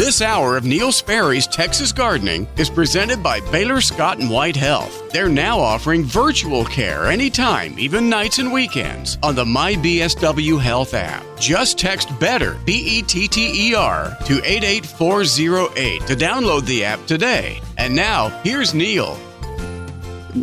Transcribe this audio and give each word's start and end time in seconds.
This 0.00 0.22
hour 0.22 0.56
of 0.56 0.64
Neil 0.64 0.92
Sperry's 0.92 1.46
Texas 1.46 1.92
Gardening 1.92 2.48
is 2.56 2.70
presented 2.70 3.22
by 3.22 3.40
Baylor 3.52 3.82
Scott 3.82 4.18
and 4.18 4.30
White 4.30 4.56
Health. 4.56 5.12
They're 5.12 5.28
now 5.28 5.60
offering 5.60 6.04
virtual 6.04 6.64
care 6.64 7.08
anytime, 7.08 7.78
even 7.78 8.08
nights 8.08 8.38
and 8.38 8.50
weekends, 8.50 9.18
on 9.22 9.34
the 9.34 9.44
MyBSW 9.44 10.58
Health 10.58 10.94
app. 10.94 11.22
Just 11.38 11.78
text 11.78 12.18
BETTER, 12.18 12.56
B 12.64 12.72
E 12.72 13.02
T 13.02 13.28
T 13.28 13.68
E 13.68 13.74
R, 13.74 14.16
to 14.24 14.40
88408 14.42 16.06
to 16.06 16.16
download 16.16 16.64
the 16.64 16.82
app 16.82 17.04
today. 17.04 17.60
And 17.76 17.94
now, 17.94 18.30
here's 18.42 18.72
Neil. 18.72 19.18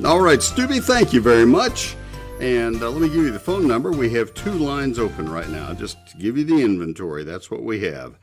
All 0.06 0.22
right, 0.22 0.44
Stubby, 0.44 0.82
thank 0.82 1.14
you 1.14 1.22
very 1.22 1.48
much. 1.48 1.96
And 2.40 2.84
uh, 2.84 2.92
let 2.92 3.02
me 3.02 3.08
give 3.08 3.26
you 3.26 3.32
the 3.32 3.40
phone 3.40 3.68
number. 3.68 3.92
We 3.92 4.12
have 4.12 4.36
two 4.36 4.52
lines 4.52 5.00
open 5.00 5.28
right 5.28 5.50
now, 5.50 5.74
just 5.74 5.98
to 6.10 6.18
give 6.18 6.38
you 6.38 6.44
the 6.44 6.62
inventory. 6.62 7.24
That's 7.24 7.50
what 7.50 7.64
we 7.64 7.82
have. 7.86 8.20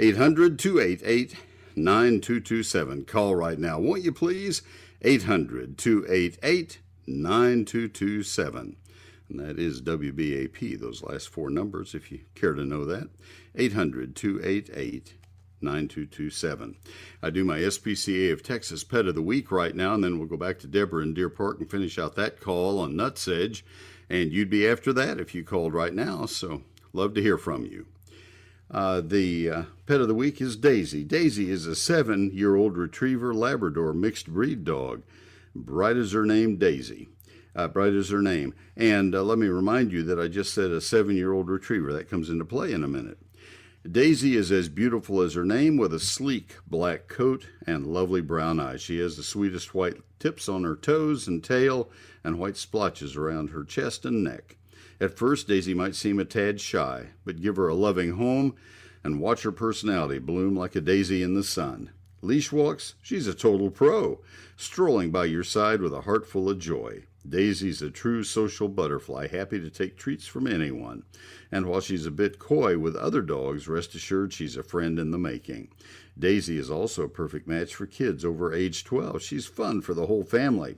800 0.00 0.60
288 0.60 1.34
9227. 1.74 3.04
Call 3.04 3.34
right 3.34 3.58
now, 3.58 3.80
won't 3.80 4.04
you 4.04 4.12
please? 4.12 4.62
800 5.02 5.76
288 5.76 6.78
9227. 7.06 8.76
And 9.28 9.40
that 9.40 9.58
is 9.58 9.82
WBAP, 9.82 10.78
those 10.80 11.02
last 11.02 11.28
four 11.28 11.50
numbers, 11.50 11.94
if 11.94 12.12
you 12.12 12.20
care 12.36 12.54
to 12.54 12.64
know 12.64 12.84
that. 12.84 13.08
800 13.56 14.14
288 14.14 15.14
9227. 15.60 16.76
I 17.20 17.30
do 17.30 17.44
my 17.44 17.58
SPCA 17.58 18.32
of 18.32 18.44
Texas 18.44 18.84
Pet 18.84 19.06
of 19.06 19.16
the 19.16 19.22
Week 19.22 19.50
right 19.50 19.74
now, 19.74 19.94
and 19.94 20.04
then 20.04 20.18
we'll 20.18 20.28
go 20.28 20.36
back 20.36 20.60
to 20.60 20.68
Deborah 20.68 21.02
in 21.02 21.12
Deer 21.12 21.28
Park 21.28 21.58
and 21.58 21.68
finish 21.68 21.98
out 21.98 22.14
that 22.14 22.40
call 22.40 22.78
on 22.78 22.94
nutsedge. 22.94 23.62
And 24.08 24.32
you'd 24.32 24.48
be 24.48 24.66
after 24.66 24.92
that 24.92 25.18
if 25.18 25.34
you 25.34 25.42
called 25.42 25.74
right 25.74 25.92
now, 25.92 26.26
so 26.26 26.62
love 26.92 27.14
to 27.14 27.22
hear 27.22 27.36
from 27.36 27.64
you. 27.64 27.86
Uh, 28.70 29.00
the 29.00 29.50
uh, 29.50 29.62
pet 29.86 30.00
of 30.00 30.08
the 30.08 30.14
week 30.14 30.40
is 30.40 30.56
Daisy. 30.56 31.02
Daisy 31.02 31.50
is 31.50 31.66
a 31.66 31.74
seven 31.74 32.30
year 32.32 32.54
old 32.54 32.76
retriever 32.76 33.32
Labrador 33.32 33.94
mixed 33.94 34.28
breed 34.28 34.64
dog. 34.64 35.02
Bright 35.54 35.96
as 35.96 36.12
her 36.12 36.26
name, 36.26 36.56
Daisy. 36.56 37.08
Uh, 37.56 37.66
bright 37.66 37.94
as 37.94 38.10
her 38.10 38.20
name. 38.20 38.54
And 38.76 39.14
uh, 39.14 39.22
let 39.22 39.38
me 39.38 39.48
remind 39.48 39.90
you 39.90 40.02
that 40.04 40.20
I 40.20 40.28
just 40.28 40.52
said 40.52 40.70
a 40.70 40.80
seven 40.80 41.16
year 41.16 41.32
old 41.32 41.48
retriever. 41.48 41.92
That 41.92 42.10
comes 42.10 42.28
into 42.28 42.44
play 42.44 42.72
in 42.72 42.84
a 42.84 42.88
minute. 42.88 43.18
Daisy 43.90 44.36
is 44.36 44.52
as 44.52 44.68
beautiful 44.68 45.22
as 45.22 45.32
her 45.34 45.46
name 45.46 45.78
with 45.78 45.94
a 45.94 46.00
sleek 46.00 46.56
black 46.66 47.08
coat 47.08 47.46
and 47.66 47.86
lovely 47.86 48.20
brown 48.20 48.60
eyes. 48.60 48.82
She 48.82 48.98
has 48.98 49.16
the 49.16 49.22
sweetest 49.22 49.74
white 49.74 49.96
tips 50.18 50.46
on 50.46 50.64
her 50.64 50.76
toes 50.76 51.26
and 51.26 51.42
tail 51.42 51.88
and 52.22 52.38
white 52.38 52.58
splotches 52.58 53.16
around 53.16 53.50
her 53.50 53.64
chest 53.64 54.04
and 54.04 54.22
neck. 54.22 54.57
At 55.00 55.16
first, 55.16 55.46
Daisy 55.46 55.74
might 55.74 55.94
seem 55.94 56.18
a 56.18 56.24
tad 56.24 56.60
shy, 56.60 57.10
but 57.24 57.40
give 57.40 57.56
her 57.56 57.68
a 57.68 57.74
loving 57.74 58.12
home 58.12 58.56
and 59.04 59.20
watch 59.20 59.42
her 59.42 59.52
personality 59.52 60.18
bloom 60.18 60.56
like 60.56 60.74
a 60.74 60.80
daisy 60.80 61.22
in 61.22 61.34
the 61.34 61.44
sun. 61.44 61.90
Leash 62.20 62.50
walks, 62.50 62.94
she's 63.00 63.28
a 63.28 63.34
total 63.34 63.70
pro, 63.70 64.20
strolling 64.56 65.10
by 65.10 65.24
your 65.24 65.44
side 65.44 65.80
with 65.80 65.94
a 65.94 66.00
heart 66.00 66.26
full 66.26 66.50
of 66.50 66.58
joy. 66.58 67.04
Daisy's 67.28 67.82
a 67.82 67.90
true 67.90 68.22
social 68.22 68.68
butterfly, 68.68 69.28
happy 69.28 69.60
to 69.60 69.70
take 69.70 69.96
treats 69.96 70.26
from 70.26 70.46
anyone. 70.46 71.02
And 71.50 71.66
while 71.66 71.80
she's 71.80 72.06
a 72.06 72.10
bit 72.10 72.38
coy 72.38 72.78
with 72.78 72.96
other 72.96 73.22
dogs, 73.22 73.68
rest 73.68 73.94
assured 73.94 74.32
she's 74.32 74.56
a 74.56 74.62
friend 74.62 74.98
in 74.98 75.10
the 75.10 75.18
making. 75.18 75.68
Daisy 76.18 76.58
is 76.58 76.70
also 76.70 77.04
a 77.04 77.08
perfect 77.08 77.46
match 77.46 77.74
for 77.74 77.86
kids 77.86 78.24
over 78.24 78.52
age 78.52 78.84
12. 78.84 79.22
She's 79.22 79.46
fun 79.46 79.80
for 79.80 79.94
the 79.94 80.06
whole 80.06 80.24
family. 80.24 80.76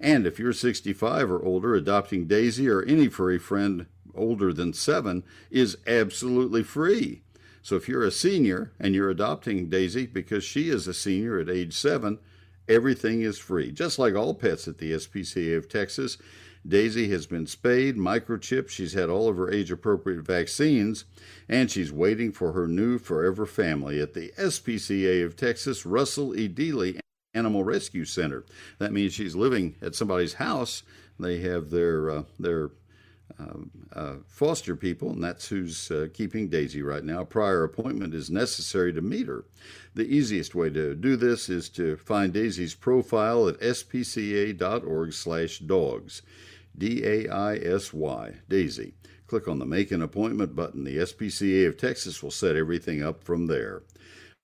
And 0.00 0.26
if 0.26 0.38
you're 0.38 0.52
65 0.52 1.30
or 1.30 1.42
older, 1.44 1.74
adopting 1.74 2.26
Daisy 2.26 2.68
or 2.68 2.82
any 2.82 3.08
furry 3.08 3.38
friend 3.38 3.86
older 4.14 4.52
than 4.52 4.72
seven 4.72 5.24
is 5.50 5.78
absolutely 5.86 6.62
free. 6.62 7.22
So 7.62 7.76
if 7.76 7.88
you're 7.88 8.04
a 8.04 8.10
senior 8.10 8.72
and 8.78 8.94
you're 8.94 9.08
adopting 9.08 9.68
Daisy 9.68 10.06
because 10.06 10.44
she 10.44 10.68
is 10.68 10.86
a 10.86 10.94
senior 10.94 11.38
at 11.38 11.48
age 11.48 11.74
seven, 11.74 12.18
everything 12.72 13.22
is 13.22 13.38
free. 13.38 13.70
Just 13.70 13.98
like 13.98 14.14
all 14.14 14.34
pets 14.34 14.66
at 14.66 14.78
the 14.78 14.92
SPCA 14.92 15.56
of 15.56 15.68
Texas, 15.68 16.18
Daisy 16.66 17.08
has 17.08 17.26
been 17.26 17.46
spayed, 17.46 17.96
microchipped, 17.96 18.68
she's 18.68 18.92
had 18.92 19.10
all 19.10 19.28
of 19.28 19.36
her 19.36 19.50
age 19.50 19.72
appropriate 19.72 20.22
vaccines, 20.22 21.04
and 21.48 21.70
she's 21.70 21.92
waiting 21.92 22.30
for 22.30 22.52
her 22.52 22.68
new 22.68 22.98
forever 22.98 23.46
family 23.46 24.00
at 24.00 24.14
the 24.14 24.32
SPCA 24.38 25.24
of 25.24 25.36
Texas 25.36 25.84
Russell 25.84 26.38
E. 26.38 26.48
Dealey 26.48 27.00
Animal 27.34 27.64
Rescue 27.64 28.04
Center. 28.04 28.44
That 28.78 28.92
means 28.92 29.12
she's 29.12 29.34
living 29.34 29.74
at 29.82 29.96
somebody's 29.96 30.34
house. 30.34 30.84
They 31.18 31.38
have 31.38 31.70
their 31.70 32.10
uh, 32.10 32.22
their 32.38 32.70
uh, 33.38 33.58
uh, 33.92 34.14
foster 34.26 34.74
people, 34.76 35.10
and 35.10 35.22
that's 35.22 35.48
who's 35.48 35.90
uh, 35.90 36.08
keeping 36.12 36.48
Daisy 36.48 36.82
right 36.82 37.04
now. 37.04 37.20
A 37.20 37.26
prior 37.26 37.64
appointment 37.64 38.14
is 38.14 38.30
necessary 38.30 38.92
to 38.92 39.00
meet 39.00 39.26
her. 39.26 39.44
The 39.94 40.06
easiest 40.06 40.54
way 40.54 40.70
to 40.70 40.94
do 40.94 41.16
this 41.16 41.48
is 41.48 41.68
to 41.70 41.96
find 41.96 42.32
Daisy's 42.32 42.74
profile 42.74 43.48
at 43.48 43.60
spca.org/dogs. 43.60 46.22
D 46.76 47.04
A 47.04 47.28
I 47.28 47.56
S 47.56 47.92
Y, 47.92 48.34
Daisy. 48.48 48.94
Click 49.26 49.48
on 49.48 49.58
the 49.58 49.66
Make 49.66 49.90
an 49.90 50.02
Appointment 50.02 50.54
button. 50.54 50.84
The 50.84 50.98
SPCA 50.98 51.66
of 51.66 51.76
Texas 51.76 52.22
will 52.22 52.30
set 52.30 52.56
everything 52.56 53.02
up 53.02 53.22
from 53.22 53.46
there. 53.46 53.82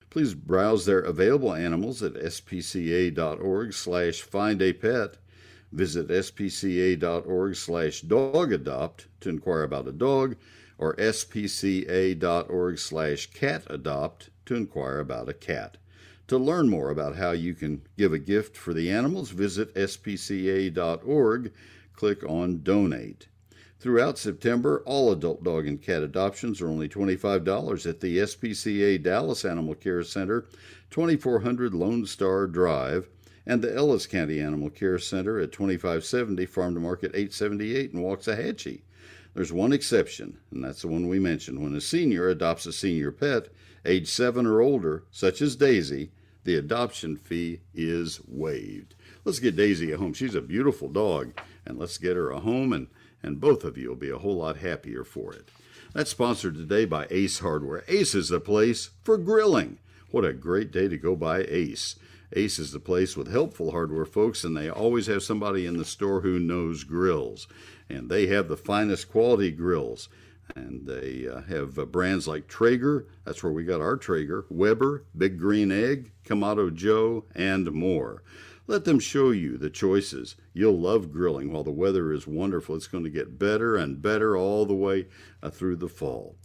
Please 0.09 0.33
browse 0.33 0.85
their 0.85 0.99
available 0.99 1.53
animals 1.53 2.01
at 2.01 2.15
spca.org 2.15 3.73
slash 3.73 4.21
find 4.21 4.61
a 4.61 4.73
pet. 4.73 5.17
Visit 5.71 6.07
spca.org 6.07 7.55
slash 7.55 8.01
dog 8.01 8.51
adopt 8.51 9.07
to 9.21 9.29
inquire 9.29 9.63
about 9.63 9.87
a 9.87 9.91
dog 9.91 10.35
or 10.77 10.95
spca.org 10.95 12.79
slash 12.79 13.27
cat 13.27 13.63
adopt 13.67 14.29
to 14.45 14.55
inquire 14.55 14.99
about 14.99 15.29
a 15.29 15.33
cat. 15.33 15.77
To 16.27 16.37
learn 16.37 16.69
more 16.69 16.89
about 16.89 17.15
how 17.15 17.31
you 17.31 17.53
can 17.53 17.81
give 17.97 18.13
a 18.13 18.19
gift 18.19 18.55
for 18.55 18.73
the 18.73 18.89
animals, 18.89 19.31
visit 19.31 19.73
spca.org 19.75 21.51
click 21.93 22.23
on 22.23 22.61
Donate. 22.63 23.27
Throughout 23.79 24.17
September, 24.17 24.81
all 24.85 25.11
adult 25.11 25.43
dog 25.43 25.67
and 25.67 25.81
cat 25.81 26.03
adoptions 26.03 26.61
are 26.61 26.67
only 26.67 26.87
$25 26.87 27.85
at 27.85 27.99
the 27.99 28.17
SPCA 28.19 29.01
Dallas 29.01 29.43
Animal 29.43 29.75
Care 29.75 30.03
Center, 30.03 30.45
2400 30.91 31.73
Lone 31.73 32.05
Star 32.05 32.45
Drive, 32.45 33.09
and 33.49 33.63
the 33.63 33.75
Ellis 33.75 34.05
County 34.05 34.39
Animal 34.39 34.69
Care 34.69 34.99
Center 34.99 35.39
at 35.39 35.51
2570 35.51 36.45
Farm 36.45 36.75
to 36.75 36.79
Market 36.79 37.15
878 37.15 37.91
in 37.93 37.99
Waxahachie. 37.99 38.81
There's 39.33 39.51
one 39.51 39.73
exception, 39.73 40.37
and 40.51 40.63
that's 40.63 40.83
the 40.83 40.87
one 40.87 41.07
we 41.07 41.17
mentioned. 41.17 41.59
When 41.59 41.73
a 41.73 41.81
senior 41.81 42.29
adopts 42.29 42.67
a 42.67 42.71
senior 42.71 43.11
pet, 43.11 43.47
age 43.85 44.07
7 44.07 44.45
or 44.45 44.61
older, 44.61 45.03
such 45.09 45.41
as 45.41 45.55
Daisy, 45.55 46.11
the 46.43 46.57
adoption 46.57 47.17
fee 47.17 47.61
is 47.73 48.21
waived. 48.27 48.93
Let's 49.25 49.39
get 49.39 49.55
Daisy 49.55 49.91
a 49.91 49.97
home. 49.97 50.13
She's 50.13 50.35
a 50.35 50.41
beautiful 50.41 50.87
dog, 50.87 51.33
and 51.65 51.79
let's 51.79 51.97
get 51.97 52.15
her 52.15 52.29
a 52.29 52.41
home, 52.41 52.71
and, 52.71 52.85
and 53.23 53.41
both 53.41 53.63
of 53.63 53.79
you 53.79 53.89
will 53.89 53.95
be 53.95 54.11
a 54.11 54.19
whole 54.19 54.37
lot 54.37 54.57
happier 54.57 55.03
for 55.03 55.33
it. 55.33 55.49
That's 55.95 56.11
sponsored 56.11 56.53
today 56.53 56.85
by 56.85 57.07
Ace 57.09 57.39
Hardware. 57.39 57.83
Ace 57.87 58.13
is 58.13 58.29
the 58.29 58.39
place 58.39 58.91
for 59.01 59.17
grilling. 59.17 59.79
What 60.11 60.23
a 60.23 60.33
great 60.33 60.71
day 60.71 60.87
to 60.87 60.97
go 60.97 61.15
by 61.15 61.45
Ace. 61.49 61.95
Ace 62.33 62.59
is 62.59 62.71
the 62.71 62.79
place 62.79 63.17
with 63.17 63.31
helpful 63.31 63.71
hardware 63.71 64.05
folks, 64.05 64.43
and 64.43 64.55
they 64.55 64.69
always 64.69 65.07
have 65.07 65.23
somebody 65.23 65.65
in 65.65 65.77
the 65.77 65.85
store 65.85 66.21
who 66.21 66.39
knows 66.39 66.83
grills. 66.83 67.47
And 67.89 68.09
they 68.09 68.27
have 68.27 68.47
the 68.47 68.57
finest 68.57 69.09
quality 69.09 69.51
grills. 69.51 70.09
And 70.55 70.87
they 70.87 71.27
uh, 71.27 71.41
have 71.41 71.77
uh, 71.77 71.85
brands 71.85 72.27
like 72.27 72.47
Traeger, 72.47 73.07
that's 73.23 73.43
where 73.43 73.51
we 73.51 73.63
got 73.63 73.81
our 73.81 73.97
Traeger, 73.97 74.45
Weber, 74.49 75.05
Big 75.15 75.37
Green 75.39 75.71
Egg, 75.71 76.11
Kamado 76.25 76.73
Joe, 76.73 77.25
and 77.35 77.71
more. 77.71 78.23
Let 78.65 78.85
them 78.85 78.99
show 78.99 79.31
you 79.31 79.57
the 79.57 79.71
choices. 79.71 80.35
You'll 80.53 80.79
love 80.79 81.11
grilling 81.11 81.51
while 81.51 81.63
the 81.63 81.71
weather 81.71 82.13
is 82.13 82.27
wonderful. 82.27 82.75
It's 82.75 82.87
going 82.87 83.03
to 83.03 83.09
get 83.09 83.39
better 83.39 83.75
and 83.75 84.01
better 84.01 84.37
all 84.37 84.65
the 84.67 84.75
way 84.75 85.07
uh, 85.41 85.49
through 85.49 85.77
the 85.77 85.89
fall. 85.89 86.35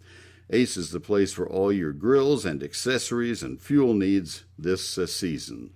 Ace 0.50 0.77
is 0.77 0.91
the 0.91 1.00
place 1.00 1.32
for 1.32 1.49
all 1.49 1.72
your 1.72 1.93
grills 1.93 2.44
and 2.44 2.62
accessories 2.62 3.43
and 3.43 3.61
fuel 3.61 3.94
needs 3.94 4.44
this 4.58 4.99
uh, 4.99 5.06
season. 5.06 5.70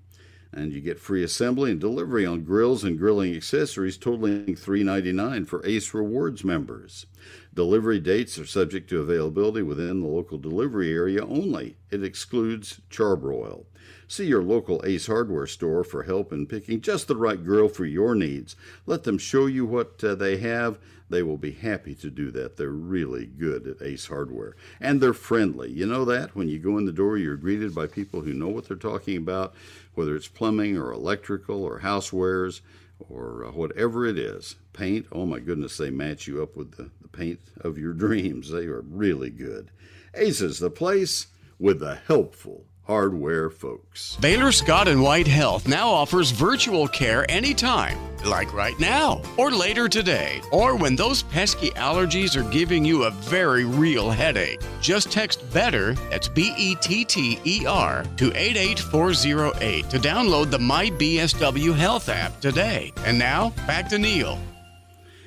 And 0.53 0.73
you 0.73 0.81
get 0.81 0.99
free 0.99 1.23
assembly 1.23 1.71
and 1.71 1.81
delivery 1.81 2.25
on 2.25 2.45
grills 2.45 2.85
and 2.85 2.99
grilling 2.99 3.35
accessories 3.35 3.99
totaling 3.99 4.57
$3.99 4.57 5.47
for 5.47 5.65
Ace 5.67 5.93
Rewards 5.93 6.43
members. 6.43 7.07
Delivery 7.55 8.01
dates 8.01 8.39
are 8.39 8.47
subject 8.47 8.89
to 8.91 9.01
availability 9.01 9.63
within 9.63 10.01
the 10.01 10.07
local 10.07 10.39
delivery 10.39 10.93
area 10.93 11.25
only. 11.25 11.77
It 11.91 12.03
excludes 12.03 12.81
Char-Broil. 12.89 13.67
See 14.11 14.25
your 14.25 14.43
local 14.43 14.81
Ace 14.87 15.07
Hardware 15.07 15.47
store 15.47 15.85
for 15.85 16.05
help 16.05 16.33
in 16.33 16.47
picking 16.47 16.81
just 16.81 17.09
the 17.09 17.17
right 17.17 17.45
grill 17.45 17.69
for 17.69 17.85
your 17.85 18.15
needs. 18.15 18.57
Let 18.87 19.05
them 19.05 19.19
show 19.19 19.45
you 19.45 19.67
what 19.67 20.03
uh, 20.03 20.15
they 20.15 20.39
have. 20.39 20.79
They 21.11 21.23
will 21.23 21.37
be 21.37 21.53
happy 21.53 21.95
to 21.97 22.09
do 22.09 22.31
that. 22.31 22.57
They're 22.57 22.71
really 22.71 23.27
good 23.27 23.67
at 23.67 23.87
Ace 23.87 24.07
Hardware. 24.07 24.57
And 24.81 25.03
they're 25.03 25.13
friendly. 25.13 25.71
You 25.71 25.85
know 25.85 26.07
that? 26.07 26.35
When 26.35 26.49
you 26.49 26.59
go 26.59 26.79
in 26.79 26.87
the 26.87 26.93
door, 26.93 27.19
you're 27.19 27.37
greeted 27.37 27.75
by 27.75 27.87
people 27.87 28.23
who 28.23 28.33
know 28.33 28.49
what 28.49 28.67
they're 28.67 28.79
talking 28.79 29.19
about, 29.19 29.55
whether 29.95 30.17
it's 30.17 30.27
plumbing 30.27 30.79
or 30.79 30.91
electrical 30.91 31.63
or 31.63 31.81
housewares 31.81 32.63
or 33.11 33.45
uh, 33.45 33.51
whatever 33.51 34.07
it 34.07 34.19
is. 34.19 34.57
Paint, 34.73 35.07
oh 35.13 35.27
my 35.27 35.39
goodness, 35.39 35.77
they 35.77 35.91
match 35.91 36.27
you 36.27 36.43
up 36.43 36.57
with 36.57 36.79
the, 36.79 36.91
the 37.03 37.09
paint 37.09 37.41
of 37.61 37.77
your 37.77 37.93
dreams. 38.05 38.51
They 38.51 38.65
are 38.65 38.81
really 38.81 39.29
good. 39.29 39.71
Ace 40.15 40.41
is 40.41 40.61
the 40.61 40.71
place 40.71 41.27
with 41.59 41.81
the 41.81 41.97
helpful 42.07 42.65
hardware 42.89 43.51
folks. 43.51 44.17
Baylor 44.17 44.51
Scott 44.51 44.89
and 44.89 45.03
White 45.03 45.27
Health 45.27 45.69
now 45.69 45.91
offers 45.91 46.31
virtual 46.31 46.89
care 46.89 47.31
anytime, 47.31 47.99
like 48.25 48.51
right 48.55 48.79
now, 48.81 49.21
or 49.37 49.51
later 49.51 49.91
today, 49.91 50.41
or 50.51 50.75
when 50.75 50.97
those 50.97 51.23
pesky 51.25 51.69
allergies 51.73 52.35
are 52.35 52.51
giving 52.51 52.87
you 52.87 53.05
a 53.05 53.11
very 53.11 53.67
real 53.67 54.11
headache. 54.11 54.61
Just 54.81 55.13
text 55.13 55.45
BETTER, 55.53 55.95
that's 56.09 56.29
B 56.29 56.55
E 56.57 56.77
T 56.77 57.05
T 57.05 57.39
E 57.45 57.67
R, 57.67 58.05
to 58.17 58.33
88408 58.35 59.91
to 59.91 59.99
download 59.99 60.51
the 60.51 60.59
My 60.59 60.87
BSW 60.87 61.75
Health 61.75 62.09
app 62.09 62.41
today. 62.41 62.91
And 63.05 63.19
now, 63.19 63.51
back 63.67 63.91
to 63.91 63.99
Neil. 63.99 64.39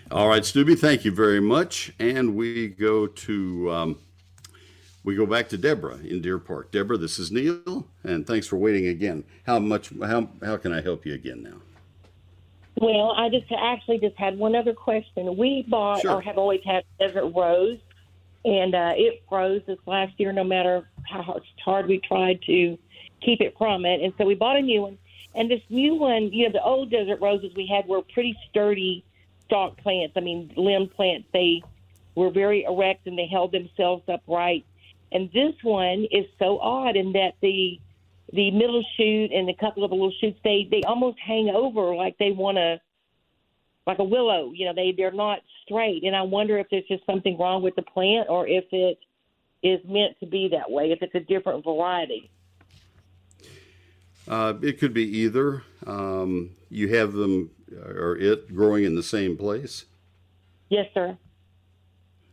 All 0.09 0.27
right, 0.27 0.43
Stubby, 0.43 0.73
thank 0.75 1.05
you 1.05 1.11
very 1.11 1.39
much. 1.39 1.93
And 1.99 2.35
we 2.35 2.69
go 2.69 3.05
to. 3.05 3.71
Um, 3.71 3.99
we 5.03 5.15
go 5.15 5.25
back 5.25 5.49
to 5.49 5.57
Deborah 5.57 5.97
in 5.97 6.21
Deer 6.21 6.37
Park. 6.37 6.71
Deborah, 6.71 6.97
this 6.97 7.17
is 7.17 7.31
Neil, 7.31 7.87
and 8.03 8.25
thanks 8.27 8.47
for 8.47 8.57
waiting 8.57 8.87
again. 8.87 9.23
How 9.45 9.59
much? 9.59 9.89
How 10.01 10.29
how 10.43 10.57
can 10.57 10.71
I 10.73 10.81
help 10.81 11.05
you 11.05 11.13
again 11.13 11.43
now? 11.43 11.57
Well, 12.77 13.11
I 13.17 13.29
just 13.29 13.45
actually 13.51 13.99
just 13.99 14.15
had 14.17 14.37
one 14.37 14.55
other 14.55 14.73
question. 14.73 15.35
We 15.37 15.65
bought 15.67 16.01
Sure. 16.01 16.15
or 16.15 16.21
have 16.21 16.37
always 16.37 16.61
had 16.65 16.83
Desert 16.99 17.27
Rose, 17.35 17.79
and 18.45 18.73
uh, 18.73 18.93
it 18.95 19.23
froze 19.29 19.61
this 19.67 19.79
last 19.85 20.13
year. 20.17 20.31
No 20.31 20.43
matter 20.43 20.87
how 21.03 21.21
hard- 21.21 21.43
hard 21.63 21.87
we 21.87 21.99
tried 21.99 22.41
to 22.43 22.77
keep 23.21 23.41
it 23.41 23.55
from 23.57 23.85
it, 23.85 24.01
and 24.01 24.13
so 24.17 24.25
we 24.25 24.35
bought 24.35 24.57
a 24.57 24.61
new 24.61 24.81
one. 24.83 24.97
And 25.33 25.49
this 25.49 25.61
new 25.69 25.95
one, 25.95 26.33
you 26.33 26.45
know, 26.47 26.51
the 26.51 26.63
old 26.63 26.89
Desert 26.91 27.21
Roses 27.21 27.53
we 27.55 27.65
had 27.65 27.87
were 27.87 28.01
pretty 28.01 28.37
sturdy 28.49 29.03
stalk 29.45 29.77
plants. 29.77 30.13
I 30.17 30.19
mean, 30.19 30.51
limb 30.57 30.89
plants. 30.89 31.27
They 31.31 31.61
were 32.15 32.29
very 32.29 32.63
erect 32.65 33.07
and 33.07 33.17
they 33.17 33.27
held 33.27 33.53
themselves 33.53 34.03
upright. 34.09 34.65
And 35.11 35.29
this 35.33 35.53
one 35.63 36.07
is 36.11 36.25
so 36.39 36.59
odd 36.59 36.95
in 36.95 37.13
that 37.13 37.33
the 37.41 37.79
the 38.33 38.49
middle 38.51 38.83
shoot 38.95 39.31
and 39.31 39.49
a 39.49 39.53
couple 39.55 39.83
of 39.83 39.89
the 39.89 39.95
little 39.95 40.13
shoots 40.21 40.39
they 40.43 40.67
they 40.71 40.81
almost 40.83 41.19
hang 41.19 41.49
over 41.49 41.93
like 41.95 42.17
they 42.17 42.31
want 42.31 42.57
to 42.57 42.79
like 43.85 43.99
a 43.99 44.03
willow 44.03 44.51
you 44.55 44.65
know 44.65 44.73
they 44.73 44.93
they're 44.95 45.11
not 45.11 45.39
straight 45.65 46.03
and 46.05 46.15
i 46.15 46.21
wonder 46.21 46.57
if 46.57 46.65
there's 46.71 46.87
just 46.87 47.05
something 47.05 47.37
wrong 47.37 47.61
with 47.61 47.75
the 47.75 47.81
plant 47.81 48.29
or 48.29 48.47
if 48.47 48.63
it 48.71 48.99
is 49.63 49.81
meant 49.85 50.17
to 50.21 50.25
be 50.25 50.47
that 50.47 50.71
way 50.71 50.91
if 50.93 51.01
it's 51.01 51.13
a 51.15 51.19
different 51.19 51.63
variety 51.63 52.29
Uh, 54.27 54.53
it 54.61 54.79
could 54.79 54.93
be 54.93 55.03
either. 55.03 55.63
Um, 55.85 56.51
you 56.69 56.87
have 56.95 57.11
them 57.13 57.49
or 57.83 58.15
it 58.17 58.53
growing 58.55 58.85
in 58.85 58.95
the 58.95 59.03
same 59.03 59.35
place. 59.35 59.85
yes 60.69 60.87
sir 60.93 61.17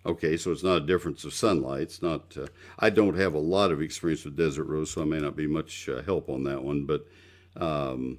Okay, 0.08 0.38
so 0.38 0.50
it's 0.50 0.62
not 0.64 0.82
a 0.82 0.86
difference 0.86 1.24
of 1.24 1.34
sunlight. 1.34 1.82
It's 1.82 2.00
not. 2.02 2.34
Uh, 2.36 2.46
I 2.78 2.88
don't 2.88 3.16
have 3.16 3.34
a 3.34 3.38
lot 3.38 3.70
of 3.70 3.82
experience 3.82 4.24
with 4.24 4.36
desert 4.36 4.64
rose, 4.64 4.90
so 4.90 5.02
I 5.02 5.04
may 5.04 5.20
not 5.20 5.36
be 5.36 5.46
much 5.46 5.86
uh, 5.88 6.00
help 6.02 6.30
on 6.30 6.44
that 6.44 6.64
one. 6.64 6.86
But 6.86 7.06
um, 7.62 8.18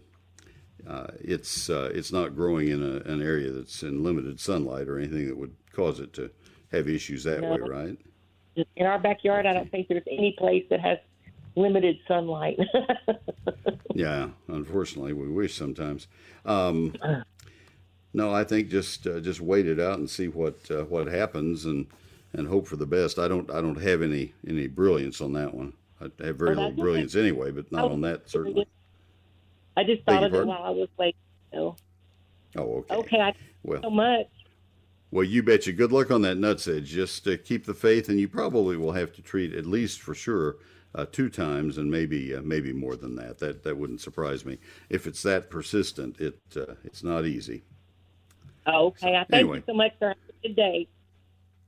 uh, 0.87 1.07
it's 1.19 1.67
uh, 1.67 1.89
it's 1.93 2.11
not 2.11 2.35
growing 2.35 2.67
in 2.67 2.83
a, 2.83 2.97
an 3.11 3.23
area 3.23 3.51
that's 3.51 3.81
in 3.81 4.03
limited 4.03 4.39
sunlight 4.39 4.87
or 4.87 4.99
anything 4.99 5.27
that 5.27 5.37
would 5.37 5.55
cause 5.73 5.99
it 5.99 6.13
to 6.13 6.29
have 6.71 6.87
issues 6.87 7.23
that 7.23 7.41
No. 7.41 7.53
way, 7.53 7.59
right? 7.59 7.97
in 8.75 8.85
our 8.85 8.99
backyard 8.99 9.45
i 9.45 9.53
don't 9.53 9.71
think 9.71 9.87
there's 9.87 10.03
any 10.11 10.35
place 10.37 10.65
that 10.69 10.81
has 10.81 10.97
limited 11.55 11.97
sunlight 12.09 12.59
Yeah, 13.95 14.29
unfortunately, 14.47 15.13
we 15.13 15.27
wish 15.29 15.55
sometimes. 15.55 16.07
Um, 16.45 16.93
no, 18.13 18.33
I 18.33 18.43
think 18.43 18.69
just 18.69 19.05
uh, 19.07 19.19
just 19.19 19.39
wait 19.41 19.67
it 19.67 19.79
out 19.79 19.99
and 19.99 20.09
see 20.09 20.27
what 20.27 20.55
uh, 20.71 20.83
what 20.85 21.07
happens 21.07 21.65
and 21.65 21.87
and 22.33 22.47
hope 22.47 22.67
for 22.67 22.75
the 22.75 22.85
best. 22.85 23.19
I 23.19 23.27
don't 23.27 23.49
I 23.51 23.61
don't 23.61 23.81
have 23.81 24.01
any 24.01 24.33
any 24.47 24.67
brilliance 24.67 25.21
on 25.21 25.33
that 25.33 25.53
one. 25.53 25.73
I 26.01 26.05
have 26.25 26.37
very 26.37 26.51
Oh, 26.55 26.67
little 26.67 26.71
brilliance 26.71 27.15
anyway, 27.15 27.51
but 27.51 27.71
not 27.71 27.85
Oh, 27.85 27.93
on 27.93 28.01
that 28.01 28.29
certainly. 28.29 28.65
i 29.77 29.83
just 29.83 30.03
thought 30.03 30.23
of 30.23 30.33
it 30.33 30.45
while 30.45 30.63
i 30.63 30.69
was 30.69 30.89
waiting 30.97 31.19
so 31.53 31.75
Oh, 32.55 32.77
okay. 32.89 32.95
okay 32.95 33.19
I, 33.21 33.33
Well, 33.63 33.81
so 33.83 33.89
much 33.89 34.27
well, 35.11 35.23
you 35.23 35.41
betcha. 35.41 35.71
Good 35.71 35.91
luck 35.91 36.11
on 36.11 36.21
that 36.21 36.37
nutsedge. 36.37 36.85
Just 36.85 37.27
uh, 37.27 37.37
keep 37.43 37.65
the 37.65 37.73
faith, 37.73 38.09
and 38.09 38.19
you 38.19 38.27
probably 38.27 38.77
will 38.77 38.91
have 38.91 39.11
to 39.13 39.23
treat 39.23 39.53
at 39.55 39.65
least 39.65 40.01
for 40.01 40.13
sure 40.13 40.57
uh, 40.93 41.05
two 41.11 41.29
times, 41.29 41.77
and 41.79 41.89
maybe 41.89 42.35
uh, 42.35 42.41
maybe 42.43 42.73
more 42.73 42.95
than 42.95 43.15
that. 43.15 43.39
That 43.39 43.63
that 43.63 43.77
wouldn't 43.77 44.01
surprise 44.01 44.45
me 44.45 44.59
if 44.89 45.07
it's 45.07 45.23
that 45.23 45.49
persistent. 45.49 46.19
It 46.19 46.39
uh, 46.55 46.75
it's 46.83 47.03
not 47.03 47.25
easy. 47.25 47.63
Oh, 48.73 48.87
okay 48.87 49.15
i 49.15 49.25
thank 49.29 49.41
anyway. 49.41 49.57
you 49.57 49.63
so 49.65 49.73
much 49.73 49.91
for 49.99 50.09
Have 50.09 50.17
a 50.43 50.47
good 50.47 50.55
day 50.55 50.87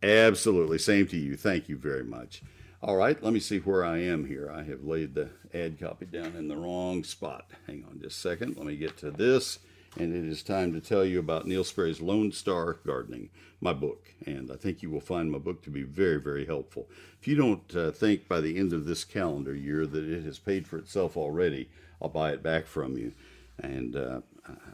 Absolutely. 0.03 0.79
Same 0.79 1.07
to 1.07 1.17
you. 1.17 1.35
Thank 1.35 1.69
you 1.69 1.77
very 1.77 2.03
much. 2.03 2.41
All 2.81 2.95
right, 2.95 3.21
let 3.21 3.33
me 3.33 3.39
see 3.39 3.59
where 3.59 3.85
I 3.85 3.99
am 3.99 4.25
here. 4.25 4.51
I 4.51 4.63
have 4.63 4.83
laid 4.83 5.13
the 5.13 5.29
ad 5.53 5.79
copy 5.79 6.07
down 6.07 6.35
in 6.35 6.47
the 6.47 6.55
wrong 6.55 7.03
spot. 7.03 7.51
Hang 7.67 7.85
on 7.87 7.99
just 8.01 8.17
a 8.17 8.29
second. 8.29 8.57
Let 8.57 8.65
me 8.65 8.75
get 8.75 8.97
to 8.97 9.11
this. 9.11 9.59
And 9.99 10.15
it 10.15 10.27
is 10.27 10.41
time 10.41 10.73
to 10.73 10.79
tell 10.79 11.05
you 11.05 11.19
about 11.19 11.45
Neil 11.45 11.63
Sperry's 11.63 12.01
Lone 12.01 12.31
Star 12.31 12.79
Gardening, 12.85 13.29
my 13.59 13.73
book. 13.73 14.07
And 14.25 14.51
I 14.51 14.55
think 14.55 14.81
you 14.81 14.89
will 14.89 15.01
find 15.01 15.31
my 15.31 15.37
book 15.37 15.61
to 15.63 15.69
be 15.69 15.83
very, 15.83 16.19
very 16.19 16.45
helpful. 16.45 16.89
If 17.19 17.27
you 17.27 17.35
don't 17.35 17.75
uh, 17.75 17.91
think 17.91 18.27
by 18.27 18.39
the 18.39 18.57
end 18.57 18.73
of 18.73 18.85
this 18.85 19.03
calendar 19.03 19.53
year 19.53 19.85
that 19.85 20.03
it 20.03 20.23
has 20.23 20.39
paid 20.39 20.67
for 20.67 20.77
itself 20.77 21.15
already, 21.15 21.69
I'll 22.01 22.09
buy 22.09 22.31
it 22.31 22.41
back 22.41 22.65
from 22.65 22.97
you. 22.97 23.11
And 23.59 23.95
uh, 23.95 24.21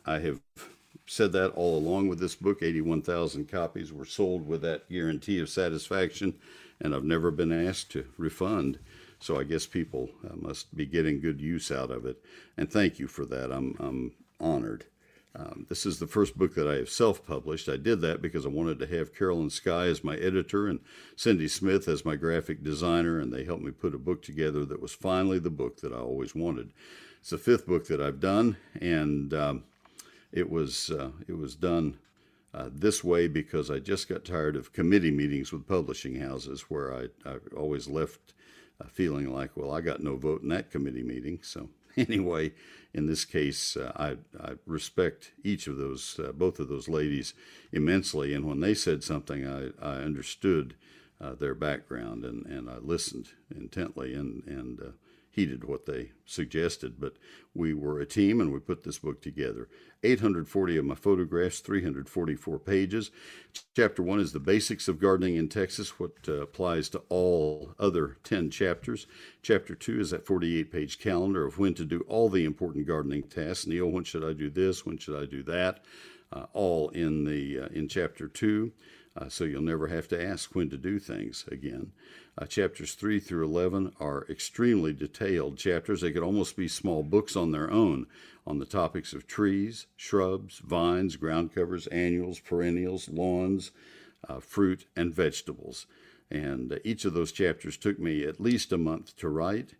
I 0.05 0.19
have 0.19 0.39
said 1.07 1.31
that 1.31 1.49
all 1.51 1.77
along 1.77 2.09
with 2.09 2.19
this 2.19 2.35
book. 2.35 2.61
81,000 2.61 3.49
copies 3.49 3.91
were 3.91 4.05
sold 4.05 4.45
with 4.45 4.61
that 4.61 4.89
guarantee 4.89 5.39
of 5.39 5.49
satisfaction, 5.49 6.35
and 6.79 6.93
I've 6.93 7.03
never 7.03 7.31
been 7.31 7.51
asked 7.51 7.91
to 7.91 8.05
refund. 8.17 8.77
So 9.19 9.39
I 9.39 9.43
guess 9.43 9.65
people 9.65 10.09
uh, 10.23 10.35
must 10.35 10.75
be 10.75 10.85
getting 10.85 11.19
good 11.19 11.41
use 11.41 11.71
out 11.71 11.89
of 11.89 12.05
it. 12.05 12.23
And 12.55 12.71
thank 12.71 12.99
you 12.99 13.07
for 13.07 13.25
that. 13.25 13.51
I'm, 13.51 13.75
I'm 13.79 14.11
honored. 14.39 14.85
Um, 15.35 15.65
this 15.69 15.85
is 15.85 15.99
the 15.99 16.07
first 16.07 16.37
book 16.37 16.55
that 16.55 16.67
I 16.67 16.75
have 16.75 16.89
self 16.89 17.25
published. 17.25 17.69
I 17.69 17.77
did 17.77 18.01
that 18.01 18.21
because 18.21 18.45
I 18.45 18.49
wanted 18.49 18.79
to 18.79 18.87
have 18.87 19.15
Carolyn 19.15 19.49
Sky 19.49 19.85
as 19.85 20.03
my 20.03 20.15
editor 20.17 20.67
and 20.67 20.79
Cindy 21.15 21.47
Smith 21.47 21.87
as 21.87 22.05
my 22.05 22.15
graphic 22.15 22.63
designer, 22.63 23.19
and 23.19 23.31
they 23.31 23.43
helped 23.43 23.63
me 23.63 23.71
put 23.71 23.95
a 23.95 23.99
book 23.99 24.23
together 24.23 24.65
that 24.65 24.81
was 24.81 24.93
finally 24.93 25.39
the 25.39 25.51
book 25.51 25.81
that 25.81 25.93
I 25.93 25.97
always 25.97 26.33
wanted. 26.33 26.71
It's 27.19 27.29
the 27.29 27.37
fifth 27.37 27.67
book 27.67 27.87
that 27.87 28.01
I've 28.01 28.19
done, 28.19 28.57
and 28.81 29.33
um, 29.33 29.63
it 30.31 30.49
was 30.49 30.89
uh, 30.89 31.11
it 31.27 31.37
was 31.37 31.55
done 31.55 31.97
uh, 32.53 32.69
this 32.71 33.03
way 33.03 33.27
because 33.27 33.69
I 33.69 33.79
just 33.79 34.09
got 34.09 34.25
tired 34.25 34.55
of 34.55 34.73
committee 34.73 35.11
meetings 35.11 35.51
with 35.51 35.67
publishing 35.67 36.19
houses 36.19 36.61
where 36.69 36.93
I, 36.93 37.07
I 37.25 37.37
always 37.55 37.87
left 37.87 38.33
uh, 38.81 38.85
feeling 38.87 39.33
like, 39.33 39.51
well, 39.55 39.71
I 39.71 39.81
got 39.81 40.01
no 40.01 40.15
vote 40.15 40.41
in 40.41 40.49
that 40.49 40.71
committee 40.71 41.03
meeting. 41.03 41.39
So 41.43 41.69
anyway, 41.97 42.53
in 42.93 43.05
this 43.05 43.25
case, 43.25 43.77
uh, 43.77 43.91
I, 43.95 44.17
I 44.41 44.53
respect 44.65 45.33
each 45.43 45.67
of 45.67 45.77
those, 45.77 46.19
uh, 46.19 46.31
both 46.31 46.59
of 46.59 46.67
those 46.67 46.87
ladies 46.87 47.33
immensely. 47.71 48.33
And 48.33 48.45
when 48.45 48.59
they 48.59 48.73
said 48.73 49.03
something, 49.03 49.45
I, 49.45 49.69
I 49.85 49.97
understood 49.97 50.75
uh, 51.19 51.33
their 51.33 51.55
background 51.55 52.23
and, 52.23 52.45
and 52.45 52.69
I 52.69 52.77
listened 52.77 53.29
intently 53.55 54.13
and, 54.13 54.43
and 54.45 54.93
heeded 55.37 55.63
what 55.63 55.85
they 55.85 56.11
suggested. 56.25 56.99
But 56.99 57.13
we 57.53 57.71
were 57.71 57.99
a 57.99 58.07
team 58.07 58.41
and 58.41 58.51
we 58.51 58.59
put 58.59 58.83
this 58.83 58.97
book 58.97 59.21
together. 59.21 59.69
840 60.03 60.77
of 60.77 60.85
my 60.85 60.95
photographs, 60.95 61.59
344 61.59 62.57
pages. 62.57 63.11
Chapter 63.75 64.01
one 64.01 64.19
is 64.19 64.33
the 64.33 64.39
basics 64.39 64.87
of 64.87 64.99
gardening 64.99 65.35
in 65.35 65.47
Texas, 65.47 65.99
what 65.99 66.13
uh, 66.27 66.41
applies 66.41 66.89
to 66.89 67.03
all 67.09 67.75
other 67.79 68.17
10 68.23 68.49
chapters. 68.49 69.05
Chapter 69.43 69.75
two 69.75 69.99
is 69.99 70.09
that 70.09 70.25
48 70.25 70.71
page 70.71 70.99
calendar 70.99 71.45
of 71.45 71.59
when 71.59 71.75
to 71.75 71.85
do 71.85 72.03
all 72.07 72.29
the 72.29 72.43
important 72.43 72.87
gardening 72.87 73.23
tasks. 73.23 73.67
Neil, 73.67 73.87
when 73.87 74.03
should 74.03 74.23
I 74.23 74.33
do 74.33 74.49
this? 74.49 74.87
When 74.87 74.97
should 74.97 75.21
I 75.21 75.27
do 75.27 75.43
that? 75.43 75.83
Uh, 76.33 76.47
all 76.53 76.89
in 76.89 77.25
the 77.25 77.59
uh, 77.59 77.67
in 77.67 77.87
chapter 77.87 78.27
two. 78.27 78.73
Uh, 79.17 79.27
so 79.29 79.43
you'll 79.43 79.61
never 79.61 79.87
have 79.87 80.07
to 80.07 80.23
ask 80.23 80.53
when 80.53 80.69
to 80.69 80.77
do 80.77 80.99
things 80.99 81.45
again. 81.51 81.91
Uh, 82.37 82.45
chapters 82.45 82.93
3 82.93 83.19
through 83.19 83.45
11 83.45 83.93
are 83.99 84.27
extremely 84.29 84.93
detailed 84.93 85.57
chapters. 85.57 86.01
They 86.01 86.11
could 86.11 86.23
almost 86.23 86.55
be 86.55 86.67
small 86.67 87.01
books 87.01 87.35
on 87.35 87.51
their 87.51 87.71
own 87.71 88.05
on 88.45 88.59
the 88.59 88.65
topics 88.65 89.13
of 89.13 89.25
trees, 89.25 89.87
shrubs, 89.95 90.59
vines, 90.59 91.15
ground 91.15 91.53
covers, 91.53 91.87
annuals, 91.87 92.39
perennials, 92.39 93.09
lawns, 93.09 93.71
uh, 94.29 94.39
fruit, 94.39 94.85
and 94.95 95.15
vegetables. 95.15 95.87
And 96.29 96.71
uh, 96.71 96.77
each 96.83 97.03
of 97.03 97.13
those 97.13 97.31
chapters 97.31 97.75
took 97.75 97.97
me 97.97 98.23
at 98.23 98.39
least 98.39 98.71
a 98.71 98.77
month 98.77 99.17
to 99.17 99.29
write 99.29 99.73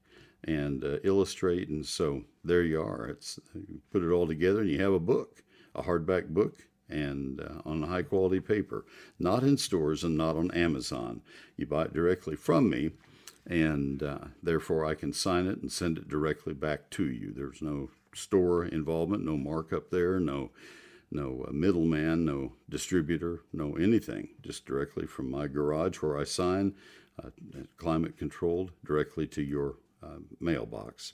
and 0.44 0.84
uh, 0.84 0.98
illustrate. 1.04 1.70
And 1.70 1.86
so 1.86 2.24
there 2.44 2.64
you 2.64 2.82
are. 2.82 3.06
It's 3.08 3.40
you 3.54 3.82
put 3.92 4.02
it 4.02 4.10
all 4.10 4.26
together 4.26 4.62
and 4.62 4.70
you 4.70 4.82
have 4.82 4.94
a 4.94 5.00
book, 5.00 5.44
a 5.76 5.84
hardback 5.84 6.30
book 6.30 6.64
and 6.90 7.42
uh, 7.42 7.62
on 7.66 7.84
high 7.84 8.02
quality 8.02 8.40
paper, 8.40 8.86
not 9.20 9.44
in 9.44 9.58
stores 9.58 10.04
and 10.04 10.18
not 10.18 10.36
on 10.36 10.52
Amazon. 10.52 11.22
You 11.56 11.66
buy 11.66 11.84
it 11.86 11.94
directly 11.94 12.36
from 12.36 12.70
me, 12.70 12.92
and 13.46 14.02
uh, 14.04 14.20
therefore 14.42 14.86
I 14.86 14.96
can 14.96 15.14
sign 15.14 15.48
it 15.48 15.62
and 15.62 15.72
send 15.72 15.98
it 15.98 16.08
directly 16.08 16.54
back 16.54 16.90
to 16.92 17.06
you. 17.06 17.32
There's 17.36 17.62
no 17.62 17.90
store 18.14 18.66
involvement, 18.66 19.24
no 19.24 19.38
markup 19.38 19.90
there, 19.90 20.20
no 20.20 20.52
no 21.10 21.46
uh, 21.48 21.52
middleman, 21.54 22.26
no 22.26 22.52
distributor, 22.70 23.42
no 23.54 23.76
anything. 23.78 24.30
Just 24.42 24.66
directly 24.66 25.08
from 25.08 25.32
my 25.32 25.48
garage 25.48 26.02
where 26.02 26.18
I 26.18 26.26
sign, 26.26 26.76
uh, 27.24 27.30
climate 27.78 28.18
controlled, 28.18 28.72
directly 28.86 29.26
to 29.28 29.42
your 29.42 29.76
uh, 30.04 30.20
mailbox. 30.42 31.14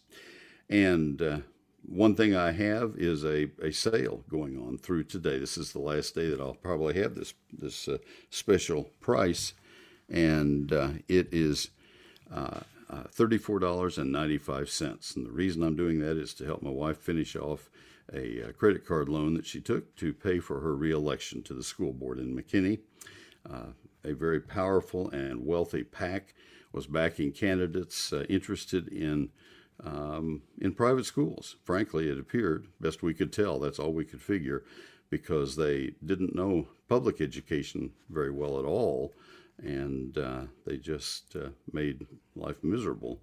And 0.68 1.44
one 1.88 2.16
thing 2.16 2.36
I 2.36 2.52
have 2.52 2.96
is 2.98 3.24
a, 3.24 3.50
a 3.62 3.72
sale 3.72 4.24
going 4.30 4.58
on 4.58 4.78
through 4.78 5.04
today. 5.04 5.38
This 5.38 5.58
is 5.58 5.74
the 5.74 5.80
last 5.80 6.16
day 6.16 6.30
that 6.30 6.40
I'll 6.40 6.54
probably 6.54 6.96
have 6.96 7.16
this 7.16 7.34
this 7.52 7.88
uh, 7.88 7.98
special 8.30 8.90
price, 9.02 9.54
and 10.10 10.72
uh, 10.72 10.90
it 11.08 11.30
is 11.32 11.70
uh, 12.32 12.62
uh, 12.90 13.04
$34.95. 13.16 15.16
And 15.16 15.26
the 15.26 15.32
reason 15.32 15.64
I'm 15.64 15.76
doing 15.76 16.00
that 16.00 16.18
is 16.18 16.34
to 16.36 16.46
help 16.46 16.62
my 16.62 16.70
wife 16.70 16.98
finish 16.98 17.36
off 17.36 17.70
a, 18.14 18.50
a 18.50 18.54
credit 18.54 18.86
card 18.86 19.10
loan 19.10 19.34
that 19.34 19.46
she 19.46 19.62
took 19.62 19.96
to 19.98 20.14
pay 20.14 20.40
for 20.40 20.62
her 20.62 20.76
reelection 20.76 21.42
to 21.44 21.54
the 21.54 21.64
school 21.64 21.94
board 21.94 22.20
in 22.20 22.36
McKinney. 22.36 22.80
Uh, 23.50 23.72
a 24.06 24.14
very 24.14 24.40
powerful 24.40 25.10
and 25.10 25.46
wealthy 25.46 25.84
PAC 25.84 26.34
was 26.72 26.88
backing 26.88 27.32
candidates 27.32 28.14
uh, 28.14 28.26
interested 28.30 28.88
in 28.90 29.30
um, 29.84 30.42
in 30.60 30.74
private 30.74 31.06
schools. 31.06 31.56
Frankly, 31.64 32.10
it 32.10 32.20
appeared, 32.20 32.68
best 32.80 33.04
we 33.04 33.14
could 33.14 33.32
tell, 33.34 33.60
that's 33.60 33.80
all 33.80 33.94
we 33.94 34.06
could 34.06 34.22
figure, 34.22 34.64
because 35.10 35.56
they 35.56 35.94
didn't 36.06 36.36
know 36.36 36.68
public 36.88 37.22
education 37.22 37.92
very 38.10 38.32
well 38.32 38.60
at 38.60 38.66
all, 38.66 39.14
and 39.62 40.18
uh, 40.18 40.42
they 40.66 40.78
just 40.78 41.36
uh, 41.36 41.50
made 41.72 42.06
life 42.36 42.64
miserable. 42.64 43.20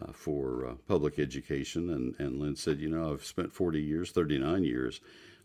Uh, 0.00 0.12
for 0.12 0.64
uh, 0.64 0.74
public 0.86 1.18
education, 1.18 1.90
and, 1.90 2.14
and 2.20 2.38
Lynn 2.38 2.54
said, 2.54 2.78
You 2.78 2.88
know, 2.88 3.12
I've 3.12 3.24
spent 3.24 3.52
40 3.52 3.82
years, 3.82 4.12
39 4.12 4.62
years 4.62 5.00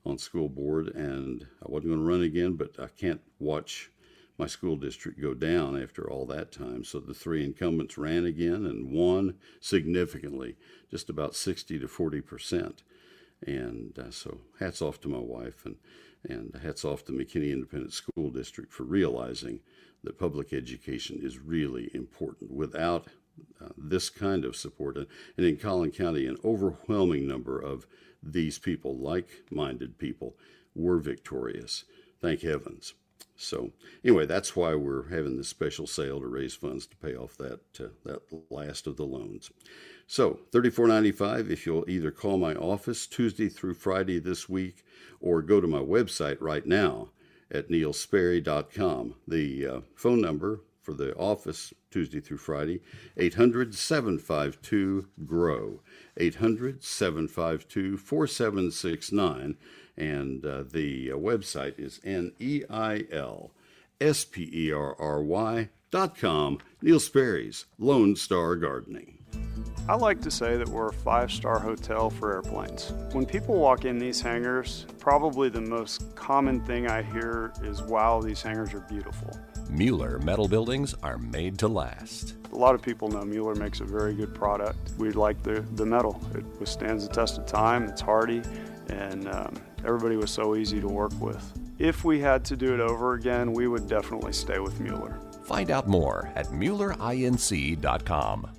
on 0.05 0.19
school 0.19 0.47
board, 0.47 0.89
and 0.89 1.47
I 1.65 1.71
wasn't 1.71 1.93
going 1.93 2.05
to 2.05 2.05
run 2.05 2.21
again, 2.21 2.53
but 2.53 2.79
I 2.79 2.87
can't 2.87 3.21
watch 3.39 3.89
my 4.37 4.47
school 4.47 4.75
district 4.75 5.21
go 5.21 5.33
down 5.33 5.81
after 5.81 6.09
all 6.09 6.25
that 6.25 6.51
time. 6.51 6.83
So 6.83 6.99
the 6.99 7.13
three 7.13 7.43
incumbents 7.43 7.97
ran 7.97 8.25
again 8.25 8.65
and 8.65 8.91
won 8.91 9.35
significantly, 9.59 10.55
just 10.89 11.09
about 11.09 11.35
60 11.35 11.79
to 11.79 11.87
40 11.87 12.21
percent. 12.21 12.83
And 13.45 13.97
uh, 13.99 14.11
so 14.11 14.39
hats 14.59 14.81
off 14.81 15.01
to 15.01 15.09
my 15.09 15.19
wife 15.19 15.65
and, 15.65 15.75
and 16.23 16.59
hats 16.63 16.85
off 16.85 17.05
to 17.05 17.11
McKinney 17.11 17.51
Independent 17.51 17.93
School 17.93 18.29
District 18.29 18.71
for 18.73 18.83
realizing 18.83 19.59
that 20.03 20.19
public 20.19 20.53
education 20.53 21.19
is 21.21 21.39
really 21.39 21.89
important. 21.93 22.51
Without 22.51 23.07
uh, 23.61 23.69
this 23.77 24.09
kind 24.09 24.45
of 24.45 24.55
support, 24.55 24.97
and, 24.97 25.07
and 25.37 25.45
in 25.45 25.57
Collin 25.57 25.91
County, 25.91 26.25
an 26.25 26.37
overwhelming 26.43 27.27
number 27.27 27.59
of 27.59 27.85
these 28.21 28.59
people, 28.59 28.97
like 28.97 29.43
minded 29.51 29.97
people, 29.97 30.35
were 30.75 30.99
victorious. 30.99 31.83
Thank 32.21 32.41
heavens. 32.41 32.93
So 33.35 33.71
anyway, 34.03 34.25
that's 34.25 34.55
why 34.55 34.75
we're 34.75 35.09
having 35.09 35.37
this 35.37 35.47
special 35.47 35.87
sale 35.87 36.19
to 36.19 36.27
raise 36.27 36.53
funds 36.53 36.85
to 36.87 36.95
pay 36.97 37.15
off 37.15 37.35
that 37.37 37.61
uh, 37.79 37.87
that 38.05 38.21
last 38.49 38.87
of 38.87 38.97
the 38.97 39.05
loans. 39.05 39.51
So 40.07 40.39
thirty-four 40.51 40.87
ninety-five. 40.87 41.49
If 41.49 41.65
you'll 41.65 41.89
either 41.89 42.11
call 42.11 42.37
my 42.37 42.53
office 42.55 43.07
Tuesday 43.07 43.49
through 43.49 43.73
Friday 43.75 44.19
this 44.19 44.47
week, 44.47 44.85
or 45.19 45.41
go 45.41 45.59
to 45.59 45.67
my 45.67 45.79
website 45.79 46.37
right 46.39 46.65
now 46.65 47.09
at 47.51 47.69
neilsperry.com. 47.69 49.15
The 49.27 49.67
uh, 49.67 49.81
phone 49.95 50.21
number 50.21 50.61
for 50.81 50.93
the 50.93 51.15
office 51.15 51.73
Tuesday 51.89 52.19
through 52.19 52.37
Friday 52.37 52.81
800 53.17 53.73
752 53.73 55.07
GROW 55.25 55.79
800 56.17 56.83
752 56.83 57.97
4769 57.97 59.55
and 59.97 60.45
uh, 60.45 60.63
the 60.63 61.11
uh, 61.11 61.15
website 61.15 61.79
is 61.79 61.99
N 62.03 62.31
E 62.39 62.63
I 62.69 63.05
L 63.11 63.51
S 64.01 64.25
P 64.25 64.49
E 64.53 64.71
R 64.71 64.95
R 64.99 65.21
Y 65.21 65.69
dot 65.91 66.17
com. 66.17 66.59
Neil 66.81 66.99
Sperry's 66.99 67.65
Lone 67.77 68.15
Star 68.15 68.55
Gardening. 68.55 69.19
I 69.87 69.95
like 69.95 70.21
to 70.21 70.31
say 70.31 70.55
that 70.55 70.69
we're 70.69 70.89
a 70.89 70.93
five 70.93 71.29
star 71.29 71.59
hotel 71.59 72.09
for 72.09 72.33
airplanes. 72.33 72.93
When 73.11 73.25
people 73.25 73.55
walk 73.55 73.83
in 73.83 73.99
these 73.99 74.21
hangars, 74.21 74.85
probably 74.97 75.49
the 75.49 75.59
most 75.59 76.15
common 76.15 76.61
thing 76.61 76.87
I 76.87 77.01
hear 77.01 77.51
is, 77.61 77.81
wow, 77.81 78.21
these 78.21 78.41
hangars 78.41 78.73
are 78.73 78.79
beautiful. 78.79 79.37
Mueller 79.69 80.19
metal 80.19 80.47
buildings 80.47 80.95
are 81.03 81.17
made 81.17 81.59
to 81.59 81.67
last. 81.67 82.35
A 82.53 82.55
lot 82.55 82.75
of 82.75 82.81
people 82.81 83.09
know 83.09 83.23
Mueller 83.23 83.55
makes 83.55 83.81
a 83.81 83.83
very 83.83 84.13
good 84.13 84.33
product. 84.33 84.91
We 84.97 85.11
like 85.11 85.43
the, 85.43 85.61
the 85.75 85.85
metal, 85.85 86.21
it 86.33 86.45
withstands 86.61 87.05
the 87.05 87.13
test 87.13 87.37
of 87.37 87.45
time, 87.45 87.83
it's 87.89 87.99
hardy, 87.99 88.41
and 88.89 89.27
um, 89.27 89.53
everybody 89.85 90.15
was 90.15 90.31
so 90.31 90.55
easy 90.55 90.81
to 90.81 90.87
work 90.87 91.13
with. 91.19 91.51
If 91.79 92.03
we 92.03 92.19
had 92.19 92.45
to 92.45 92.55
do 92.55 92.73
it 92.73 92.79
over 92.79 93.13
again, 93.13 93.53
we 93.53 93.67
would 93.67 93.87
definitely 93.87 94.33
stay 94.33 94.59
with 94.59 94.79
Mueller. 94.79 95.19
Find 95.45 95.71
out 95.71 95.87
more 95.87 96.31
at 96.35 96.47
MuellerINC.com. 96.47 98.49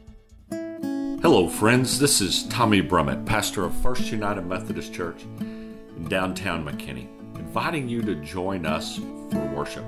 Hello, 1.22 1.48
friends. 1.48 1.98
This 1.98 2.20
is 2.20 2.46
Tommy 2.48 2.82
Brummett, 2.82 3.24
pastor 3.24 3.64
of 3.64 3.74
First 3.76 4.12
United 4.12 4.42
Methodist 4.42 4.92
Church 4.92 5.22
in 5.40 6.06
downtown 6.08 6.64
McKinney, 6.64 7.08
inviting 7.36 7.88
you 7.88 8.02
to 8.02 8.16
join 8.16 8.66
us 8.66 8.98
for 8.98 9.46
worship. 9.54 9.84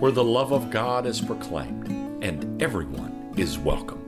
where 0.00 0.10
the 0.10 0.24
love 0.24 0.52
of 0.52 0.72
God 0.72 1.06
is 1.06 1.20
proclaimed 1.20 1.86
and 2.20 2.60
everyone 2.60 3.32
is 3.36 3.60
welcome. 3.60 4.02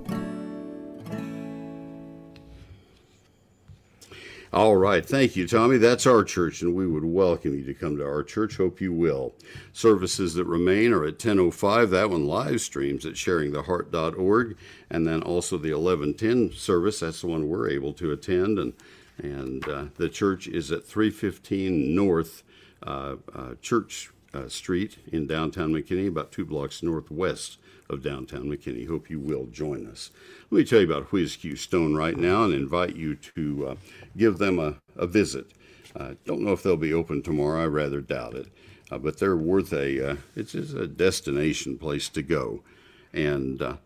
All 4.52 4.76
right. 4.76 5.06
Thank 5.06 5.37
you, 5.37 5.47
Tommy. 5.47 5.76
That's 5.76 6.08
our 6.08 6.25
church, 6.25 6.62
and 6.62 6.75
we 6.75 6.88
would 6.88 7.04
welcome 7.04 7.54
you 7.54 7.62
to 7.64 7.75
come 7.75 7.97
to 7.99 8.04
our 8.04 8.25
church. 8.25 8.56
Hope 8.56 8.80
you 8.80 8.92
will. 8.92 9.32
Services 9.73 10.35
that 10.35 10.47
remain 10.47 10.92
are 10.92 11.04
at 11.04 11.20
10.05. 11.20 11.90
That 11.90 12.11
one 12.11 12.26
live 12.26 12.61
streams 12.62 13.06
at 13.06 13.12
sharingtheheart.org. 13.12 14.56
And 14.90 15.06
then 15.06 15.23
also 15.23 15.56
the 15.56 15.75
1110 15.75 16.50
service. 16.58 16.99
That's 16.99 17.20
the 17.20 17.28
one 17.28 17.49
we're 17.49 17.70
able 17.70 17.92
to 17.92 18.11
attend. 18.11 18.58
And, 18.58 18.73
and 19.18 19.68
uh, 19.68 19.84
the 19.96 20.08
church 20.08 20.46
is 20.46 20.70
at 20.70 20.84
315 20.84 21.94
North 21.94 22.42
uh, 22.82 23.16
uh, 23.34 23.54
Church 23.60 24.10
uh, 24.32 24.48
Street 24.48 24.98
in 25.10 25.26
downtown 25.26 25.72
McKinney, 25.72 26.08
about 26.08 26.32
two 26.32 26.44
blocks 26.44 26.82
northwest 26.82 27.58
of 27.90 28.02
downtown 28.02 28.44
McKinney. 28.44 28.87
Hope 28.87 29.10
you 29.10 29.18
will 29.18 29.46
join 29.46 29.87
us. 29.87 30.10
Let 30.50 30.58
me 30.58 30.64
tell 30.64 30.80
you 30.80 30.90
about 30.90 31.10
Wiz-Q 31.10 31.56
Stone 31.56 31.94
right 31.94 32.16
now 32.16 32.44
and 32.44 32.54
invite 32.54 32.96
you 32.96 33.14
to 33.16 33.68
uh, 33.68 33.75
give 34.16 34.38
them 34.38 34.58
a, 34.58 34.76
a 34.96 35.06
visit. 35.06 35.46
Uh, 35.96 36.14
don't 36.25 36.42
know 36.42 36.52
if 36.52 36.62
they'll 36.62 36.76
be 36.76 36.92
open 36.92 37.22
tomorrow. 37.22 37.62
I 37.62 37.66
rather 37.66 38.00
doubt 38.00 38.34
it. 38.34 38.48
But 38.90 39.18
they're 39.18 39.37
worth 39.37 39.72
a, 39.72 40.16
it's 40.34 40.52
just 40.52 40.75
a 40.75 40.87
destination 40.87 41.76
place 41.76 42.08
to 42.10 42.22
go. 42.22 42.62
And 43.12 43.78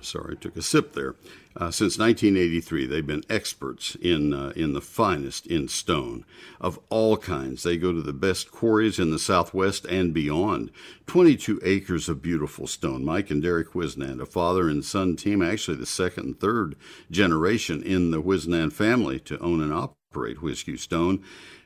sorry, 0.00 0.36
I 0.36 0.40
took 0.40 0.56
a 0.56 0.62
sip 0.62 0.92
there. 0.94 1.14
Uh, 1.54 1.70
since 1.70 1.98
1983, 1.98 2.86
they've 2.86 3.06
been 3.06 3.24
experts 3.28 3.96
in 4.00 4.32
uh, 4.32 4.52
in 4.56 4.72
the 4.72 4.80
finest 4.80 5.46
in 5.46 5.68
stone 5.68 6.24
of 6.60 6.78
all 6.88 7.16
kinds. 7.16 7.62
They 7.62 7.76
go 7.76 7.92
to 7.92 8.02
the 8.02 8.12
best 8.12 8.50
quarries 8.50 8.98
in 8.98 9.10
the 9.10 9.18
Southwest 9.18 9.84
and 9.86 10.14
beyond. 10.14 10.70
22 11.06 11.60
acres 11.62 12.08
of 12.08 12.22
beautiful 12.22 12.66
stone. 12.66 13.04
Mike 13.04 13.30
and 13.30 13.42
Derek 13.42 13.72
Wisnand, 13.72 14.20
a 14.20 14.26
father 14.26 14.68
and 14.68 14.84
son 14.84 15.16
team, 15.16 15.42
actually 15.42 15.76
the 15.76 15.86
second 15.86 16.24
and 16.24 16.40
third 16.40 16.76
generation 17.10 17.82
in 17.82 18.10
the 18.10 18.22
Wisnand 18.22 18.72
family 18.72 19.18
to 19.20 19.38
own 19.38 19.60
and 19.60 19.72
operate 19.72 20.01
Wiz-Q 20.14 20.76
Stone 20.76 21.22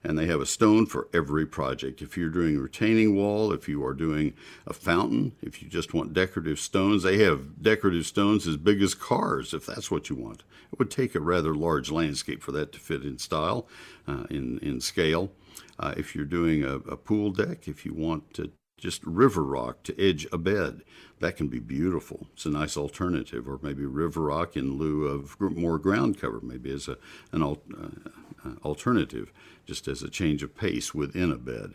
and 0.06 0.16
they 0.16 0.26
have 0.26 0.40
a 0.40 0.46
stone 0.46 0.86
for 0.86 1.08
every 1.12 1.44
project. 1.46 2.00
If 2.00 2.16
you're 2.16 2.28
doing 2.28 2.56
a 2.56 2.60
retaining 2.60 3.16
wall, 3.16 3.52
if 3.52 3.68
you 3.68 3.84
are 3.84 3.92
doing 3.92 4.34
a 4.66 4.72
fountain, 4.72 5.32
if 5.42 5.60
you 5.60 5.68
just 5.68 5.94
want 5.94 6.12
decorative 6.12 6.60
stones, 6.60 7.02
they 7.02 7.18
have 7.18 7.60
decorative 7.60 8.06
stones 8.06 8.46
as 8.46 8.56
big 8.56 8.80
as 8.82 8.94
cars, 8.94 9.52
if 9.52 9.66
that's 9.66 9.90
what 9.90 10.08
you 10.08 10.14
want. 10.14 10.44
It 10.72 10.78
would 10.78 10.90
take 10.92 11.14
a 11.14 11.20
rather 11.20 11.54
large 11.54 11.90
landscape 11.90 12.42
for 12.42 12.52
that 12.52 12.72
to 12.72 12.78
fit 12.78 13.02
in 13.02 13.18
style, 13.18 13.66
uh, 14.06 14.24
in, 14.30 14.58
in 14.60 14.80
scale. 14.80 15.32
Uh, 15.78 15.94
if 15.96 16.14
you're 16.14 16.24
doing 16.24 16.62
a, 16.62 16.76
a 16.76 16.96
pool 16.96 17.32
deck, 17.32 17.66
if 17.66 17.84
you 17.84 17.92
want 17.92 18.32
to 18.34 18.52
just 18.78 19.02
river 19.04 19.42
rock 19.42 19.82
to 19.84 20.00
edge 20.00 20.26
a 20.32 20.38
bed. 20.38 20.82
That 21.20 21.36
can 21.36 21.48
be 21.48 21.60
beautiful. 21.60 22.26
It's 22.34 22.44
a 22.44 22.50
nice 22.50 22.76
alternative, 22.76 23.48
or 23.48 23.58
maybe 23.62 23.86
river 23.86 24.20
rock 24.20 24.54
in 24.54 24.76
lieu 24.76 25.06
of 25.06 25.40
more 25.40 25.78
ground 25.78 26.20
cover, 26.20 26.40
maybe 26.42 26.70
as 26.70 26.86
a, 26.86 26.98
an 27.32 27.42
uh, 27.42 27.54
Uh, 28.46 28.66
alternative 28.66 29.32
just 29.64 29.88
as 29.88 30.02
a 30.02 30.10
change 30.10 30.42
of 30.42 30.56
pace 30.56 30.94
within 30.94 31.32
a 31.32 31.36
bed. 31.36 31.74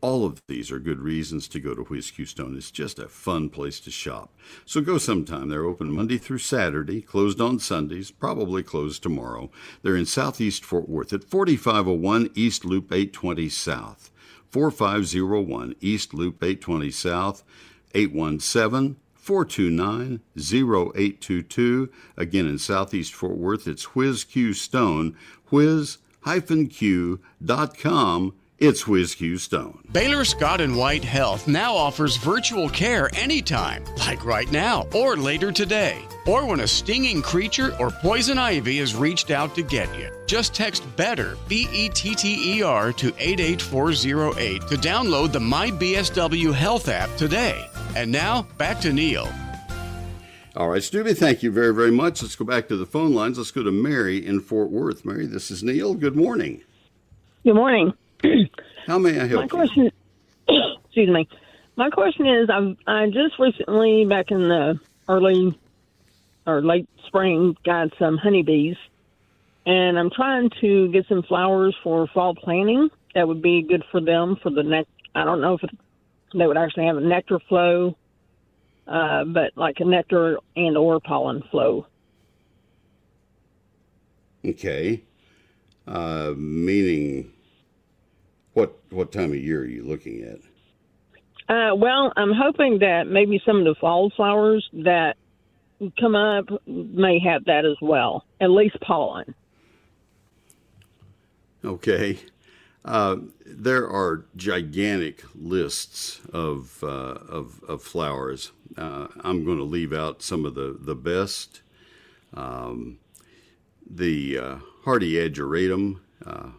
All 0.00 0.24
of 0.24 0.42
these 0.48 0.72
are 0.72 0.78
good 0.78 0.98
reasons 0.98 1.46
to 1.48 1.60
go 1.60 1.74
to 1.74 1.86
Wiz-Q 1.88 2.24
Stone. 2.24 2.56
It's 2.56 2.70
just 2.70 2.98
a 2.98 3.08
fun 3.08 3.50
place 3.50 3.78
to 3.80 3.90
shop. 3.90 4.34
So 4.64 4.80
go 4.80 4.96
sometime. 4.96 5.48
They're 5.48 5.66
open 5.66 5.92
Monday 5.92 6.16
through 6.16 6.38
Saturday, 6.38 7.02
closed 7.02 7.40
on 7.40 7.58
Sundays, 7.58 8.10
probably 8.10 8.62
closed 8.62 9.02
tomorrow. 9.02 9.50
They're 9.82 9.96
in 9.96 10.06
Southeast 10.06 10.64
Fort 10.64 10.88
Worth 10.88 11.12
at 11.12 11.24
4501 11.24 12.30
East 12.34 12.64
Loop 12.64 12.90
820 12.90 13.48
South. 13.50 14.10
4501 14.50 15.76
East 15.80 16.14
Loop 16.14 16.42
820 16.42 16.90
South, 16.90 17.44
817 17.94 18.96
429 19.30 20.20
0822. 20.36 21.88
Again, 22.16 22.48
in 22.48 22.58
Southeast 22.58 23.14
Fort 23.14 23.36
Worth, 23.36 23.68
it's 23.68 23.94
Wiz 23.94 24.24
Q 24.24 24.52
Stone, 24.52 25.16
whiz-q.com. 25.50 25.94
It's 28.58 28.86
Wiz 28.88 29.14
Q 29.14 29.38
Stone. 29.38 29.84
Baylor 29.92 30.24
Scott 30.24 30.60
and 30.60 30.76
White 30.76 31.04
Health 31.04 31.46
now 31.46 31.76
offers 31.76 32.16
virtual 32.16 32.68
care 32.68 33.08
anytime, 33.14 33.84
like 33.98 34.24
right 34.24 34.50
now 34.50 34.88
or 34.92 35.16
later 35.16 35.52
today, 35.52 36.04
or 36.26 36.44
when 36.44 36.58
a 36.60 36.66
stinging 36.66 37.22
creature 37.22 37.76
or 37.78 37.92
poison 37.92 38.36
ivy 38.36 38.78
has 38.78 38.96
reached 38.96 39.30
out 39.30 39.54
to 39.54 39.62
get 39.62 39.96
you. 39.96 40.10
Just 40.26 40.54
text 40.54 40.84
BETTER, 40.96 41.38
B 41.46 41.68
E 41.72 41.88
T 41.88 42.16
T 42.16 42.58
E 42.58 42.62
R, 42.64 42.92
to 42.94 43.14
88408 43.16 44.62
to 44.62 44.74
download 44.74 45.30
the 45.30 45.38
MyBSW 45.38 46.52
Health 46.52 46.88
app 46.88 47.16
today. 47.16 47.69
And 47.96 48.12
now, 48.12 48.42
back 48.56 48.80
to 48.80 48.92
Neil. 48.92 49.28
All 50.56 50.68
right, 50.68 50.82
Stubby, 50.82 51.14
thank 51.14 51.42
you 51.42 51.50
very, 51.50 51.74
very 51.74 51.90
much. 51.90 52.22
Let's 52.22 52.36
go 52.36 52.44
back 52.44 52.68
to 52.68 52.76
the 52.76 52.86
phone 52.86 53.14
lines. 53.14 53.38
Let's 53.38 53.50
go 53.50 53.62
to 53.62 53.70
Mary 53.70 54.24
in 54.24 54.40
Fort 54.40 54.70
Worth. 54.70 55.04
Mary, 55.04 55.26
this 55.26 55.50
is 55.50 55.62
Neil. 55.62 55.94
Good 55.94 56.16
morning. 56.16 56.62
Good 57.44 57.54
morning. 57.54 57.92
How 58.86 58.98
may 58.98 59.20
I 59.20 59.26
help 59.26 59.42
My 59.42 59.48
question, 59.48 59.90
excuse 60.48 61.08
me. 61.08 61.28
My 61.76 61.90
question 61.90 62.26
is, 62.26 62.50
I've 62.50 62.76
I 62.86 63.06
just 63.06 63.38
recently, 63.38 64.04
back 64.04 64.30
in 64.30 64.48
the 64.48 64.78
early 65.08 65.58
or 66.46 66.62
late 66.62 66.88
spring, 67.06 67.56
got 67.64 67.88
some 67.98 68.18
honeybees, 68.18 68.76
and 69.66 69.98
I'm 69.98 70.10
trying 70.10 70.50
to 70.60 70.88
get 70.92 71.06
some 71.08 71.22
flowers 71.22 71.76
for 71.82 72.06
fall 72.08 72.34
planting. 72.34 72.90
That 73.14 73.26
would 73.26 73.40
be 73.42 73.62
good 73.62 73.84
for 73.90 74.00
them 74.00 74.36
for 74.42 74.50
the 74.50 74.62
next. 74.62 74.90
I 75.14 75.24
don't 75.24 75.40
know 75.40 75.54
if 75.54 75.70
they 76.34 76.46
would 76.46 76.56
actually 76.56 76.86
have 76.86 76.96
a 76.96 77.00
nectar 77.00 77.38
flow, 77.48 77.96
uh, 78.86 79.24
but 79.24 79.52
like 79.56 79.76
a 79.80 79.84
nectar 79.84 80.38
and 80.56 80.76
or 80.76 81.00
pollen 81.00 81.42
flow. 81.50 81.86
Okay. 84.44 85.02
Uh, 85.86 86.32
meaning, 86.36 87.32
what 88.54 88.78
what 88.90 89.12
time 89.12 89.30
of 89.30 89.36
year 89.36 89.60
are 89.60 89.66
you 89.66 89.82
looking 89.82 90.22
at? 90.22 90.38
Uh, 91.48 91.74
well, 91.74 92.12
I'm 92.16 92.32
hoping 92.32 92.78
that 92.78 93.08
maybe 93.08 93.42
some 93.44 93.58
of 93.58 93.64
the 93.64 93.74
fall 93.80 94.12
flowers 94.14 94.68
that 94.72 95.16
come 95.98 96.14
up 96.14 96.46
may 96.66 97.18
have 97.18 97.44
that 97.46 97.64
as 97.64 97.76
well, 97.82 98.24
at 98.40 98.50
least 98.50 98.76
pollen. 98.80 99.34
Okay. 101.64 102.18
Uh, 102.84 103.16
there 103.44 103.88
are 103.88 104.24
gigantic 104.36 105.22
lists 105.34 106.20
of 106.32 106.82
uh, 106.82 106.86
of, 106.86 107.62
of, 107.68 107.82
flowers. 107.82 108.52
Uh, 108.76 109.08
I'm 109.20 109.44
going 109.44 109.58
to 109.58 109.64
leave 109.64 109.92
out 109.92 110.22
some 110.22 110.46
of 110.46 110.54
the 110.54 110.76
the 110.80 110.94
best. 110.94 111.60
Um, 112.32 112.98
the 113.88 114.38
uh, 114.38 114.56
hardy 114.84 115.14
ageratum 115.14 116.00
uh, 116.24 116.50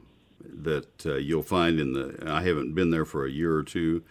that 0.43 1.05
uh, 1.05 1.15
you'll 1.15 1.41
find 1.41 1.79
in 1.79 1.93
the. 1.93 2.23
I 2.27 2.43
haven't 2.43 2.75
been 2.75 2.91
there 2.91 3.05
for 3.05 3.25
a 3.25 3.31
year 3.31 3.55
or 3.55 3.63
two, 3.63 4.03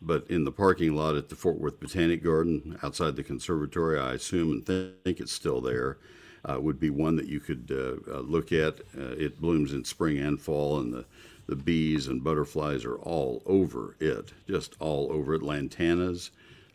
but 0.00 0.26
in 0.30 0.44
the 0.44 0.52
parking 0.52 0.94
lot 0.94 1.14
at 1.14 1.28
the 1.28 1.36
Fort 1.36 1.58
Worth 1.58 1.78
Botanic 1.78 2.24
Garden 2.24 2.78
outside 2.82 3.16
the 3.16 3.22
conservatory, 3.22 3.98
I 3.98 4.14
assume 4.14 4.50
and 4.50 4.66
think 4.66 5.20
it's 5.20 5.32
still 5.32 5.60
there 5.60 5.98
uh, 6.44 6.60
would 6.60 6.78
be 6.78 6.90
one 6.90 7.16
that 7.16 7.26
you 7.26 7.40
could 7.40 7.70
uh, 7.70 8.12
uh, 8.12 8.20
look 8.20 8.52
at. 8.52 8.80
Uh, 8.96 9.14
it 9.16 9.40
blooms 9.40 9.72
in 9.72 9.84
spring 9.84 10.18
and 10.18 10.40
fall, 10.40 10.80
and 10.80 10.92
the, 10.92 11.04
the 11.46 11.56
bees 11.56 12.06
and 12.06 12.22
butterflies 12.22 12.84
are 12.84 12.96
all 12.96 13.42
over 13.46 13.96
it, 14.00 14.32
just 14.48 14.76
all 14.78 15.10
over 15.12 15.34
it. 15.34 15.42
Lantanas, 15.42 16.30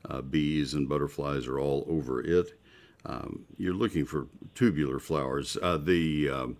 uh, 0.09 0.21
bees 0.21 0.73
and 0.73 0.89
butterflies 0.89 1.47
are 1.47 1.59
all 1.59 1.85
over 1.87 2.21
it. 2.21 2.57
Um, 3.05 3.45
you're 3.57 3.73
looking 3.73 4.05
for 4.05 4.27
tubular 4.53 4.99
flowers, 4.99 5.53
the 5.53 6.29
um, 6.29 6.57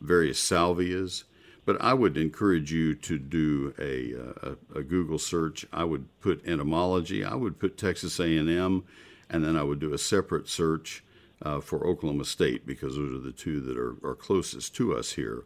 various 0.00 0.40
salvias, 0.40 1.24
but 1.64 1.80
I 1.80 1.94
would 1.94 2.16
encourage 2.16 2.72
you 2.72 2.94
to 2.94 3.18
do 3.18 3.74
a, 3.78 4.12
a, 4.48 4.80
a, 4.80 4.82
Google 4.82 5.18
search. 5.18 5.66
I 5.72 5.84
would 5.84 6.06
put 6.20 6.46
entomology. 6.46 7.24
I 7.24 7.34
would 7.34 7.58
put 7.58 7.78
Texas 7.78 8.20
A&M, 8.20 8.84
and 9.30 9.44
then 9.44 9.56
I 9.56 9.62
would 9.62 9.80
do 9.80 9.94
a 9.94 9.98
separate 9.98 10.48
search 10.48 11.02
uh, 11.42 11.60
for 11.60 11.86
Oklahoma 11.86 12.24
State 12.24 12.66
because 12.66 12.96
those 12.96 13.14
are 13.14 13.22
the 13.22 13.32
two 13.32 13.60
that 13.60 13.76
are, 13.76 13.96
are 14.08 14.14
closest 14.14 14.74
to 14.76 14.96
us 14.96 15.12
here. 15.12 15.44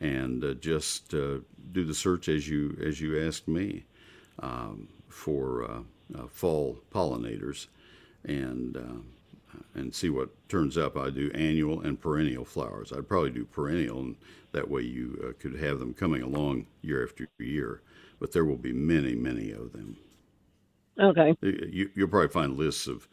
And 0.00 0.44
uh, 0.44 0.54
just 0.54 1.14
uh, 1.14 1.38
do 1.72 1.84
the 1.84 1.94
search 1.94 2.28
as 2.28 2.48
you 2.48 2.76
as 2.84 3.00
you 3.00 3.26
asked 3.26 3.46
me 3.46 3.84
um, 4.40 4.88
for 5.08 5.64
uh, 5.64 6.18
uh, 6.18 6.26
fall 6.26 6.80
pollinators, 6.92 7.68
and 8.24 8.76
uh, 8.76 9.58
and 9.74 9.94
see 9.94 10.10
what 10.10 10.30
turns 10.48 10.76
up. 10.76 10.96
I 10.96 11.10
do 11.10 11.30
annual 11.32 11.80
and 11.80 12.00
perennial 12.00 12.44
flowers. 12.44 12.92
I'd 12.92 13.08
probably 13.08 13.30
do 13.30 13.44
perennial, 13.44 14.00
and 14.00 14.16
that 14.52 14.68
way 14.68 14.82
you 14.82 15.34
could 15.38 15.54
have 15.60 15.78
them 15.78 15.94
coming 15.94 16.22
along 16.22 16.66
year 16.82 17.04
after 17.04 17.28
year. 17.38 17.80
But 18.18 18.32
there 18.32 18.44
will 18.44 18.56
be 18.56 18.72
many, 18.72 19.14
many 19.14 19.52
of 19.52 19.72
them. 19.72 19.96
Okay. 21.00 21.36
You, 21.40 21.90
will 21.96 22.08
probably 22.08 22.28
find 22.28 22.56
lists 22.56 22.88
of 22.88 23.08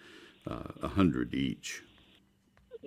a 0.48 0.88
hundred 0.88 1.34
each 1.36 1.84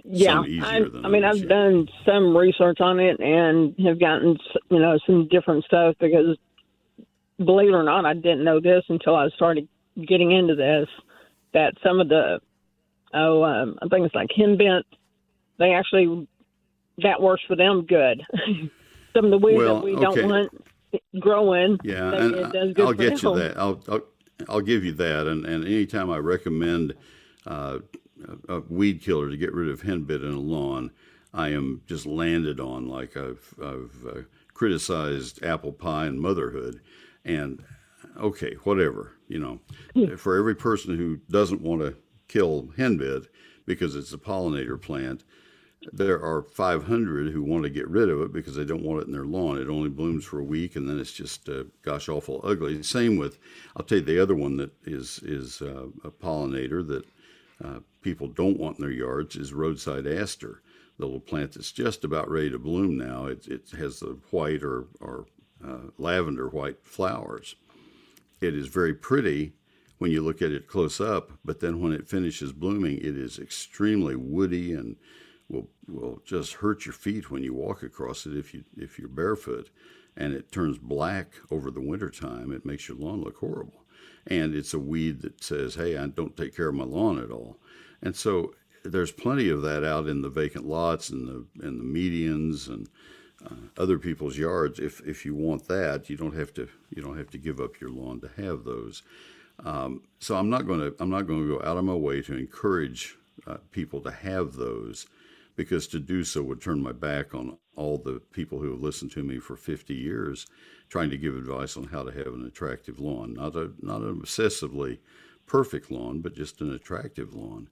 yeah, 0.03 0.41
I, 0.41 0.85
I 1.05 1.09
mean, 1.09 1.25
I've 1.25 1.49
done 1.49 1.89
some 2.05 2.37
research 2.37 2.81
on 2.81 2.99
it 2.99 3.21
and 3.21 3.75
have 3.87 4.01
gotten 4.01 4.37
you 4.71 4.79
know 4.79 4.99
some 5.07 5.29
different 5.29 5.65
stuff 5.65 5.95
because 6.01 6.37
believe 7.39 7.69
it 7.69 7.75
or 7.75 7.85
not, 7.85 8.05
I 8.05 8.15
didn't 8.15 8.45
know 8.45 8.61
this 8.61 8.85
until 8.89 9.15
I 9.15 9.29
started 9.31 9.69
getting 9.97 10.33
into 10.33 10.55
this. 10.55 10.89
That 11.53 11.75
some 11.85 12.01
of 12.01 12.09
the 12.09 12.41
oh, 13.13 13.45
um, 13.45 13.79
I 13.81 13.87
think 13.89 14.07
it's 14.07 14.15
like 14.15 14.31
henbit, 14.37 14.83
they 15.59 15.73
actually 15.73 16.27
that 16.99 17.23
works 17.23 17.43
for 17.47 17.55
them 17.55 17.87
good. 17.87 18.23
some 19.15 19.25
of 19.27 19.31
the 19.31 19.39
weeds 19.39 19.59
well, 19.59 19.77
that 19.77 19.85
we 19.85 19.95
okay. 19.95 20.03
don't 20.03 20.29
want 20.29 20.67
growing. 21.21 21.79
Yeah, 21.85 22.13
and 22.13 22.37
I'll 22.37 22.93
get 22.93 23.21
them. 23.21 23.37
you 23.37 23.43
that. 23.43 23.55
I'll, 23.57 23.81
I'll 23.89 24.03
I'll 24.49 24.61
give 24.61 24.85
you 24.85 24.93
that. 24.93 25.29
And 25.29 25.45
and 25.47 25.65
anytime 25.65 26.11
I 26.11 26.19
recommend. 26.19 26.95
Uh, 27.47 27.79
a, 28.49 28.61
weed 28.61 29.03
killer 29.03 29.31
to 29.31 29.37
get 29.37 29.53
rid 29.53 29.69
of 29.69 29.83
henbit 29.83 30.23
in 30.23 30.33
a 30.33 30.41
lawn, 30.41 30.91
I 31.33 31.49
am 31.49 31.83
just 31.87 32.07
landed 32.07 32.61
on 32.61 32.89
like 32.89 33.17
I've, 33.17 33.55
I've 33.63 34.07
uh, 34.09 34.21
criticized 34.53 35.43
apple 35.45 35.73
pie 35.73 36.07
and 36.07 36.21
motherhood. 36.21 36.81
And 37.25 37.65
okay, 38.19 38.55
whatever, 38.65 39.13
you 39.29 39.39
know, 39.39 39.61
hmm. 39.95 40.17
for 40.17 40.39
every 40.39 40.55
person 40.55 40.97
who 40.97 41.17
doesn't 41.31 41.63
want 41.63 41.83
to 41.83 41.97
kill 42.29 42.69
henbit 42.79 43.27
because 43.67 43.97
it's 43.97 44.13
a 44.13 44.19
pollinator 44.19 44.81
plant, 44.81 45.25
there 45.93 46.23
are 46.23 46.43
500 46.43 47.33
who 47.33 47.43
want 47.43 47.65
to 47.65 47.71
get 47.71 47.89
rid 47.89 48.09
of 48.09 48.21
it 48.23 48.33
because 48.33 48.55
they 48.55 48.65
don't 48.65 48.83
want 48.83 49.03
it 49.03 49.07
in 49.07 49.13
their 49.13 49.27
lawn. 49.27 49.59
It 49.59 49.69
only 49.69 49.91
blooms 49.91 50.25
for 50.25 50.39
a 50.39 50.45
week 50.45 50.77
and 50.77 50.89
then 50.89 50.99
it's 50.99 51.13
just 51.13 51.49
uh, 51.49 51.65
gosh 51.83 52.09
awful 52.09 52.41
ugly. 52.43 52.83
Same 52.83 53.17
with, 53.17 53.39
I'll 53.77 53.85
tell 53.85 53.99
you 53.99 54.05
the 54.05 54.23
other 54.23 54.35
one 54.35 54.57
that 54.57 54.73
is 54.85 55.21
is 55.23 55.61
uh, 55.61 55.87
a 56.03 56.11
pollinator 56.11 56.87
that 56.89 57.05
uh, 57.63 57.81
people 58.05 58.29
don't 58.29 58.61
want 58.61 58.79
in 58.79 58.83
their 58.83 58.93
yards 58.93 59.35
is 59.35 59.55
roadside 59.55 60.07
aster, 60.07 60.62
the 60.99 61.07
little 61.07 61.19
plant 61.19 61.53
that's 61.55 61.73
just 61.73 62.05
about 62.05 62.31
ready 62.31 62.51
to 62.51 62.59
bloom 62.59 62.97
now. 62.97 63.27
It, 63.27 63.49
it 63.49 63.71
has 63.77 63.99
the 63.99 64.19
white 64.31 64.62
or, 64.62 64.87
or 65.01 65.27
uh, 65.67 65.88
lavender 65.99 66.49
white 66.49 66.85
flowers. 66.85 67.57
It 68.40 68.55
is 68.55 68.69
very 68.69 68.95
pretty 68.95 69.55
when 69.99 70.11
you 70.11 70.23
look 70.23 70.43
at 70.43 70.53
it 70.53 70.69
close 70.69 71.01
up, 71.01 71.33
but 71.45 71.61
then 71.61 71.81
when 71.81 71.93
it 71.93 72.07
finishes 72.07 72.53
blooming, 72.53 72.99
it 72.99 73.17
is 73.17 73.38
extremely 73.38 74.14
woody 74.14 74.75
and 74.75 74.97
will 75.49 75.69
will 75.88 76.21
just 76.25 76.55
hurt 76.55 76.85
your 76.85 76.93
feet 76.93 77.31
when 77.31 77.43
you 77.43 77.55
walk 77.55 77.83
across 77.83 78.27
it 78.27 78.37
if 78.37 78.53
you 78.53 78.64
if 78.77 78.99
you're 78.99 79.09
barefoot, 79.09 79.71
and 80.17 80.35
it 80.35 80.53
turns 80.53 80.79
black 80.79 81.33
over 81.51 81.71
the 81.71 81.81
wintertime. 81.81 82.53
It 82.53 82.67
makes 82.67 82.88
your 82.88 82.99
lawn 82.99 83.23
look 83.23 83.38
horrible 83.38 83.85
and 84.27 84.55
it's 84.55 84.75
a 84.75 84.79
weed 84.79 85.23
that 85.23 85.43
says, 85.43 85.75
"Hey, 85.75 85.97
I 85.97 86.07
don't 86.07 86.37
take 86.37 86.57
care 86.57 86.69
of 86.69 86.75
my 86.75 86.85
lawn 86.85 87.19
at 87.19 87.31
all," 87.31 87.59
and 88.05 88.14
so 88.14 88.55
there's 88.85 89.11
plenty 89.11 89.49
of 89.49 89.62
that 89.62 89.83
out 89.83 90.07
in 90.07 90.23
the 90.23 90.29
vacant 90.29 90.67
lots 90.67 91.09
and 91.11 91.27
the 91.27 91.67
and 91.67 91.81
the 91.81 91.85
medians 91.85 92.69
and 92.69 92.88
uh, 93.45 93.83
other 93.83 93.99
people's 93.99 94.38
yards. 94.38 94.79
If 94.79 95.01
if 95.07 95.25
you 95.25 95.35
want 95.35 95.67
that, 95.69 96.09
you 96.09 96.17
don't 96.17 96.37
have 96.37 96.53
to 96.55 96.69
you 96.95 97.03
don't 97.03 97.19
have 97.19 97.31
to 97.31 97.38
give 97.38 97.61
up 97.61 97.81
your 97.81 97.90
lawn 97.90 98.21
to 98.21 98.31
have 98.37 98.64
those. 98.64 99.03
Um, 99.64 100.03
so 100.19 100.37
I'm 100.37 100.51
not 100.51 100.67
going 100.67 100.81
to 100.81 100.95
I'm 101.01 101.11
not 101.11 101.27
going 101.27 101.40
to 101.40 101.59
go 101.59 101.69
out 101.69 101.77
of 101.77 101.85
my 101.85 101.95
way 101.95 102.21
to 102.23 102.37
encourage 102.37 103.17
uh, 103.47 103.57
people 103.73 104.01
to 104.03 104.11
have 104.11 104.55
those 104.55 105.07
because 105.57 105.87
to 105.88 106.01
do 106.01 106.25
so 106.25 106.43
would 106.43 106.61
turn 106.61 106.83
my 106.83 106.93
back 106.93 107.35
on 107.35 107.57
all 107.77 107.97
the 107.97 108.21
people 108.33 108.59
who 108.59 108.71
have 108.71 108.81
listened 108.81 109.12
to 109.12 109.23
me 109.23 109.38
for 109.38 109.57
50 109.57 109.95
years 109.95 110.47
trying 110.88 111.11
to 111.11 111.17
give 111.17 111.37
advice 111.37 111.77
on 111.77 111.85
how 111.85 112.03
to 112.03 112.11
have 112.11 112.27
an 112.27 112.45
attractive 112.47 113.01
lawn. 113.01 113.35
Not 113.35 113.57
a 113.57 113.73
not 113.81 114.03
an 114.03 114.21
obsessively 114.21 114.99
perfect 115.47 115.91
lawn, 115.91 116.21
but 116.21 116.35
just 116.35 116.61
an 116.61 116.73
attractive 116.73 117.35
lawn. 117.35 117.69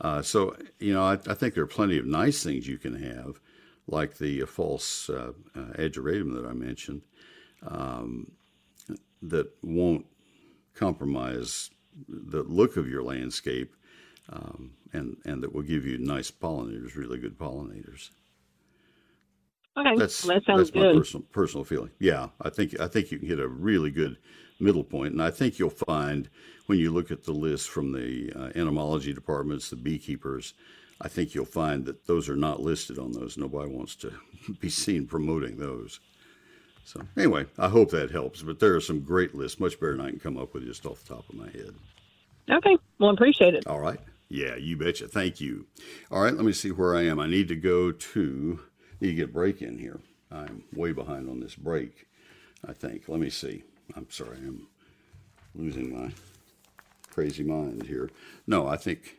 Uh, 0.00 0.22
so 0.22 0.56
you 0.78 0.92
know, 0.92 1.04
I, 1.04 1.12
I, 1.12 1.34
think 1.34 1.54
there 1.54 1.62
are 1.62 1.68
plenty 1.68 1.98
of 1.98 2.06
nice 2.06 2.42
things 2.42 2.66
you 2.66 2.78
can 2.78 2.96
have, 2.96 3.40
like 3.86 4.18
the 4.18 4.42
uh, 4.42 4.46
false 4.46 5.08
uh, 5.08 5.32
uh 5.54 5.72
ageratum 5.78 6.34
that 6.34 6.46
I 6.46 6.52
mentioned, 6.52 7.02
um, 7.66 8.32
that 9.22 9.48
won't 9.62 10.06
compromise 10.74 11.70
the 12.08 12.42
look 12.42 12.76
of 12.76 12.88
your 12.88 13.02
landscape, 13.02 13.76
um, 14.30 14.72
and 14.92 15.16
and 15.24 15.42
that 15.42 15.54
will 15.54 15.62
give 15.62 15.86
you 15.86 15.98
nice 15.98 16.30
pollinators, 16.30 16.96
really 16.96 17.18
good 17.18 17.38
pollinators. 17.38 18.10
Okay, 19.76 19.96
that's 19.96 20.22
that 20.22 20.44
sounds 20.44 20.58
that's 20.58 20.70
good. 20.70 20.94
my 20.94 20.98
personal 20.98 21.26
personal 21.30 21.64
feeling. 21.64 21.90
Yeah, 21.98 22.28
I 22.40 22.50
think 22.50 22.78
I 22.80 22.88
think 22.88 23.10
you 23.10 23.18
can 23.18 23.28
hit 23.28 23.40
a 23.40 23.48
really 23.48 23.90
good 23.90 24.18
middle 24.62 24.84
point, 24.84 25.12
and 25.12 25.22
I 25.22 25.30
think 25.30 25.58
you'll 25.58 25.70
find 25.70 26.28
when 26.66 26.78
you 26.78 26.90
look 26.90 27.10
at 27.10 27.24
the 27.24 27.32
list 27.32 27.68
from 27.68 27.92
the 27.92 28.32
uh, 28.34 28.50
entomology 28.54 29.12
departments, 29.12 29.68
the 29.68 29.76
beekeepers, 29.76 30.54
I 31.00 31.08
think 31.08 31.34
you'll 31.34 31.44
find 31.44 31.84
that 31.86 32.06
those 32.06 32.28
are 32.28 32.36
not 32.36 32.60
listed 32.60 32.98
on 32.98 33.12
those. 33.12 33.36
Nobody 33.36 33.70
wants 33.70 33.96
to 33.96 34.12
be 34.60 34.70
seen 34.70 35.06
promoting 35.06 35.56
those. 35.56 36.00
So 36.84 37.02
anyway, 37.16 37.46
I 37.58 37.68
hope 37.68 37.90
that 37.90 38.10
helps. 38.10 38.42
But 38.42 38.60
there 38.60 38.74
are 38.74 38.80
some 38.80 39.00
great 39.00 39.34
lists, 39.34 39.60
much 39.60 39.78
better 39.78 39.96
than 39.96 40.06
I 40.06 40.10
can 40.10 40.20
come 40.20 40.38
up 40.38 40.54
with 40.54 40.64
just 40.64 40.86
off 40.86 41.02
the 41.02 41.14
top 41.14 41.28
of 41.28 41.34
my 41.34 41.50
head. 41.50 41.74
Okay, 42.50 42.76
well, 42.98 43.10
appreciate 43.10 43.54
it. 43.54 43.66
All 43.66 43.80
right. 43.80 44.00
Yeah, 44.28 44.56
you 44.56 44.76
betcha. 44.76 45.08
Thank 45.08 45.40
you. 45.40 45.66
All 46.10 46.22
right, 46.22 46.34
let 46.34 46.44
me 46.44 46.52
see 46.52 46.70
where 46.70 46.96
I 46.96 47.02
am. 47.02 47.20
I 47.20 47.26
need 47.26 47.48
to 47.48 47.56
go 47.56 47.92
to 47.92 48.60
need 49.00 49.08
to 49.08 49.14
get 49.14 49.32
break 49.32 49.60
in 49.60 49.78
here. 49.78 50.00
I'm 50.30 50.64
way 50.74 50.92
behind 50.92 51.28
on 51.28 51.40
this 51.40 51.54
break. 51.54 52.06
I 52.66 52.72
think. 52.72 53.08
Let 53.08 53.20
me 53.20 53.28
see. 53.28 53.64
I'm 53.96 54.10
sorry. 54.10 54.38
I'm 54.38 54.66
losing 55.54 55.96
my 55.96 56.12
crazy 57.10 57.42
mind 57.42 57.84
here. 57.84 58.10
No, 58.46 58.66
I 58.66 58.76
think 58.76 59.18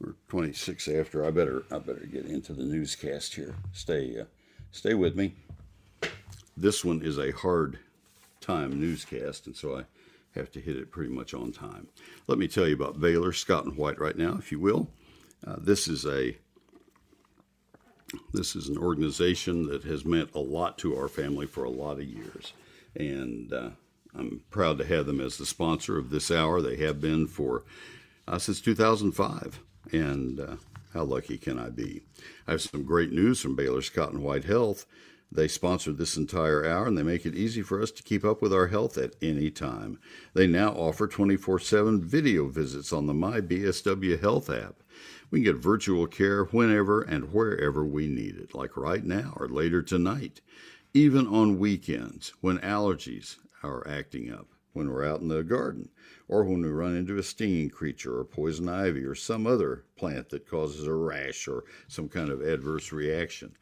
we're 0.00 0.14
26 0.28 0.88
after. 0.88 1.24
I 1.24 1.30
better 1.30 1.64
I 1.70 1.78
better 1.78 2.06
get 2.06 2.26
into 2.26 2.52
the 2.52 2.64
newscast 2.64 3.34
here. 3.34 3.54
Stay 3.72 4.20
uh, 4.20 4.24
stay 4.72 4.94
with 4.94 5.16
me. 5.16 5.34
This 6.56 6.84
one 6.84 7.02
is 7.02 7.18
a 7.18 7.30
hard 7.32 7.78
time 8.40 8.80
newscast, 8.80 9.46
and 9.46 9.56
so 9.56 9.78
I 9.78 9.84
have 10.38 10.50
to 10.52 10.60
hit 10.60 10.76
it 10.76 10.90
pretty 10.90 11.12
much 11.12 11.34
on 11.34 11.52
time. 11.52 11.88
Let 12.26 12.38
me 12.38 12.48
tell 12.48 12.66
you 12.66 12.74
about 12.74 13.00
Baylor 13.00 13.32
Scott 13.32 13.64
and 13.64 13.76
White 13.76 13.98
right 13.98 14.16
now, 14.16 14.36
if 14.38 14.52
you 14.52 14.60
will. 14.60 14.90
Uh, 15.46 15.56
this 15.58 15.88
is 15.88 16.06
a 16.06 16.36
this 18.32 18.54
is 18.54 18.68
an 18.68 18.78
organization 18.78 19.66
that 19.66 19.82
has 19.84 20.04
meant 20.04 20.30
a 20.34 20.40
lot 20.40 20.78
to 20.78 20.96
our 20.96 21.08
family 21.08 21.46
for 21.46 21.64
a 21.64 21.70
lot 21.70 21.98
of 21.98 22.04
years, 22.04 22.52
and 22.96 23.52
uh, 23.52 23.70
I'm 24.14 24.42
proud 24.50 24.78
to 24.78 24.86
have 24.86 25.06
them 25.06 25.20
as 25.20 25.36
the 25.36 25.46
sponsor 25.46 25.98
of 25.98 26.10
this 26.10 26.30
hour. 26.30 26.60
They 26.60 26.76
have 26.76 27.00
been 27.00 27.26
for 27.26 27.64
uh, 28.26 28.38
since 28.38 28.60
2005, 28.60 29.60
and 29.92 30.40
uh, 30.40 30.56
how 30.92 31.04
lucky 31.04 31.38
can 31.38 31.58
I 31.58 31.70
be? 31.70 32.02
I 32.46 32.52
have 32.52 32.62
some 32.62 32.84
great 32.84 33.12
news 33.12 33.40
from 33.40 33.54
Baylor 33.54 33.82
Scott 33.82 34.12
and 34.12 34.22
White 34.22 34.44
Health. 34.44 34.86
They 35.30 35.48
sponsored 35.48 35.98
this 35.98 36.16
entire 36.16 36.64
hour 36.64 36.86
and 36.86 36.96
they 36.96 37.02
make 37.02 37.26
it 37.26 37.34
easy 37.34 37.60
for 37.60 37.82
us 37.82 37.90
to 37.92 38.02
keep 38.02 38.24
up 38.24 38.40
with 38.40 38.52
our 38.52 38.68
health 38.68 38.96
at 38.96 39.16
any 39.20 39.50
time. 39.50 39.98
They 40.34 40.46
now 40.46 40.70
offer 40.70 41.08
24 41.08 41.58
7 41.58 42.02
video 42.02 42.46
visits 42.46 42.92
on 42.92 43.06
the 43.06 43.14
My 43.14 43.40
BSW 43.40 44.20
Health 44.20 44.48
app. 44.48 44.82
We 45.30 45.40
can 45.40 45.52
get 45.52 45.62
virtual 45.62 46.06
care 46.06 46.44
whenever 46.44 47.02
and 47.02 47.32
wherever 47.32 47.84
we 47.84 48.06
need 48.06 48.36
it, 48.36 48.54
like 48.54 48.76
right 48.76 49.04
now 49.04 49.34
or 49.36 49.48
later 49.48 49.82
tonight, 49.82 50.40
even 50.96 51.26
on 51.26 51.58
weekends 51.58 52.32
when 52.40 52.56
allergies 52.60 53.36
are 53.62 53.86
acting 53.86 54.32
up, 54.32 54.46
when 54.72 54.88
we're 54.88 55.06
out 55.06 55.20
in 55.20 55.28
the 55.28 55.42
garden, 55.42 55.90
or 56.26 56.42
when 56.42 56.62
we 56.62 56.68
run 56.70 56.96
into 56.96 57.18
a 57.18 57.22
stinging 57.22 57.68
creature 57.68 58.18
or 58.18 58.24
poison 58.24 58.66
ivy 58.66 59.04
or 59.04 59.14
some 59.14 59.46
other 59.46 59.84
plant 59.94 60.30
that 60.30 60.48
causes 60.48 60.86
a 60.86 60.94
rash 60.94 61.46
or 61.48 61.64
some 61.86 62.08
kind 62.08 62.30
of 62.30 62.40
adverse 62.40 62.92
reaction. 62.92 63.54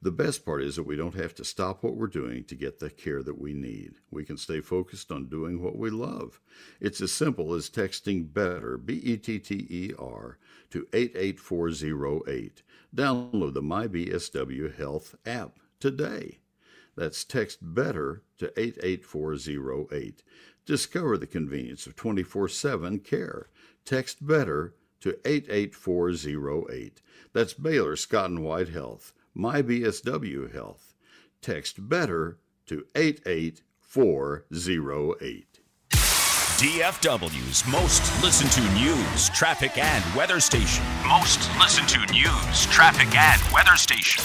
The 0.00 0.12
best 0.12 0.44
part 0.44 0.62
is 0.62 0.76
that 0.76 0.84
we 0.84 0.94
don't 0.94 1.16
have 1.16 1.34
to 1.34 1.44
stop 1.44 1.82
what 1.82 1.96
we're 1.96 2.06
doing 2.06 2.44
to 2.44 2.54
get 2.54 2.78
the 2.78 2.88
care 2.88 3.24
that 3.24 3.40
we 3.40 3.52
need. 3.52 3.94
We 4.12 4.24
can 4.24 4.36
stay 4.36 4.60
focused 4.60 5.10
on 5.10 5.28
doing 5.28 5.60
what 5.60 5.76
we 5.76 5.90
love. 5.90 6.40
It's 6.80 7.00
as 7.00 7.10
simple 7.10 7.52
as 7.54 7.68
texting 7.68 8.32
BETTER, 8.32 8.78
B 8.78 9.00
E 9.02 9.16
T 9.16 9.40
T 9.40 9.66
E 9.68 9.92
R, 9.98 10.38
to 10.70 10.86
88408. 10.92 12.62
Download 12.94 13.54
the 13.54 13.60
MyBSW 13.60 14.76
Health 14.76 15.16
app 15.26 15.58
today. 15.80 16.38
That's 16.96 17.24
text 17.24 17.58
BETTER 17.62 18.22
to 18.38 18.58
88408. 18.58 20.22
Discover 20.64 21.18
the 21.18 21.26
convenience 21.26 21.86
of 21.86 21.94
24 21.94 22.48
7 22.48 23.00
care. 23.00 23.50
Text 23.84 24.26
BETTER 24.26 24.74
to 25.00 25.18
88408. 25.24 27.02
That's 27.32 27.54
Baylor 27.54 27.96
Scott 27.96 28.30
and 28.30 28.42
White 28.42 28.70
Health. 28.70 29.12
MyBSW 29.36 30.52
Health. 30.52 30.94
Text 31.42 31.88
BETTER 31.88 32.38
to 32.66 32.86
88408. 32.94 35.55
DFW's 36.56 37.68
most 37.68 38.24
listened 38.24 38.50
to 38.52 38.62
news, 38.72 39.28
traffic, 39.28 39.76
and 39.76 40.02
weather 40.16 40.40
station. 40.40 40.82
Most 41.06 41.50
listened 41.58 41.86
to 41.90 41.98
news, 42.10 42.64
traffic, 42.68 43.14
and 43.14 43.42
weather 43.52 43.76
station. 43.76 44.24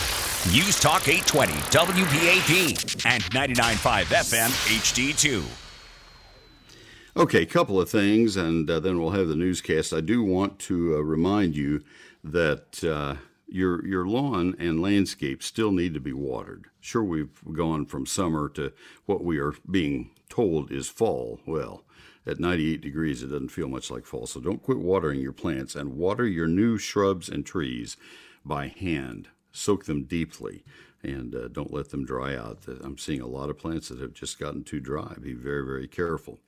News 0.54 0.80
Talk 0.80 1.10
820 1.10 1.52
WBAP 1.52 3.06
and 3.06 3.22
99.5 3.24 4.06
FM 4.06 4.50
HD2. 4.80 5.44
Okay, 7.18 7.46
couple 7.46 7.82
of 7.82 7.90
things, 7.90 8.38
and 8.38 8.72
uh, 8.72 8.80
then 8.80 8.98
we'll 8.98 9.12
have 9.12 9.28
the 9.28 9.36
newscast. 9.36 9.92
I 9.92 10.00
do 10.00 10.24
want 10.24 10.58
to 10.60 10.96
uh, 10.96 11.00
remind 11.02 11.58
you 11.58 11.84
that. 12.24 12.82
Uh, 12.82 13.16
your 13.54 13.86
your 13.86 14.08
lawn 14.08 14.56
and 14.60 14.82
landscape 14.82 15.44
still 15.44 15.74
need 15.74 15.94
to 15.94 16.00
be 16.00 16.14
watered. 16.14 16.68
Sure, 16.80 17.04
we've 17.04 17.38
gone 17.52 17.86
from 17.86 18.06
summer 18.06 18.48
to 18.48 18.72
what 19.06 19.26
we 19.26 19.40
are 19.40 19.54
being 19.70 20.12
told 20.30 20.72
is 20.72 20.88
fall. 20.88 21.42
Well, 21.46 21.84
at 22.26 22.40
98 22.40 22.82
degrees, 22.82 23.24
it 23.24 23.28
doesn't 23.28 23.50
feel 23.50 23.68
much 23.68 23.90
like 23.90 24.06
fall. 24.06 24.28
So 24.28 24.40
don't 24.40 24.62
quit 24.62 24.78
watering 24.78 25.20
your 25.20 25.32
plants 25.32 25.76
and 25.76 25.98
water 25.98 26.26
your 26.26 26.48
new 26.48 26.78
shrubs 26.78 27.30
and 27.30 27.46
trees 27.46 27.98
by 28.46 28.68
hand. 28.68 29.30
Soak 29.52 29.86
them 29.86 30.04
deeply 30.04 30.64
and 31.04 31.36
uh, 31.36 31.48
don't 31.48 31.74
let 31.74 31.90
them 31.90 32.06
dry 32.06 32.36
out. 32.36 32.60
I'm 32.68 32.98
seeing 32.98 33.22
a 33.22 33.28
lot 33.28 33.50
of 33.50 33.58
plants 33.58 33.90
that 33.90 34.00
have 34.00 34.14
just 34.14 34.40
gotten 34.40 34.64
too 34.64 34.80
dry. 34.80 35.16
Be 35.20 35.34
very, 35.34 35.66
very 35.66 35.88
careful. 35.88 36.40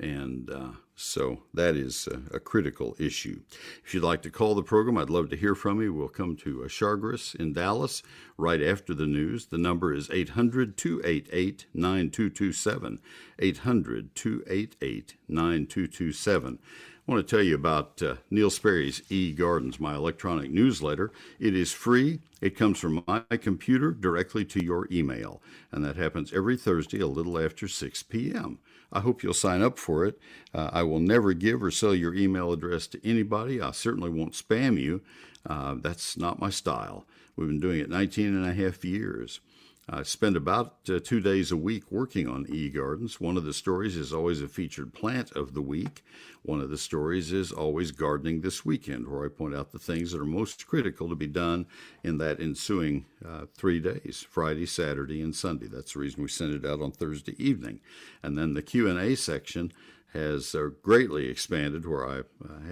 And 0.00 0.50
uh, 0.50 0.72
so 0.96 1.42
that 1.54 1.76
is 1.76 2.08
a, 2.08 2.36
a, 2.36 2.40
critical 2.40 2.96
issue. 2.98 3.40
If 3.84 3.94
you'd 3.94 4.02
like 4.02 4.22
to 4.22 4.30
call 4.30 4.56
the 4.56 4.62
program, 4.62 4.98
I'd 4.98 5.08
love 5.08 5.30
to 5.30 5.36
hear 5.36 5.54
from 5.54 5.80
you. 5.80 5.94
We'll 5.94 6.08
come 6.08 6.36
to 6.38 6.64
uh, 6.64 6.68
Chargris 6.68 7.34
in 7.34 7.52
Dallas 7.52 8.02
right 8.36 8.60
after 8.60 8.92
the 8.92 9.06
news. 9.06 9.46
The 9.46 9.58
number 9.58 9.94
is 9.94 10.10
800 10.10 10.76
288 10.76 11.66
9227. 11.72 13.00
800 13.38 14.14
288 14.16 15.14
9227. 15.28 16.58
I 17.06 17.12
want 17.12 17.28
to 17.28 17.36
tell 17.36 17.44
you 17.44 17.54
about 17.54 18.02
uh, 18.02 18.14
Neil 18.30 18.48
Sperry's 18.48 19.02
E 19.10 19.32
Gardens, 19.32 19.78
my 19.78 19.94
electronic 19.94 20.50
newsletter. 20.50 21.12
It 21.38 21.54
is 21.54 21.70
free. 21.70 22.20
It 22.40 22.56
comes 22.56 22.78
from 22.78 23.04
my 23.06 23.20
computer 23.36 23.92
directly 23.92 24.44
to 24.46 24.64
your 24.64 24.88
email, 24.90 25.42
and 25.70 25.84
that 25.84 25.96
happens 25.96 26.32
every 26.32 26.56
Thursday 26.56 27.00
a 27.00 27.06
little 27.06 27.38
after 27.38 27.68
6 27.68 28.02
p.m. 28.04 28.58
I 28.94 29.00
hope 29.00 29.22
you'll 29.22 29.34
sign 29.34 29.60
up 29.60 29.78
for 29.78 30.04
it. 30.06 30.18
Uh, 30.54 30.70
I 30.72 30.84
will 30.84 31.00
never 31.00 31.32
give 31.32 31.62
or 31.62 31.70
sell 31.70 31.94
your 31.94 32.14
email 32.14 32.52
address 32.52 32.86
to 32.88 33.00
anybody. 33.06 33.60
I 33.60 33.72
certainly 33.72 34.08
won't 34.08 34.32
spam 34.34 34.80
you. 34.80 35.02
Uh, 35.44 35.74
that's 35.80 36.16
not 36.16 36.40
my 36.40 36.50
style. 36.50 37.04
We've 37.36 37.48
been 37.48 37.60
doing 37.60 37.80
it 37.80 37.90
19 37.90 38.26
and 38.26 38.46
a 38.46 38.54
half 38.54 38.84
years. 38.84 39.40
I 39.88 40.02
spend 40.02 40.34
about 40.34 40.76
uh, 40.88 40.98
two 40.98 41.20
days 41.20 41.52
a 41.52 41.58
week 41.58 41.92
working 41.92 42.26
on 42.26 42.46
e 42.48 42.70
gardens. 42.70 43.20
One 43.20 43.36
of 43.36 43.44
the 43.44 43.52
stories 43.52 43.96
is 43.96 44.14
always 44.14 44.40
a 44.40 44.48
featured 44.48 44.94
plant 44.94 45.32
of 45.32 45.52
the 45.52 45.60
week. 45.60 46.02
One 46.42 46.60
of 46.60 46.70
the 46.70 46.78
stories 46.78 47.32
is 47.32 47.52
always 47.52 47.90
gardening 47.90 48.40
this 48.40 48.64
weekend, 48.64 49.06
where 49.06 49.26
I 49.26 49.28
point 49.28 49.54
out 49.54 49.72
the 49.72 49.78
things 49.78 50.12
that 50.12 50.22
are 50.22 50.26
most 50.26 50.66
critical 50.66 51.10
to 51.10 51.14
be 51.14 51.26
done 51.26 51.66
in 52.02 52.16
that 52.18 52.40
ensuing 52.40 53.04
uh, 53.22 53.44
three 53.54 53.78
days: 53.78 54.26
Friday, 54.28 54.64
Saturday, 54.64 55.20
and 55.20 55.36
Sunday. 55.36 55.66
That's 55.66 55.92
the 55.92 56.00
reason 56.00 56.22
we 56.22 56.28
send 56.28 56.54
it 56.54 56.68
out 56.68 56.80
on 56.80 56.92
Thursday 56.92 57.34
evening. 57.38 57.80
And 58.22 58.38
then 58.38 58.54
the 58.54 58.62
Q 58.62 58.88
and 58.88 58.98
A 58.98 59.14
section 59.14 59.70
has 60.14 60.54
uh, 60.54 60.70
greatly 60.80 61.26
expanded, 61.26 61.86
where 61.86 62.08
I 62.08 62.22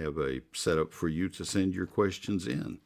have 0.01 0.17
a 0.17 0.41
setup 0.53 0.93
for 0.93 1.09
you 1.09 1.29
to 1.29 1.45
send 1.45 1.75
your 1.75 1.85
questions 1.85 2.47
in. 2.47 2.79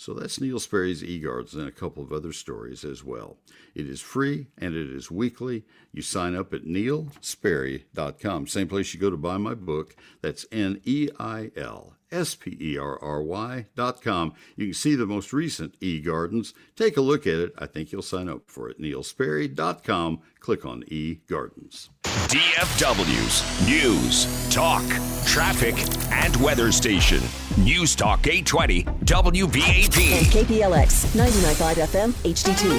So 0.00 0.14
that's 0.14 0.40
Neil 0.40 0.58
Sperry's 0.58 1.02
eGardens 1.02 1.52
and 1.52 1.68
a 1.68 1.70
couple 1.70 2.02
of 2.02 2.10
other 2.10 2.32
stories 2.32 2.84
as 2.84 3.04
well. 3.04 3.36
It 3.74 3.86
is 3.86 4.00
free 4.00 4.46
and 4.56 4.74
it 4.74 4.88
is 4.90 5.10
weekly. 5.10 5.66
You 5.92 6.00
sign 6.00 6.34
up 6.34 6.54
at 6.54 6.64
neilsperry.com. 6.64 8.46
Same 8.46 8.66
place 8.66 8.94
you 8.94 9.00
go 9.00 9.10
to 9.10 9.18
buy 9.18 9.36
my 9.36 9.52
book. 9.52 9.94
That's 10.22 10.46
N 10.50 10.80
E 10.84 11.10
I 11.18 11.50
L 11.54 11.96
S 12.10 12.34
P 12.34 12.56
E 12.58 12.78
R 12.78 12.98
R 12.98 13.22
Y 13.22 13.66
dot 13.76 14.00
com. 14.00 14.32
You 14.56 14.68
can 14.68 14.74
see 14.74 14.94
the 14.94 15.04
most 15.04 15.34
recent 15.34 15.74
e 15.82 16.00
gardens. 16.00 16.54
Take 16.76 16.96
a 16.96 17.02
look 17.02 17.26
at 17.26 17.34
it. 17.34 17.52
I 17.58 17.66
think 17.66 17.92
you'll 17.92 18.00
sign 18.00 18.30
up 18.30 18.44
for 18.46 18.70
it. 18.70 18.80
NeilSperry.com. 18.80 20.20
Click 20.40 20.64
on 20.64 20.82
e 20.86 21.20
gardens. 21.28 21.90
DFW's 22.30 23.66
News, 23.66 24.54
Talk, 24.54 24.84
Traffic, 25.26 25.74
and 26.12 26.36
Weather 26.36 26.70
Station. 26.70 27.20
News 27.58 27.96
Talk 27.96 28.24
820 28.24 28.84
WBAP. 28.84 30.12
And 30.12 30.26
KPLX 30.26 31.06
99.5 31.16 31.88
FM 31.88 32.12
HD2. 32.22 32.78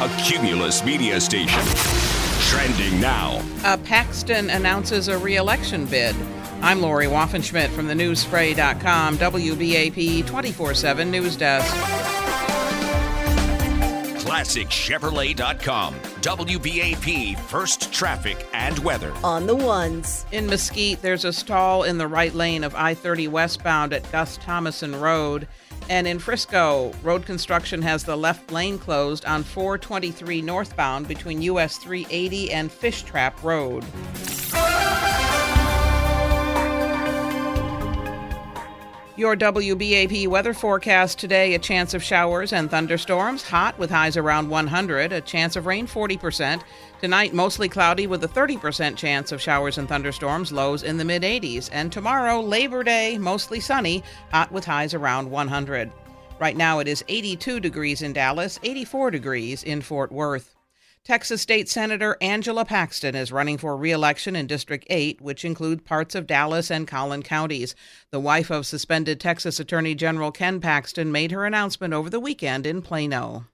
A 0.00 0.22
Cumulus 0.22 0.84
media 0.84 1.20
station. 1.20 1.60
Trending 2.42 3.00
now. 3.00 3.42
Uh, 3.64 3.78
Paxton 3.78 4.48
announces 4.50 5.08
a 5.08 5.18
re 5.18 5.34
election 5.34 5.84
bid. 5.84 6.14
I'm 6.62 6.80
Lori 6.80 7.06
Waffenschmidt 7.06 7.70
from 7.70 7.88
the 7.88 7.94
newsspray.com 7.94 9.18
WBAP 9.18 10.24
24 10.24 10.74
7 10.74 11.10
News 11.10 11.34
Desk. 11.36 12.25
ClassicChevrolet.com. 14.26 15.94
WBAP 15.94 17.38
First 17.38 17.92
Traffic 17.92 18.44
and 18.52 18.76
Weather. 18.80 19.14
On 19.22 19.46
the 19.46 19.54
ones. 19.54 20.26
In 20.32 20.48
Mesquite, 20.48 21.00
there's 21.00 21.24
a 21.24 21.32
stall 21.32 21.84
in 21.84 21.96
the 21.96 22.08
right 22.08 22.34
lane 22.34 22.64
of 22.64 22.74
I 22.74 22.92
30 22.94 23.28
westbound 23.28 23.92
at 23.92 24.10
Gus 24.10 24.36
Thomason 24.38 25.00
Road. 25.00 25.46
And 25.88 26.08
in 26.08 26.18
Frisco, 26.18 26.92
road 27.04 27.24
construction 27.24 27.80
has 27.82 28.02
the 28.02 28.16
left 28.16 28.50
lane 28.50 28.78
closed 28.78 29.24
on 29.26 29.44
423 29.44 30.42
northbound 30.42 31.06
between 31.06 31.40
US 31.42 31.78
380 31.78 32.50
and 32.50 32.72
Fish 32.72 33.02
Trap 33.04 33.40
Road. 33.44 33.84
Your 39.18 39.34
WBAP 39.34 40.28
weather 40.28 40.52
forecast 40.52 41.18
today 41.18 41.54
a 41.54 41.58
chance 41.58 41.94
of 41.94 42.02
showers 42.02 42.52
and 42.52 42.70
thunderstorms, 42.70 43.42
hot 43.42 43.78
with 43.78 43.88
highs 43.88 44.18
around 44.18 44.50
100, 44.50 45.10
a 45.10 45.22
chance 45.22 45.56
of 45.56 45.64
rain 45.64 45.86
40%. 45.86 46.60
Tonight, 47.00 47.32
mostly 47.32 47.66
cloudy 47.66 48.06
with 48.06 48.22
a 48.24 48.28
30% 48.28 48.94
chance 48.94 49.32
of 49.32 49.40
showers 49.40 49.78
and 49.78 49.88
thunderstorms, 49.88 50.52
lows 50.52 50.82
in 50.82 50.98
the 50.98 51.04
mid 51.06 51.22
80s. 51.22 51.70
And 51.72 51.90
tomorrow, 51.90 52.42
Labor 52.42 52.84
Day, 52.84 53.16
mostly 53.16 53.58
sunny, 53.58 54.04
hot 54.32 54.52
with 54.52 54.66
highs 54.66 54.92
around 54.92 55.30
100. 55.30 55.90
Right 56.38 56.56
now, 56.56 56.80
it 56.80 56.86
is 56.86 57.02
82 57.08 57.60
degrees 57.60 58.02
in 58.02 58.12
Dallas, 58.12 58.60
84 58.62 59.12
degrees 59.12 59.62
in 59.62 59.80
Fort 59.80 60.12
Worth. 60.12 60.55
Texas 61.06 61.40
State 61.40 61.68
Senator 61.68 62.16
Angela 62.20 62.64
Paxton 62.64 63.14
is 63.14 63.30
running 63.30 63.58
for 63.58 63.76
re-election 63.76 64.34
in 64.34 64.48
District 64.48 64.84
8, 64.90 65.20
which 65.20 65.44
include 65.44 65.84
parts 65.84 66.16
of 66.16 66.26
Dallas 66.26 66.68
and 66.68 66.88
Collin 66.88 67.22
counties. 67.22 67.76
The 68.10 68.18
wife 68.18 68.50
of 68.50 68.66
suspended 68.66 69.20
Texas 69.20 69.60
Attorney 69.60 69.94
General 69.94 70.32
Ken 70.32 70.60
Paxton 70.60 71.12
made 71.12 71.30
her 71.30 71.46
announcement 71.46 71.94
over 71.94 72.10
the 72.10 72.18
weekend 72.18 72.66
in 72.66 72.82
Plano. 72.82 73.46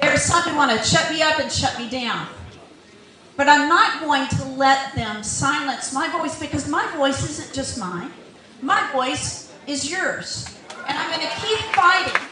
There's 0.00 0.22
some 0.22 0.42
who 0.42 0.56
want 0.56 0.70
to 0.70 0.86
shut 0.86 1.10
me 1.10 1.20
up 1.20 1.40
and 1.40 1.50
shut 1.50 1.76
me 1.80 1.90
down. 1.90 2.28
But 3.36 3.48
I'm 3.48 3.68
not 3.68 4.00
going 4.00 4.28
to 4.28 4.44
let 4.50 4.94
them 4.94 5.24
silence 5.24 5.92
my 5.92 6.06
voice 6.16 6.38
because 6.38 6.68
my 6.68 6.88
voice 6.96 7.28
isn't 7.28 7.52
just 7.52 7.76
mine. 7.76 8.12
My 8.62 8.88
voice 8.92 9.52
is 9.66 9.90
yours. 9.90 10.48
And 10.86 10.96
I'm 10.96 11.10
going 11.10 11.26
to 11.26 11.34
keep 11.44 11.58
fighting. 11.74 12.29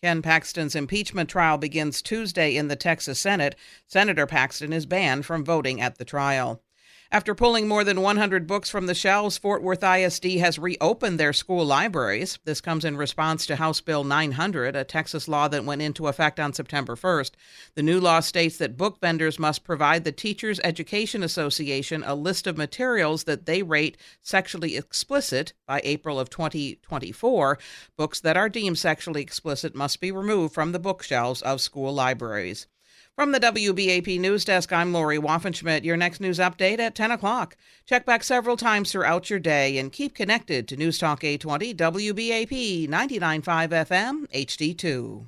Ken 0.00 0.22
Paxton's 0.22 0.76
impeachment 0.76 1.28
trial 1.28 1.58
begins 1.58 2.00
Tuesday 2.00 2.56
in 2.56 2.68
the 2.68 2.76
Texas 2.76 3.18
Senate. 3.18 3.56
Senator 3.88 4.26
Paxton 4.26 4.72
is 4.72 4.86
banned 4.86 5.26
from 5.26 5.44
voting 5.44 5.80
at 5.80 5.98
the 5.98 6.04
trial. 6.04 6.62
After 7.10 7.34
pulling 7.34 7.66
more 7.66 7.84
than 7.84 8.02
100 8.02 8.46
books 8.46 8.68
from 8.68 8.84
the 8.84 8.94
shelves, 8.94 9.38
Fort 9.38 9.62
Worth 9.62 9.82
ISD 9.82 10.26
has 10.40 10.58
reopened 10.58 11.18
their 11.18 11.32
school 11.32 11.64
libraries. 11.64 12.38
This 12.44 12.60
comes 12.60 12.84
in 12.84 12.98
response 12.98 13.46
to 13.46 13.56
House 13.56 13.80
Bill 13.80 14.04
900, 14.04 14.76
a 14.76 14.84
Texas 14.84 15.26
law 15.26 15.48
that 15.48 15.64
went 15.64 15.80
into 15.80 16.06
effect 16.06 16.38
on 16.38 16.52
September 16.52 16.96
1st. 16.96 17.30
The 17.76 17.82
new 17.82 17.98
law 17.98 18.20
states 18.20 18.58
that 18.58 18.76
book 18.76 19.00
vendors 19.00 19.38
must 19.38 19.64
provide 19.64 20.04
the 20.04 20.12
Teachers 20.12 20.60
Education 20.62 21.22
Association 21.22 22.04
a 22.04 22.14
list 22.14 22.46
of 22.46 22.58
materials 22.58 23.24
that 23.24 23.46
they 23.46 23.62
rate 23.62 23.96
sexually 24.20 24.76
explicit 24.76 25.54
by 25.66 25.80
April 25.84 26.20
of 26.20 26.28
2024. 26.28 27.58
Books 27.96 28.20
that 28.20 28.36
are 28.36 28.50
deemed 28.50 28.76
sexually 28.76 29.22
explicit 29.22 29.74
must 29.74 30.02
be 30.02 30.12
removed 30.12 30.52
from 30.52 30.72
the 30.72 30.78
bookshelves 30.78 31.40
of 31.40 31.62
school 31.62 31.94
libraries. 31.94 32.66
From 33.18 33.32
the 33.32 33.40
WBAP 33.40 34.20
News 34.20 34.44
Desk, 34.44 34.72
I'm 34.72 34.92
Lori 34.92 35.18
Waffenschmidt. 35.18 35.82
Your 35.82 35.96
next 35.96 36.20
news 36.20 36.38
update 36.38 36.78
at 36.78 36.94
10 36.94 37.10
o'clock. 37.10 37.56
Check 37.84 38.06
back 38.06 38.22
several 38.22 38.56
times 38.56 38.92
throughout 38.92 39.28
your 39.28 39.40
day 39.40 39.76
and 39.78 39.90
keep 39.90 40.14
connected 40.14 40.68
to 40.68 40.76
News 40.76 41.00
Talk 41.00 41.24
820 41.24 41.74
WBAP 41.74 42.88
99.5 42.88 43.42
FM 43.70 44.30
HD2. 44.32 45.26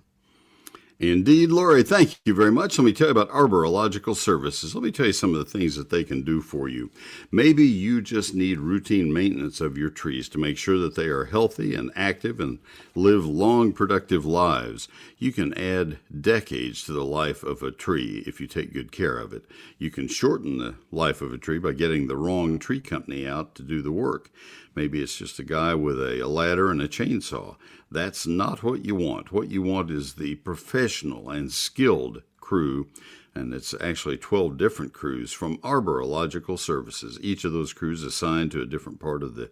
Indeed, 1.00 1.48
Lori, 1.48 1.82
thank 1.82 2.20
you 2.26 2.34
very 2.34 2.52
much. 2.52 2.78
Let 2.78 2.84
me 2.84 2.92
tell 2.92 3.06
you 3.06 3.12
about 3.12 3.30
Arborilogical 3.30 4.14
Services. 4.14 4.74
Let 4.74 4.84
me 4.84 4.92
tell 4.92 5.06
you 5.06 5.14
some 5.14 5.34
of 5.34 5.38
the 5.38 5.50
things 5.50 5.76
that 5.76 5.88
they 5.88 6.04
can 6.04 6.22
do 6.24 6.42
for 6.42 6.68
you. 6.68 6.90
Maybe 7.32 7.64
you 7.66 8.02
just 8.02 8.34
need 8.34 8.58
routine 8.58 9.10
maintenance 9.10 9.62
of 9.62 9.78
your 9.78 9.88
trees 9.88 10.28
to 10.28 10.38
make 10.38 10.58
sure 10.58 10.76
that 10.76 10.96
they 10.96 11.06
are 11.06 11.24
healthy 11.24 11.74
and 11.74 11.90
active 11.96 12.38
and 12.38 12.58
live 12.94 13.24
long, 13.24 13.72
productive 13.72 14.26
lives. 14.26 14.88
You 15.16 15.32
can 15.32 15.54
add 15.54 16.00
decades 16.20 16.84
to 16.84 16.92
the 16.92 17.04
life 17.04 17.42
of 17.42 17.62
a 17.62 17.70
tree 17.70 18.22
if 18.26 18.38
you 18.38 18.46
take 18.46 18.74
good 18.74 18.92
care 18.92 19.16
of 19.16 19.32
it. 19.32 19.46
You 19.78 19.90
can 19.90 20.06
shorten 20.06 20.58
the 20.58 20.74
life 20.92 21.22
of 21.22 21.32
a 21.32 21.38
tree 21.38 21.58
by 21.58 21.72
getting 21.72 22.08
the 22.08 22.16
wrong 22.18 22.58
tree 22.58 22.80
company 22.80 23.26
out 23.26 23.54
to 23.54 23.62
do 23.62 23.80
the 23.80 23.90
work. 23.90 24.30
Maybe 24.74 25.02
it's 25.02 25.16
just 25.16 25.38
a 25.38 25.44
guy 25.44 25.74
with 25.74 25.98
a, 25.98 26.20
a 26.24 26.28
ladder 26.28 26.70
and 26.70 26.80
a 26.82 26.88
chainsaw. 26.88 27.56
That's 27.90 28.26
not 28.26 28.62
what 28.62 28.85
you 28.85 28.94
want. 28.94 29.33
What 29.33 29.50
you 29.50 29.62
want 29.62 29.90
is 29.90 30.14
the 30.14 30.37
professional 30.37 31.31
and 31.31 31.50
skilled 31.53 32.22
crew 32.40 32.88
and 33.35 33.55
it's 33.55 33.74
actually 33.81 34.16
12 34.16 34.57
different 34.57 34.92
crews 34.92 35.33
from 35.33 35.59
Arborilogical 35.59 36.59
Services. 36.59 37.18
Each 37.22 37.44
of 37.44 37.53
those 37.53 37.72
crews 37.72 38.03
assigned 38.03 38.50
to 38.53 38.62
a 38.62 38.66
different 38.66 39.00
part 39.00 39.22
of 39.22 39.35
the 39.35 39.50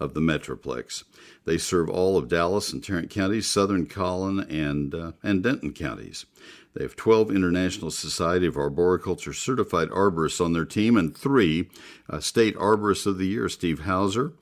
of 0.00 0.12
the 0.12 0.20
metroplex. 0.20 1.04
They 1.44 1.56
serve 1.56 1.88
all 1.88 2.16
of 2.16 2.28
Dallas 2.28 2.72
and 2.72 2.82
Tarrant 2.82 3.10
counties, 3.10 3.46
Southern 3.46 3.86
Collin, 3.86 4.40
and 4.40 4.94
uh, 4.94 5.12
and 5.22 5.42
Denton 5.42 5.72
counties. 5.72 6.26
They 6.74 6.82
have 6.82 6.96
12 6.96 7.30
International 7.30 7.92
Society 7.92 8.46
of 8.46 8.56
Arboriculture 8.56 9.32
certified 9.32 9.90
arborists 9.90 10.44
on 10.44 10.52
their 10.52 10.64
team 10.64 10.96
and 10.96 11.16
three 11.16 11.70
uh, 12.10 12.18
state 12.18 12.56
arborists 12.56 13.06
of 13.06 13.18
the 13.18 13.28
year: 13.28 13.48
Steve 13.48 13.80
Houser, 13.80 14.32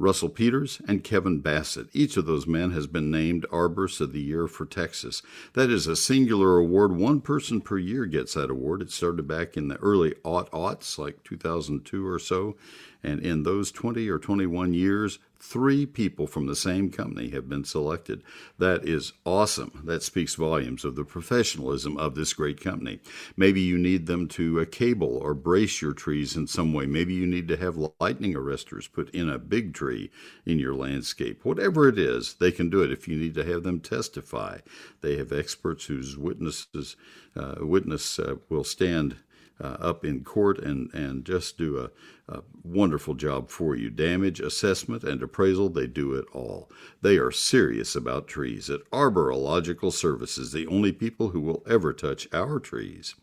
Russell 0.00 0.28
Peters, 0.28 0.80
and 0.86 1.02
Kevin 1.02 1.40
Bassett. 1.40 1.88
Each 1.92 2.16
of 2.16 2.24
those 2.24 2.46
men 2.46 2.70
has 2.70 2.86
been 2.86 3.10
named 3.10 3.46
Arborist 3.50 4.00
of 4.00 4.12
the 4.12 4.20
Year 4.20 4.46
for 4.46 4.64
Texas. 4.64 5.22
That 5.54 5.70
is 5.70 5.88
a 5.88 5.96
singular 5.96 6.56
award. 6.56 6.92
One 6.92 7.20
person 7.20 7.60
per 7.60 7.78
year 7.78 8.06
gets 8.06 8.34
that 8.34 8.50
award. 8.50 8.80
It 8.80 8.92
started 8.92 9.26
back 9.26 9.56
in 9.56 9.66
the 9.66 9.76
early 9.76 10.14
aught 10.22 10.50
aughts, 10.52 10.98
like 10.98 11.24
2002 11.24 12.06
or 12.06 12.20
so. 12.20 12.56
And 13.02 13.20
in 13.20 13.42
those 13.42 13.72
20 13.72 14.08
or 14.08 14.18
21 14.18 14.72
years, 14.72 15.18
three 15.40 15.86
people 15.86 16.26
from 16.26 16.46
the 16.46 16.56
same 16.56 16.90
company 16.90 17.30
have 17.30 17.48
been 17.48 17.64
selected. 17.64 18.22
That 18.58 18.86
is 18.86 19.12
awesome. 19.24 19.82
That 19.84 20.02
speaks 20.02 20.34
volumes 20.34 20.84
of 20.84 20.96
the 20.96 21.04
professionalism 21.04 21.96
of 21.96 22.14
this 22.14 22.32
great 22.32 22.60
company. 22.60 23.00
Maybe 23.36 23.60
you 23.60 23.78
need 23.78 24.06
them 24.06 24.28
to 24.28 24.60
uh, 24.60 24.64
cable 24.70 25.16
or 25.16 25.34
brace 25.34 25.80
your 25.80 25.92
trees 25.92 26.36
in 26.36 26.46
some 26.46 26.72
way. 26.72 26.86
Maybe 26.86 27.14
you 27.14 27.26
need 27.26 27.48
to 27.48 27.56
have 27.56 27.90
lightning 28.00 28.34
arresters 28.34 28.90
put 28.90 29.10
in 29.10 29.28
a 29.28 29.38
big 29.38 29.74
tree 29.74 30.10
in 30.44 30.58
your 30.58 30.74
landscape. 30.74 31.44
Whatever 31.44 31.88
it 31.88 31.98
is, 31.98 32.34
they 32.34 32.50
can 32.50 32.68
do 32.68 32.82
it. 32.82 32.90
If 32.90 33.06
you 33.06 33.16
need 33.16 33.34
to 33.34 33.44
have 33.44 33.62
them 33.62 33.80
testify, 33.80 34.58
they 35.00 35.16
have 35.16 35.32
experts 35.32 35.86
whose 35.86 36.16
witnesses 36.16 36.96
uh, 37.36 37.56
witness 37.60 38.18
uh, 38.18 38.36
will 38.48 38.64
stand 38.64 39.16
uh, 39.60 39.76
up 39.80 40.04
in 40.04 40.22
court 40.22 40.58
and, 40.58 40.92
and 40.94 41.24
just 41.24 41.58
do 41.58 41.78
a, 41.78 41.90
a, 42.32 42.42
wonderful 42.62 43.14
job 43.14 43.48
for 43.48 43.74
you. 43.74 43.90
Damage 43.90 44.40
assessment 44.40 45.02
and 45.02 45.22
appraisal, 45.22 45.68
they 45.68 45.86
do 45.86 46.14
it 46.14 46.26
all. 46.32 46.70
They 47.00 47.16
are 47.16 47.30
serious 47.30 47.96
about 47.96 48.28
trees 48.28 48.70
at 48.70 48.88
Arborilogical 48.90 49.92
Services, 49.92 50.52
the 50.52 50.66
only 50.66 50.92
people 50.92 51.30
who 51.30 51.40
will 51.40 51.62
ever 51.68 51.92
touch 51.92 52.28
our 52.32 52.58
trees. 52.58 53.14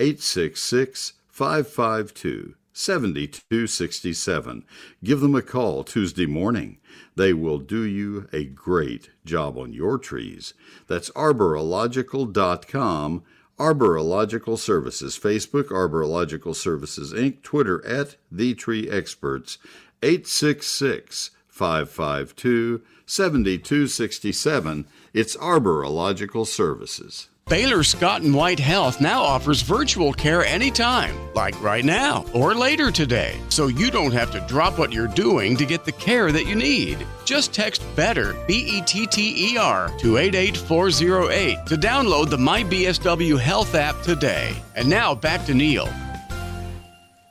866 0.00 1.14
552 1.28 2.54
7267. 2.72 4.64
Give 5.02 5.20
them 5.20 5.34
a 5.34 5.42
call 5.42 5.84
Tuesday 5.84 6.26
morning. 6.26 6.78
They 7.16 7.32
will 7.32 7.58
do 7.58 7.82
you 7.82 8.28
a 8.32 8.44
great 8.44 9.10
job 9.24 9.58
on 9.58 9.72
your 9.72 9.98
trees. 9.98 10.54
That's 10.86 11.10
arborilogical.com 11.10 13.24
Arborilogical 13.60 14.58
Services, 14.58 15.18
Facebook, 15.18 15.64
Arborilogical 15.64 16.56
Services 16.56 17.12
Inc., 17.12 17.42
Twitter 17.42 17.84
at 17.86 18.16
The 18.32 18.54
Tree 18.54 18.88
Experts, 18.88 19.58
866 20.02 21.30
552 21.46 22.80
7267. 23.04 24.86
It's 25.12 25.36
Arborilogical 25.36 26.46
Services. 26.46 27.28
Baylor 27.48 27.82
Scott 27.82 28.22
and 28.22 28.34
White 28.34 28.60
Health 28.60 29.00
now 29.00 29.22
offers 29.22 29.62
virtual 29.62 30.12
care 30.12 30.44
anytime, 30.44 31.14
like 31.34 31.60
right 31.60 31.84
now 31.84 32.24
or 32.32 32.54
later 32.54 32.92
today, 32.92 33.40
so 33.48 33.66
you 33.66 33.90
don't 33.90 34.12
have 34.12 34.30
to 34.30 34.40
drop 34.46 34.78
what 34.78 34.92
you're 34.92 35.08
doing 35.08 35.56
to 35.56 35.66
get 35.66 35.84
the 35.84 35.92
care 35.92 36.30
that 36.30 36.46
you 36.46 36.54
need. 36.54 37.04
Just 37.24 37.52
text 37.52 37.82
BETTER, 37.96 38.36
B 38.46 38.78
E 38.78 38.82
T 38.82 39.06
T 39.06 39.52
E 39.52 39.58
R, 39.58 39.90
to 39.98 40.18
88408 40.18 41.66
to 41.66 41.76
download 41.76 42.30
the 42.30 42.36
MyBSW 42.36 43.38
Health 43.40 43.74
app 43.74 44.00
today. 44.02 44.54
And 44.76 44.88
now 44.88 45.14
back 45.14 45.44
to 45.46 45.54
Neil. 45.54 45.88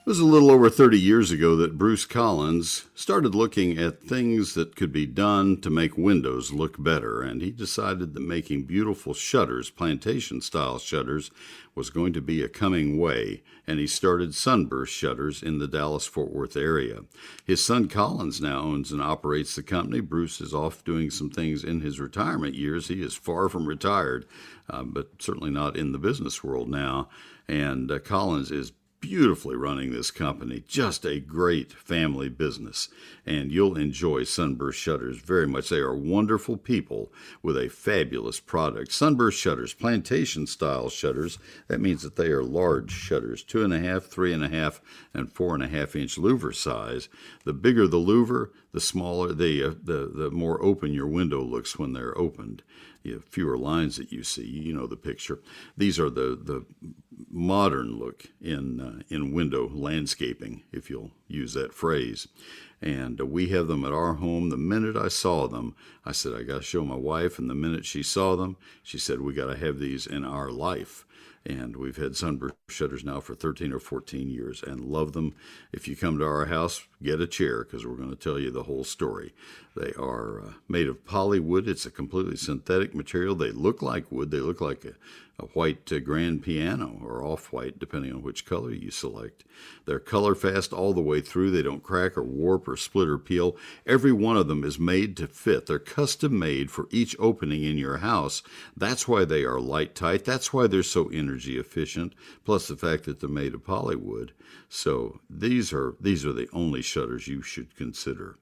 Was 0.09 0.19
a 0.19 0.25
little 0.25 0.49
over 0.49 0.71
30 0.71 0.99
years 0.99 1.29
ago 1.29 1.55
that 1.55 1.77
Bruce 1.77 2.03
Collins 2.03 2.85
started 2.95 3.35
looking 3.35 3.77
at 3.77 4.01
things 4.01 4.55
that 4.55 4.75
could 4.75 4.91
be 4.91 5.05
done 5.05 5.61
to 5.61 5.69
make 5.69 5.99
windows 5.99 6.51
look 6.51 6.81
better, 6.81 7.21
and 7.21 7.43
he 7.43 7.51
decided 7.51 8.15
that 8.15 8.19
making 8.19 8.63
beautiful 8.63 9.13
shutters, 9.13 9.69
plantation 9.69 10.41
style 10.41 10.79
shutters, 10.79 11.29
was 11.75 11.91
going 11.91 12.11
to 12.11 12.21
be 12.21 12.41
a 12.41 12.49
coming 12.49 12.97
way, 12.97 13.43
and 13.67 13.77
he 13.77 13.85
started 13.85 14.33
Sunburst 14.33 14.91
Shutters 14.91 15.43
in 15.43 15.59
the 15.59 15.67
Dallas 15.67 16.07
Fort 16.07 16.33
Worth 16.33 16.57
area. 16.57 17.01
His 17.45 17.63
son 17.63 17.87
Collins 17.87 18.41
now 18.41 18.61
owns 18.61 18.91
and 18.91 19.03
operates 19.03 19.55
the 19.55 19.61
company. 19.61 19.99
Bruce 19.99 20.41
is 20.41 20.55
off 20.55 20.83
doing 20.83 21.11
some 21.11 21.29
things 21.29 21.63
in 21.63 21.81
his 21.81 21.99
retirement 21.99 22.55
years. 22.55 22.87
He 22.87 23.03
is 23.03 23.13
far 23.13 23.47
from 23.47 23.67
retired, 23.67 24.25
uh, 24.67 24.81
but 24.81 25.09
certainly 25.19 25.51
not 25.51 25.77
in 25.77 25.91
the 25.91 25.99
business 25.99 26.43
world 26.43 26.67
now. 26.67 27.09
And 27.47 27.91
uh, 27.91 27.99
Collins 27.99 28.51
is 28.51 28.71
beautifully 28.99 29.55
running 29.55 29.91
this 29.91 30.11
company. 30.11 30.63
Just 30.67 31.05
a 31.05 31.19
great 31.19 31.71
family 31.73 32.29
business. 32.29 32.89
And 33.25 33.51
you'll 33.51 33.77
enjoy 33.77 34.23
Sunburst 34.23 34.79
Shutters 34.79 35.19
very 35.19 35.47
much. 35.47 35.69
They 35.69 35.77
are 35.77 35.95
wonderful 35.95 36.57
people 36.57 37.11
with 37.41 37.57
a 37.57 37.69
fabulous 37.69 38.39
product. 38.39 38.91
Sunburst 38.91 39.39
Shutters, 39.39 39.73
plantation 39.73 40.47
style 40.47 40.89
shutters. 40.89 41.39
That 41.67 41.81
means 41.81 42.01
that 42.01 42.15
they 42.15 42.27
are 42.27 42.43
large 42.43 42.91
shutters, 42.91 43.43
two 43.43 43.63
and 43.63 43.73
a 43.73 43.79
half, 43.79 44.05
three 44.05 44.33
and 44.33 44.43
a 44.43 44.49
half, 44.49 44.81
and 45.13 45.31
four 45.31 45.53
and 45.53 45.63
a 45.63 45.67
half 45.67 45.95
inch 45.95 46.17
louver 46.17 46.53
size. 46.53 47.09
The 47.45 47.53
bigger 47.53 47.87
the 47.87 47.97
louver, 47.97 48.49
the 48.71 48.81
smaller, 48.81 49.33
the, 49.33 49.63
uh, 49.63 49.73
the, 49.81 50.11
the 50.13 50.31
more 50.31 50.61
open 50.63 50.93
your 50.93 51.07
window 51.07 51.41
looks 51.41 51.79
when 51.79 51.93
they're 51.93 52.17
opened 52.17 52.63
you 53.03 53.21
fewer 53.29 53.57
lines 53.57 53.97
that 53.97 54.11
you 54.11 54.23
see. 54.23 54.45
You 54.45 54.73
know 54.73 54.87
the 54.87 54.95
picture. 54.95 55.39
These 55.77 55.99
are 55.99 56.09
the, 56.09 56.39
the 56.41 56.65
modern 57.29 57.97
look 57.97 58.25
in, 58.41 58.79
uh, 58.79 59.01
in 59.09 59.33
window 59.33 59.69
landscaping, 59.69 60.63
if 60.71 60.89
you'll 60.89 61.11
use 61.27 61.53
that 61.53 61.73
phrase. 61.73 62.27
And 62.81 63.19
uh, 63.19 63.25
we 63.25 63.49
have 63.49 63.67
them 63.67 63.85
at 63.85 63.93
our 63.93 64.15
home. 64.15 64.49
The 64.49 64.57
minute 64.57 64.95
I 64.95 65.09
saw 65.09 65.47
them, 65.47 65.75
I 66.05 66.11
said, 66.11 66.33
I 66.33 66.43
got 66.43 66.57
to 66.57 66.61
show 66.61 66.83
my 66.85 66.95
wife. 66.95 67.39
And 67.39 67.49
the 67.49 67.55
minute 67.55 67.85
she 67.85 68.03
saw 68.03 68.35
them, 68.35 68.57
she 68.83 68.97
said, 68.97 69.21
We 69.21 69.33
got 69.33 69.47
to 69.47 69.57
have 69.57 69.79
these 69.79 70.07
in 70.07 70.25
our 70.25 70.49
life 70.49 71.05
and 71.45 71.75
we've 71.75 71.97
had 71.97 72.15
sunburst 72.15 72.55
shutters 72.67 73.03
now 73.03 73.19
for 73.19 73.33
13 73.33 73.71
or 73.71 73.79
14 73.79 74.29
years 74.29 74.61
and 74.61 74.83
love 74.83 75.13
them. 75.13 75.33
If 75.71 75.87
you 75.87 75.95
come 75.95 76.17
to 76.19 76.25
our 76.25 76.45
house, 76.45 76.85
get 77.01 77.21
a 77.21 77.27
chair 77.27 77.63
because 77.63 77.85
we're 77.85 77.95
going 77.95 78.09
to 78.09 78.15
tell 78.15 78.39
you 78.39 78.51
the 78.51 78.63
whole 78.63 78.83
story. 78.83 79.33
They 79.75 79.93
are 79.97 80.41
uh, 80.41 80.53
made 80.67 80.87
of 80.87 81.05
polywood. 81.05 81.67
It's 81.67 81.85
a 81.85 81.91
completely 81.91 82.35
synthetic 82.35 82.93
material. 82.93 83.35
They 83.35 83.51
look 83.51 83.81
like 83.81 84.11
wood. 84.11 84.31
They 84.31 84.39
look 84.39 84.59
like 84.59 84.83
a, 84.83 84.95
a 85.41 85.45
white 85.47 85.89
uh, 85.93 85.99
grand 85.99 86.41
piano 86.43 86.99
or 87.01 87.23
off 87.23 87.53
white, 87.53 87.79
depending 87.79 88.11
on 88.11 88.21
which 88.21 88.45
color 88.45 88.71
you 88.71 88.91
select. 88.91 89.45
They're 89.85 89.99
color 89.99 90.35
fast 90.35 90.73
all 90.73 90.93
the 90.93 91.01
way 91.01 91.21
through. 91.21 91.51
They 91.51 91.61
don't 91.61 91.83
crack 91.83 92.17
or 92.17 92.23
warp 92.23 92.67
or 92.67 92.75
split 92.75 93.07
or 93.07 93.17
peel. 93.17 93.55
Every 93.85 94.11
one 94.11 94.35
of 94.35 94.47
them 94.47 94.65
is 94.65 94.77
made 94.77 95.15
to 95.17 95.27
fit. 95.27 95.67
They're 95.67 95.79
custom 95.79 96.37
made 96.37 96.71
for 96.71 96.87
each 96.91 97.15
opening 97.17 97.63
in 97.63 97.77
your 97.77 97.97
house. 97.97 98.43
That's 98.75 99.07
why 99.07 99.23
they 99.23 99.45
are 99.45 99.61
light 99.61 99.95
tight. 99.95 100.25
That's 100.25 100.51
why 100.51 100.67
they're 100.67 100.83
so 100.83 101.07
energy 101.07 101.57
efficient. 101.57 102.13
Plus 102.43 102.67
the 102.67 102.75
fact 102.75 103.05
that 103.05 103.21
they're 103.21 103.29
made 103.29 103.53
of 103.53 103.63
polywood. 103.63 104.33
So 104.67 105.19
these 105.29 105.73
are 105.73 105.95
these 105.99 106.25
are 106.25 106.33
the 106.33 106.49
only 106.53 106.81
shutters 106.89 107.27
you 107.27 107.41
should 107.41 107.75
consider. 107.75 108.37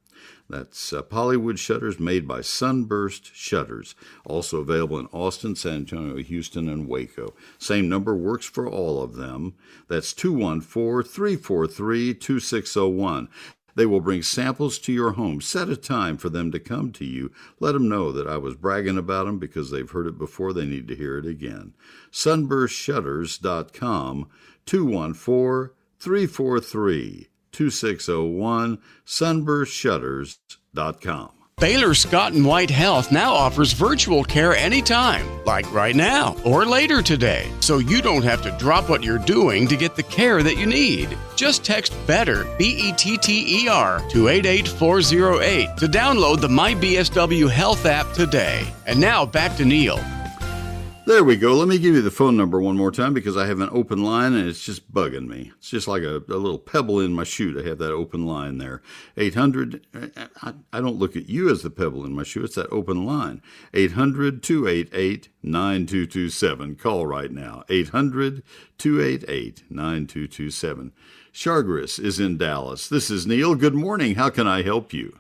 That's 0.50 0.94
uh, 0.94 1.04
Polywood 1.04 1.60
shutters 1.60 2.00
made 2.00 2.28
by 2.28 2.42
Sunburst 2.42 3.36
Shutters. 3.36 3.94
Also 4.26 4.60
available 4.60 4.98
in 4.98 5.06
Austin, 5.08 5.56
San 5.56 5.76
Antonio, 5.76 6.16
Houston, 6.18 6.70
and 6.70 6.88
Waco. 6.88 7.36
Same 7.60 7.88
number 7.88 8.16
works 8.16 8.46
for 8.46 8.68
all 8.68 9.04
of 9.04 9.16
them. 9.16 9.54
That's 9.88 10.14
214 10.14 11.12
343 11.12 12.16
2601. 12.16 13.30
They 13.76 13.86
will 13.86 14.02
bring 14.02 14.24
samples 14.24 14.80
to 14.80 14.92
your 14.92 15.12
home. 15.12 15.40
Set 15.40 15.70
a 15.70 15.78
time 15.78 16.18
for 16.18 16.30
them 16.30 16.52
to 16.52 16.60
come 16.60 16.92
to 16.94 17.06
you. 17.06 17.32
Let 17.60 17.74
them 17.74 17.88
know 17.88 18.12
that 18.12 18.26
I 18.26 18.38
was 18.38 18.56
bragging 18.56 18.98
about 18.98 19.28
them 19.28 19.38
because 19.38 19.70
they've 19.70 19.92
heard 19.92 20.08
it 20.08 20.18
before. 20.18 20.52
They 20.52 20.66
need 20.66 20.88
to 20.88 20.96
hear 20.96 21.20
it 21.20 21.28
again. 21.28 21.76
SunburstShutters.com 22.12 24.30
214 24.66 25.76
343 26.00 27.28
2601 27.58 28.78
sunburstshutters.com. 29.06 31.32
Baylor 31.60 31.96
Scott 31.96 32.34
and 32.34 32.46
White 32.46 32.70
Health 32.70 33.12
now 33.12 33.34
offers 33.34 33.74
virtual 33.74 34.24
care 34.24 34.56
anytime, 34.56 35.26
like 35.44 35.74
right 35.74 35.96
now 35.96 36.36
or 36.46 36.68
later 36.68 37.02
today, 37.02 37.52
so 37.62 37.80
you 37.80 38.00
don't 38.00 38.22
have 38.22 38.44
to 38.44 38.56
drop 38.60 38.90
what 38.90 39.04
you're 39.04 39.18
doing 39.18 39.68
to 39.68 39.76
get 39.76 39.96
the 39.96 40.04
care 40.04 40.44
that 40.44 40.58
you 40.58 40.68
need. 40.68 41.18
Just 41.36 41.66
text 41.66 41.96
BETTER, 42.06 42.46
B 42.60 42.78
E 42.80 42.92
T 42.92 43.18
T 43.18 43.64
E 43.64 43.68
R, 43.68 44.08
to 44.10 44.28
88408 44.28 45.78
to 45.78 45.88
download 45.88 46.42
the 46.42 46.48
MyBSW 46.48 47.50
Health 47.50 47.88
app 47.88 48.14
today. 48.14 48.72
And 48.86 49.02
now 49.02 49.26
back 49.26 49.58
to 49.58 49.66
Neil. 49.66 50.00
There 51.08 51.24
we 51.24 51.38
go. 51.38 51.54
Let 51.54 51.70
me 51.70 51.78
give 51.78 51.96
you 51.96 52.02
the 52.02 52.12
phone 52.12 52.36
number 52.36 52.60
one 52.60 52.76
more 52.76 52.92
time 52.92 53.14
because 53.14 53.38
I 53.38 53.46
have 53.46 53.62
an 53.62 53.70
open 53.72 54.04
line 54.04 54.34
and 54.34 54.46
it's 54.46 54.66
just 54.66 54.92
bugging 54.92 55.26
me. 55.26 55.54
It's 55.58 55.70
just 55.70 55.88
like 55.88 56.04
a, 56.04 56.18
a 56.18 56.36
little 56.36 56.60
pebble 56.60 57.00
in 57.00 57.14
my 57.14 57.24
shoe 57.24 57.54
to 57.54 57.64
have 57.64 57.78
that 57.78 57.94
open 57.94 58.26
line 58.26 58.58
there. 58.58 58.82
800, 59.16 59.88
I, 60.44 60.54
I 60.74 60.82
don't 60.82 60.98
look 60.98 61.16
at 61.16 61.30
you 61.30 61.50
as 61.50 61.62
the 61.62 61.70
pebble 61.70 62.04
in 62.04 62.14
my 62.14 62.24
shoe, 62.24 62.44
it's 62.44 62.56
that 62.56 62.70
open 62.74 63.06
line. 63.06 63.42
800 63.74 64.44
288 64.44 65.30
9227. 65.42 66.76
Call 66.76 67.08
right 67.08 67.32
now. 67.32 67.64
800 67.70 68.44
288 68.78 69.64
9227. 69.70 70.92
Chargris 71.32 72.00
is 72.00 72.20
in 72.20 72.38
Dallas. 72.38 72.90
This 72.90 73.10
is 73.10 73.26
Neil. 73.26 73.56
Good 73.56 73.76
morning. 73.76 74.16
How 74.16 74.30
can 74.30 74.46
I 74.46 74.62
help 74.62 74.92
you? 74.92 75.18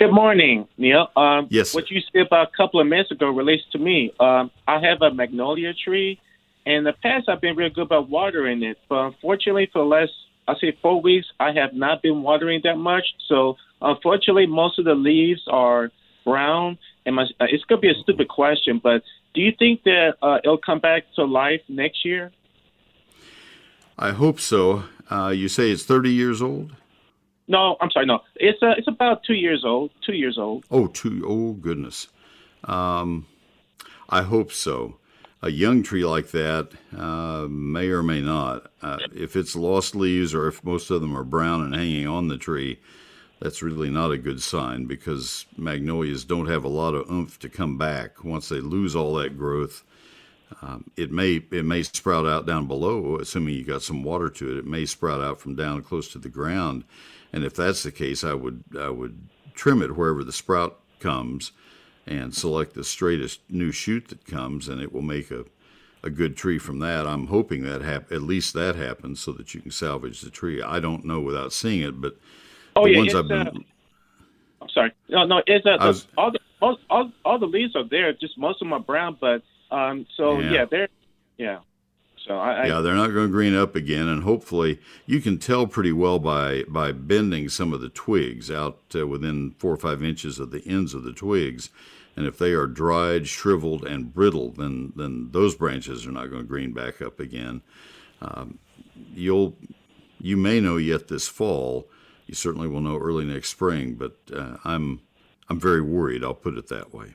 Good 0.00 0.12
morning, 0.12 0.66
Neil. 0.78 1.08
Um, 1.14 1.46
yes. 1.50 1.74
What 1.74 1.90
you 1.90 2.00
said 2.10 2.22
about 2.22 2.48
a 2.48 2.56
couple 2.56 2.80
of 2.80 2.86
minutes 2.86 3.10
ago 3.10 3.28
relates 3.28 3.64
to 3.72 3.78
me. 3.78 4.10
Um, 4.18 4.50
I 4.66 4.80
have 4.80 5.02
a 5.02 5.12
magnolia 5.12 5.74
tree. 5.74 6.18
In 6.64 6.84
the 6.84 6.94
past, 7.02 7.28
I've 7.28 7.42
been 7.42 7.54
real 7.54 7.68
good 7.68 7.82
about 7.82 8.08
watering 8.08 8.62
it, 8.62 8.78
but 8.88 8.96
unfortunately, 8.96 9.68
for 9.70 9.80
the 9.80 9.84
last, 9.84 10.12
I 10.48 10.54
say 10.58 10.74
four 10.80 11.02
weeks, 11.02 11.26
I 11.38 11.52
have 11.52 11.74
not 11.74 12.00
been 12.00 12.22
watering 12.22 12.62
that 12.64 12.76
much. 12.76 13.04
So, 13.28 13.58
unfortunately, 13.82 14.46
most 14.46 14.78
of 14.78 14.86
the 14.86 14.94
leaves 14.94 15.42
are 15.48 15.90
brown. 16.24 16.78
And 17.04 17.16
my, 17.16 17.24
uh, 17.38 17.44
it's 17.50 17.64
going 17.64 17.82
to 17.82 17.86
be 17.86 17.90
a 17.90 18.02
stupid 18.02 18.28
question, 18.28 18.80
but 18.82 19.02
do 19.34 19.42
you 19.42 19.52
think 19.58 19.82
that 19.82 20.12
uh, 20.22 20.38
it'll 20.42 20.56
come 20.56 20.78
back 20.78 21.02
to 21.16 21.24
life 21.24 21.60
next 21.68 22.06
year? 22.06 22.32
I 23.98 24.12
hope 24.12 24.40
so. 24.40 24.84
Uh, 25.10 25.28
you 25.28 25.48
say 25.48 25.70
it's 25.70 25.84
30 25.84 26.10
years 26.10 26.40
old? 26.40 26.74
No, 27.50 27.76
I'm 27.80 27.90
sorry. 27.90 28.06
No, 28.06 28.20
it's 28.36 28.62
uh, 28.62 28.74
it's 28.78 28.86
about 28.86 29.24
two 29.24 29.34
years 29.34 29.64
old. 29.64 29.90
Two 30.06 30.12
years 30.12 30.38
old. 30.38 30.64
Oh, 30.70 30.86
two. 30.86 31.24
Oh, 31.26 31.52
goodness. 31.54 32.06
Um, 32.62 33.26
I 34.08 34.22
hope 34.22 34.52
so. 34.52 34.98
A 35.42 35.50
young 35.50 35.82
tree 35.82 36.04
like 36.04 36.30
that 36.30 36.70
uh, 36.96 37.48
may 37.48 37.88
or 37.88 38.04
may 38.04 38.20
not. 38.20 38.70
Uh, 38.80 38.98
if 39.12 39.34
it's 39.34 39.56
lost 39.56 39.96
leaves 39.96 40.32
or 40.32 40.46
if 40.46 40.62
most 40.62 40.90
of 40.90 41.00
them 41.00 41.16
are 41.16 41.24
brown 41.24 41.62
and 41.62 41.74
hanging 41.74 42.06
on 42.06 42.28
the 42.28 42.38
tree, 42.38 42.78
that's 43.40 43.62
really 43.62 43.90
not 43.90 44.12
a 44.12 44.18
good 44.18 44.40
sign 44.40 44.84
because 44.84 45.46
magnolias 45.56 46.24
don't 46.24 46.46
have 46.46 46.62
a 46.62 46.68
lot 46.68 46.94
of 46.94 47.10
oomph 47.10 47.38
to 47.40 47.48
come 47.48 47.76
back 47.76 48.22
once 48.22 48.48
they 48.48 48.60
lose 48.60 48.94
all 48.94 49.14
that 49.14 49.36
growth. 49.36 49.82
Um, 50.62 50.90
it 50.96 51.10
may 51.10 51.42
it 51.50 51.64
may 51.64 51.82
sprout 51.82 52.26
out 52.26 52.46
down 52.46 52.66
below, 52.68 53.16
assuming 53.16 53.54
you 53.54 53.64
got 53.64 53.82
some 53.82 54.04
water 54.04 54.28
to 54.28 54.52
it. 54.52 54.58
It 54.58 54.66
may 54.66 54.84
sprout 54.86 55.20
out 55.20 55.40
from 55.40 55.56
down 55.56 55.82
close 55.82 56.08
to 56.12 56.18
the 56.18 56.28
ground, 56.28 56.84
and 57.32 57.44
if 57.44 57.54
that's 57.54 57.82
the 57.82 57.92
case, 57.92 58.24
I 58.24 58.34
would 58.34 58.64
I 58.78 58.90
would 58.90 59.28
trim 59.54 59.82
it 59.82 59.96
wherever 59.96 60.24
the 60.24 60.32
sprout 60.32 60.80
comes, 60.98 61.52
and 62.06 62.34
select 62.34 62.74
the 62.74 62.84
straightest 62.84 63.40
new 63.48 63.72
shoot 63.72 64.08
that 64.08 64.24
comes, 64.24 64.68
and 64.68 64.80
it 64.80 64.92
will 64.92 65.02
make 65.02 65.30
a 65.30 65.44
a 66.02 66.10
good 66.10 66.36
tree 66.36 66.58
from 66.58 66.78
that. 66.78 67.06
I'm 67.06 67.26
hoping 67.26 67.62
that 67.64 67.82
hap- 67.82 68.10
at 68.10 68.22
least 68.22 68.54
that 68.54 68.74
happens 68.76 69.20
so 69.20 69.32
that 69.32 69.54
you 69.54 69.60
can 69.60 69.70
salvage 69.70 70.22
the 70.22 70.30
tree. 70.30 70.62
I 70.62 70.80
don't 70.80 71.04
know 71.04 71.20
without 71.20 71.52
seeing 71.52 71.82
it, 71.82 72.00
but 72.00 72.16
oh 72.76 72.84
the 72.84 72.92
yeah, 72.92 72.98
ones 72.98 73.14
I've 73.14 73.28
been. 73.28 73.46
Uh, 73.48 73.52
I'm 74.62 74.68
sorry. 74.70 74.92
No, 75.08 75.26
no. 75.26 75.42
It's 75.46 75.66
uh, 75.66 75.76
was, 75.80 76.06
all 76.16 76.30
the 76.30 76.40
all, 76.60 76.78
all, 76.88 77.12
all 77.24 77.38
the 77.38 77.46
leaves 77.46 77.76
are 77.76 77.88
there. 77.88 78.12
Just 78.12 78.38
most 78.38 78.62
of 78.62 78.66
them 78.66 78.72
are 78.72 78.80
brown, 78.80 79.16
but 79.20 79.42
um. 79.70 80.06
So 80.16 80.38
yeah, 80.40 80.52
yeah 80.52 80.64
they're 80.70 80.88
yeah. 81.38 81.58
So 82.26 82.36
I, 82.38 82.66
yeah, 82.66 82.80
they're 82.80 82.94
not 82.94 83.12
going 83.12 83.28
to 83.28 83.32
green 83.32 83.56
up 83.56 83.74
again, 83.74 84.06
and 84.06 84.22
hopefully 84.22 84.78
you 85.06 85.20
can 85.20 85.38
tell 85.38 85.66
pretty 85.66 85.92
well 85.92 86.18
by 86.18 86.64
by 86.68 86.92
bending 86.92 87.48
some 87.48 87.72
of 87.72 87.80
the 87.80 87.88
twigs 87.88 88.50
out 88.50 88.78
uh, 88.94 89.06
within 89.06 89.54
four 89.58 89.72
or 89.72 89.78
five 89.78 90.02
inches 90.02 90.38
of 90.38 90.50
the 90.50 90.62
ends 90.66 90.92
of 90.92 91.02
the 91.02 91.12
twigs, 91.12 91.70
and 92.16 92.26
if 92.26 92.36
they 92.36 92.52
are 92.52 92.66
dried, 92.66 93.26
shriveled, 93.26 93.86
and 93.86 94.12
brittle, 94.12 94.50
then 94.50 94.92
then 94.96 95.30
those 95.32 95.54
branches 95.54 96.06
are 96.06 96.12
not 96.12 96.26
going 96.26 96.42
to 96.42 96.48
green 96.48 96.72
back 96.72 97.00
up 97.00 97.20
again. 97.20 97.62
Um, 98.20 98.58
you'll 99.14 99.56
you 100.20 100.36
may 100.36 100.60
know 100.60 100.76
yet 100.76 101.08
this 101.08 101.26
fall. 101.26 101.88
You 102.26 102.34
certainly 102.34 102.68
will 102.68 102.82
know 102.82 102.98
early 102.98 103.24
next 103.24 103.48
spring, 103.48 103.94
but 103.94 104.18
uh, 104.34 104.58
I'm 104.64 105.00
I'm 105.48 105.58
very 105.58 105.80
worried. 105.80 106.22
I'll 106.22 106.34
put 106.34 106.58
it 106.58 106.68
that 106.68 106.92
way. 106.92 107.14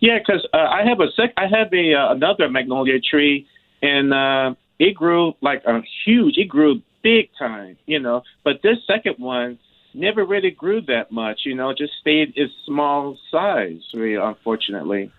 Yeah, 0.00 0.18
because 0.18 0.46
uh, 0.52 0.58
I 0.58 0.84
have 0.84 1.00
a 1.00 1.10
sec- 1.16 1.34
I 1.36 1.46
have 1.46 1.72
a 1.72 1.94
uh, 1.94 2.12
another 2.12 2.48
magnolia 2.48 3.00
tree 3.00 3.46
and 3.82 4.12
uh, 4.12 4.54
it 4.78 4.94
grew 4.94 5.34
like 5.40 5.64
a 5.64 5.82
huge. 6.04 6.36
It 6.36 6.48
grew 6.48 6.82
big 7.02 7.30
time, 7.38 7.76
you 7.86 8.00
know. 8.00 8.22
But 8.42 8.62
this 8.62 8.78
second 8.86 9.16
one 9.18 9.58
never 9.94 10.24
really 10.24 10.50
grew 10.50 10.80
that 10.82 11.12
much, 11.12 11.42
you 11.44 11.54
know, 11.54 11.72
just 11.72 11.92
stayed 12.00 12.32
its 12.36 12.52
small 12.66 13.16
size, 13.30 13.82
really, 13.94 14.14
unfortunately. 14.14 15.12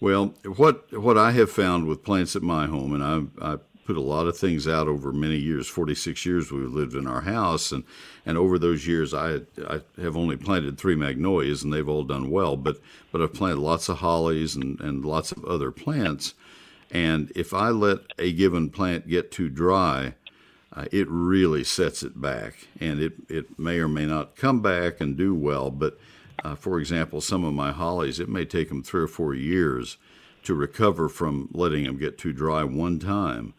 Well, 0.00 0.34
what 0.56 0.92
what 0.96 1.18
I 1.18 1.32
have 1.32 1.50
found 1.50 1.86
with 1.86 2.04
plants 2.04 2.36
at 2.36 2.42
my 2.42 2.66
home, 2.66 2.94
and 2.94 3.02
I, 3.42 3.54
I 3.54 3.56
put 3.84 3.96
a 3.96 4.00
lot 4.00 4.26
of 4.26 4.36
things 4.36 4.68
out 4.68 4.86
over 4.86 5.12
many 5.12 5.36
years. 5.36 5.66
Forty 5.66 5.94
six 5.94 6.24
years 6.24 6.52
we've 6.52 6.70
lived 6.70 6.94
in 6.94 7.08
our 7.08 7.22
house, 7.22 7.72
and 7.72 7.82
and 8.24 8.38
over 8.38 8.58
those 8.58 8.86
years 8.86 9.12
I 9.12 9.40
I 9.68 9.80
have 10.00 10.16
only 10.16 10.36
planted 10.36 10.78
three 10.78 10.94
magnolias, 10.94 11.64
and 11.64 11.72
they've 11.72 11.88
all 11.88 12.04
done 12.04 12.30
well. 12.30 12.56
But 12.56 12.78
but 13.10 13.20
I've 13.20 13.34
planted 13.34 13.60
lots 13.60 13.88
of 13.88 13.98
hollies 13.98 14.54
and 14.54 14.80
and 14.80 15.04
lots 15.04 15.32
of 15.32 15.44
other 15.44 15.72
plants. 15.72 16.34
And 16.90 17.30
if 17.34 17.52
I 17.52 17.68
let 17.68 17.98
a 18.18 18.32
given 18.32 18.70
plant 18.70 19.08
get 19.08 19.30
too 19.30 19.48
dry, 19.48 20.14
uh, 20.72 20.86
it 20.92 21.08
really 21.08 21.64
sets 21.64 22.02
it 22.02 22.20
back, 22.20 22.68
and 22.80 23.00
it 23.00 23.14
it 23.28 23.58
may 23.58 23.78
or 23.78 23.88
may 23.88 24.06
not 24.06 24.36
come 24.36 24.60
back 24.60 25.00
and 25.00 25.16
do 25.16 25.34
well, 25.34 25.70
but 25.70 25.98
uh, 26.44 26.54
for 26.54 26.78
example, 26.78 27.20
some 27.20 27.44
of 27.44 27.52
my 27.52 27.72
hollies, 27.72 28.20
it 28.20 28.28
may 28.28 28.44
take 28.44 28.68
them 28.68 28.82
three 28.82 29.02
or 29.02 29.08
four 29.08 29.34
years 29.34 29.96
to 30.44 30.54
recover 30.54 31.08
from 31.08 31.48
letting 31.52 31.84
them 31.84 31.98
get 31.98 32.16
too 32.16 32.32
dry 32.32 32.62
one 32.64 32.98
time. 32.98 33.54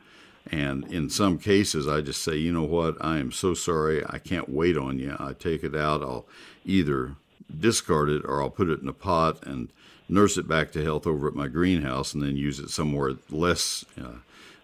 And 0.51 0.85
in 0.91 1.09
some 1.09 1.37
cases, 1.37 1.87
I 1.87 2.01
just 2.01 2.23
say, 2.23 2.37
you 2.37 2.51
know 2.51 2.63
what, 2.63 2.95
I 3.01 3.17
am 3.17 3.31
so 3.31 3.53
sorry, 3.53 4.03
I 4.07 4.17
can't 4.17 4.49
wait 4.49 4.77
on 4.77 4.97
you. 4.97 5.15
I 5.19 5.33
take 5.33 5.63
it 5.63 5.75
out, 5.75 6.01
I'll 6.01 6.25
either 6.65 7.15
discard 7.55 8.09
it 8.09 8.23
or 8.25 8.41
I'll 8.41 8.49
put 8.49 8.69
it 8.69 8.81
in 8.81 8.87
a 8.87 8.93
pot 8.93 9.45
and 9.45 9.69
nurse 10.09 10.37
it 10.37 10.47
back 10.47 10.71
to 10.71 10.83
health 10.83 11.07
over 11.07 11.27
at 11.27 11.35
my 11.35 11.47
greenhouse 11.47 12.13
and 12.13 12.23
then 12.23 12.35
use 12.35 12.59
it 12.59 12.69
somewhere 12.69 13.13
less 13.29 13.85
uh, 14.01 14.15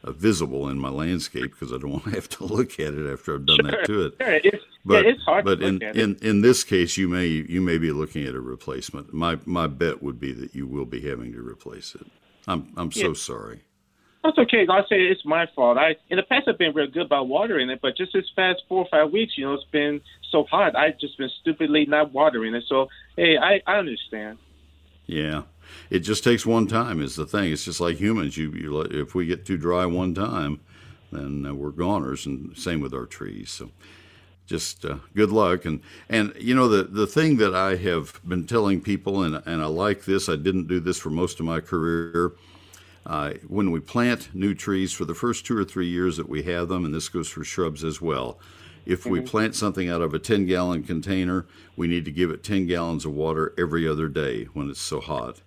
uh, 0.03 0.11
visible 0.11 0.67
in 0.67 0.77
my 0.77 0.89
landscape 0.89 1.51
because 1.51 1.71
I 1.71 1.77
don't 1.77 1.91
want 1.91 2.03
to 2.05 2.11
have 2.11 2.29
to 2.29 2.45
look 2.45 2.79
at 2.79 2.93
it 2.93 3.11
after 3.11 3.35
I've 3.35 3.45
done 3.45 3.57
sure, 3.61 3.71
that 3.71 3.85
to 3.85 4.05
it. 4.05 4.13
Sure. 4.19 4.33
It's, 4.33 4.65
but 4.85 5.05
yeah, 5.05 5.11
it's 5.11 5.23
hard 5.23 5.45
but 5.45 5.61
in, 5.61 5.81
in, 5.81 6.15
in 6.21 6.41
this 6.41 6.63
case, 6.63 6.95
you 6.95 7.07
may 7.07 7.25
you 7.25 7.59
may 7.59 7.79
be 7.79 7.91
looking 7.91 8.25
at 8.25 8.35
a 8.35 8.39
replacement. 8.39 9.13
My 9.13 9.39
my 9.45 9.67
bet 9.67 10.03
would 10.03 10.19
be 10.19 10.31
that 10.33 10.53
you 10.53 10.67
will 10.67 10.85
be 10.85 11.01
having 11.01 11.33
to 11.33 11.41
replace 11.41 11.95
it. 11.95 12.05
I'm 12.47 12.71
I'm 12.77 12.91
so 12.91 13.13
sorry. 13.13 13.61
That's 14.23 14.37
okay. 14.39 14.65
I 14.69 14.81
say 14.81 15.01
it's 15.01 15.25
my 15.25 15.47
fault. 15.55 15.77
I 15.77 15.95
in 16.09 16.17
the 16.17 16.23
past 16.23 16.47
I've 16.47 16.57
been 16.57 16.73
real 16.73 16.87
good 16.87 17.07
about 17.07 17.27
watering 17.27 17.69
it, 17.69 17.79
but 17.81 17.97
just 17.97 18.13
this 18.13 18.29
past 18.35 18.61
four 18.67 18.79
or 18.79 18.87
five 18.89 19.11
weeks, 19.11 19.33
you 19.37 19.45
know, 19.45 19.53
it's 19.53 19.63
been 19.71 20.01
so 20.31 20.43
hot. 20.43 20.75
I've 20.75 20.99
just 20.99 21.17
been 21.17 21.29
stupidly 21.41 21.85
not 21.85 22.11
watering 22.11 22.53
it. 22.53 22.63
So 22.67 22.87
hey, 23.15 23.37
I 23.37 23.61
I 23.65 23.77
understand. 23.77 24.37
Yeah, 25.07 25.43
it 25.89 25.99
just 25.99 26.23
takes 26.23 26.45
one 26.45 26.67
time. 26.67 27.01
Is 27.01 27.15
the 27.15 27.25
thing. 27.25 27.51
It's 27.51 27.65
just 27.65 27.79
like 27.79 27.97
humans. 27.97 28.37
You, 28.37 28.51
you 28.51 28.81
if 28.81 29.15
we 29.15 29.25
get 29.25 29.45
too 29.45 29.57
dry 29.57 29.85
one 29.85 30.13
time, 30.13 30.61
then 31.11 31.45
uh, 31.45 31.53
we're 31.53 31.71
goners, 31.71 32.25
and 32.25 32.57
same 32.57 32.81
with 32.81 32.93
our 32.93 33.05
trees. 33.05 33.51
So 33.51 33.69
just 34.45 34.85
uh, 34.85 34.97
good 35.15 35.31
luck 35.31 35.65
and 35.65 35.81
and 36.09 36.33
you 36.39 36.53
know 36.53 36.67
the 36.67 36.83
the 36.83 37.07
thing 37.07 37.37
that 37.37 37.55
I 37.55 37.75
have 37.77 38.19
been 38.27 38.45
telling 38.45 38.81
people 38.81 39.23
and 39.23 39.41
and 39.45 39.61
I 39.61 39.65
like 39.65 40.05
this 40.05 40.29
I 40.29 40.35
didn't 40.35 40.67
do 40.67 40.79
this 40.79 40.99
for 40.99 41.09
most 41.09 41.39
of 41.39 41.45
my 41.45 41.59
career 41.59 42.33
uh, 43.05 43.33
when 43.47 43.71
we 43.71 43.79
plant 43.79 44.29
new 44.33 44.53
trees 44.53 44.93
for 44.93 45.05
the 45.05 45.15
first 45.15 45.45
two 45.45 45.57
or 45.57 45.63
three 45.63 45.87
years 45.87 46.17
that 46.17 46.29
we 46.29 46.43
have 46.43 46.67
them 46.67 46.85
and 46.85 46.93
this 46.93 47.09
goes 47.09 47.27
for 47.27 47.43
shrubs 47.43 47.83
as 47.83 48.01
well 48.01 48.39
if 48.85 49.05
we 49.05 49.19
mm-hmm. 49.19 49.27
plant 49.27 49.55
something 49.55 49.89
out 49.89 50.01
of 50.01 50.13
a 50.13 50.19
10 50.19 50.45
gallon 50.45 50.83
container 50.83 51.45
we 51.75 51.87
need 51.87 52.05
to 52.05 52.11
give 52.11 52.29
it 52.29 52.43
10 52.43 52.67
gallons 52.67 53.05
of 53.05 53.13
water 53.13 53.53
every 53.57 53.87
other 53.87 54.07
day 54.07 54.45
when 54.53 54.69
it's 54.69 54.81
so 54.81 54.99
hot 54.99 55.41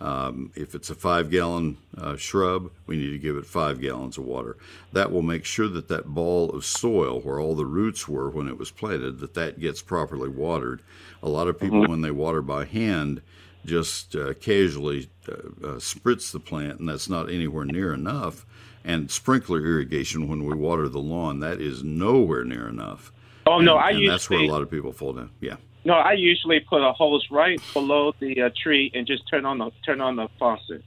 um, 0.00 0.52
if 0.54 0.74
it's 0.74 0.90
a 0.90 0.94
five 0.94 1.30
gallon 1.30 1.76
uh, 1.96 2.16
shrub, 2.16 2.70
we 2.86 2.96
need 2.96 3.10
to 3.10 3.18
give 3.18 3.36
it 3.36 3.46
five 3.46 3.80
gallons 3.80 4.16
of 4.16 4.24
water. 4.24 4.56
That 4.92 5.10
will 5.10 5.22
make 5.22 5.44
sure 5.44 5.68
that 5.68 5.88
that 5.88 6.06
ball 6.06 6.50
of 6.50 6.64
soil 6.64 7.20
where 7.20 7.40
all 7.40 7.56
the 7.56 7.66
roots 7.66 8.06
were 8.06 8.30
when 8.30 8.48
it 8.48 8.58
was 8.58 8.70
planted, 8.70 9.18
that 9.18 9.34
that 9.34 9.58
gets 9.58 9.82
properly 9.82 10.28
watered. 10.28 10.82
A 11.22 11.28
lot 11.28 11.48
of 11.48 11.58
people, 11.58 11.80
mm-hmm. 11.80 11.90
when 11.90 12.00
they 12.02 12.12
water 12.12 12.42
by 12.42 12.64
hand, 12.64 13.22
just 13.66 14.14
uh, 14.14 14.34
casually 14.34 15.10
uh, 15.28 15.32
uh, 15.32 15.78
spritz 15.78 16.30
the 16.30 16.40
plant, 16.40 16.78
and 16.78 16.88
that's 16.88 17.08
not 17.08 17.28
anywhere 17.28 17.64
near 17.64 17.92
enough. 17.92 18.46
And 18.84 19.10
sprinkler 19.10 19.60
irrigation, 19.60 20.28
when 20.28 20.44
we 20.44 20.54
water 20.54 20.88
the 20.88 21.00
lawn, 21.00 21.40
that 21.40 21.60
is 21.60 21.82
nowhere 21.82 22.44
near 22.44 22.68
enough. 22.68 23.12
Oh 23.46 23.56
and, 23.56 23.66
no, 23.66 23.76
I 23.76 23.90
and 23.90 24.08
that's 24.08 24.28
where 24.30 24.40
a 24.40 24.46
lot 24.46 24.62
of 24.62 24.70
people 24.70 24.92
fall 24.92 25.14
down. 25.14 25.30
Yeah. 25.40 25.56
No, 25.84 25.94
I 25.94 26.12
usually 26.12 26.60
put 26.60 26.82
a 26.82 26.92
hose 26.92 27.26
right 27.30 27.60
below 27.72 28.12
the 28.20 28.42
uh, 28.42 28.50
tree 28.62 28.90
and 28.94 29.06
just 29.06 29.28
turn 29.28 29.46
on 29.46 29.58
the 29.58 29.70
turn 29.84 30.00
on 30.00 30.16
the 30.16 30.28
faucet. 30.38 30.84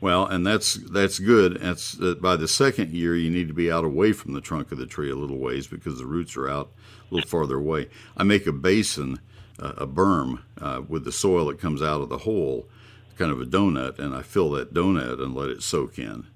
Well, 0.00 0.26
and 0.26 0.46
that's 0.46 0.74
that's 0.74 1.18
good. 1.18 1.58
That's 1.60 2.00
uh, 2.00 2.14
by 2.14 2.36
the 2.36 2.48
second 2.48 2.92
year 2.92 3.16
you 3.16 3.30
need 3.30 3.48
to 3.48 3.54
be 3.54 3.70
out 3.70 3.84
away 3.84 4.12
from 4.12 4.32
the 4.32 4.40
trunk 4.40 4.70
of 4.70 4.78
the 4.78 4.86
tree 4.86 5.10
a 5.10 5.16
little 5.16 5.38
ways 5.38 5.66
because 5.66 5.98
the 5.98 6.06
roots 6.06 6.36
are 6.36 6.48
out 6.48 6.70
a 7.10 7.14
little 7.14 7.28
farther 7.28 7.56
away. 7.56 7.88
I 8.16 8.22
make 8.22 8.46
a 8.46 8.52
basin, 8.52 9.18
uh, 9.58 9.74
a 9.76 9.86
berm 9.86 10.42
uh, 10.60 10.82
with 10.88 11.04
the 11.04 11.12
soil 11.12 11.46
that 11.46 11.60
comes 11.60 11.82
out 11.82 12.00
of 12.00 12.08
the 12.08 12.18
hole, 12.18 12.68
kind 13.16 13.32
of 13.32 13.40
a 13.40 13.44
donut, 13.44 13.98
and 13.98 14.14
I 14.14 14.22
fill 14.22 14.50
that 14.52 14.72
donut 14.72 15.20
and 15.20 15.34
let 15.34 15.50
it 15.50 15.62
soak 15.62 15.98
in. 15.98 16.26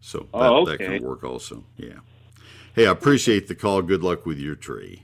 So 0.00 0.28
oh, 0.32 0.40
that, 0.40 0.50
oh, 0.50 0.62
okay. 0.62 0.86
that 0.86 0.98
can 0.98 1.08
work 1.08 1.24
also. 1.24 1.64
Yeah. 1.76 2.00
Hey, 2.74 2.86
I 2.86 2.92
appreciate 2.92 3.48
the 3.48 3.54
call. 3.54 3.82
Good 3.82 4.02
luck 4.02 4.24
with 4.24 4.38
your 4.38 4.54
tree. 4.54 5.02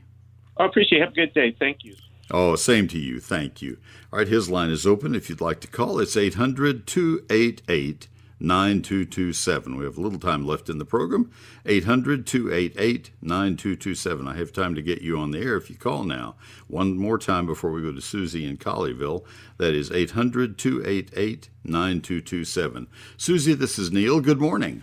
I 0.56 0.66
appreciate 0.66 0.98
it. 0.98 1.04
Have 1.04 1.12
a 1.12 1.14
good 1.14 1.34
day. 1.34 1.56
Thank 1.58 1.84
you. 1.84 1.96
Oh, 2.30 2.56
same 2.56 2.88
to 2.88 2.98
you. 2.98 3.20
Thank 3.20 3.60
you. 3.60 3.78
All 4.12 4.18
right, 4.18 4.28
his 4.28 4.48
line 4.48 4.70
is 4.70 4.86
open. 4.86 5.14
If 5.14 5.28
you'd 5.28 5.40
like 5.40 5.60
to 5.60 5.68
call, 5.68 5.98
it's 5.98 6.16
800 6.16 6.86
288 6.86 8.08
9227. 8.46 9.76
We 9.76 9.84
have 9.84 9.96
a 9.96 10.00
little 10.00 10.18
time 10.18 10.46
left 10.46 10.68
in 10.68 10.78
the 10.78 10.84
program. 10.84 11.30
800 11.66 12.26
288 12.26 13.10
9227. 13.22 14.28
I 14.28 14.36
have 14.36 14.52
time 14.52 14.74
to 14.74 14.82
get 14.82 15.02
you 15.02 15.18
on 15.18 15.30
the 15.30 15.40
air 15.40 15.56
if 15.56 15.70
you 15.70 15.76
call 15.76 16.04
now. 16.04 16.36
One 16.68 16.96
more 16.96 17.18
time 17.18 17.46
before 17.46 17.72
we 17.72 17.82
go 17.82 17.92
to 17.92 18.00
Susie 18.00 18.46
in 18.46 18.56
Colleyville. 18.56 19.24
That 19.58 19.74
is 19.74 19.90
800 19.90 20.58
288 20.58 21.48
9227. 21.64 22.88
Susie, 23.16 23.54
this 23.54 23.78
is 23.78 23.90
Neil. 23.90 24.20
Good 24.20 24.40
morning. 24.40 24.82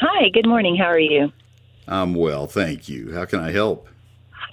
Hi, 0.00 0.28
good 0.30 0.46
morning. 0.46 0.76
How 0.76 0.86
are 0.86 0.98
you? 0.98 1.32
I'm 1.86 2.14
well, 2.14 2.46
thank 2.46 2.88
you. 2.88 3.12
How 3.12 3.24
can 3.24 3.40
I 3.40 3.50
help? 3.50 3.88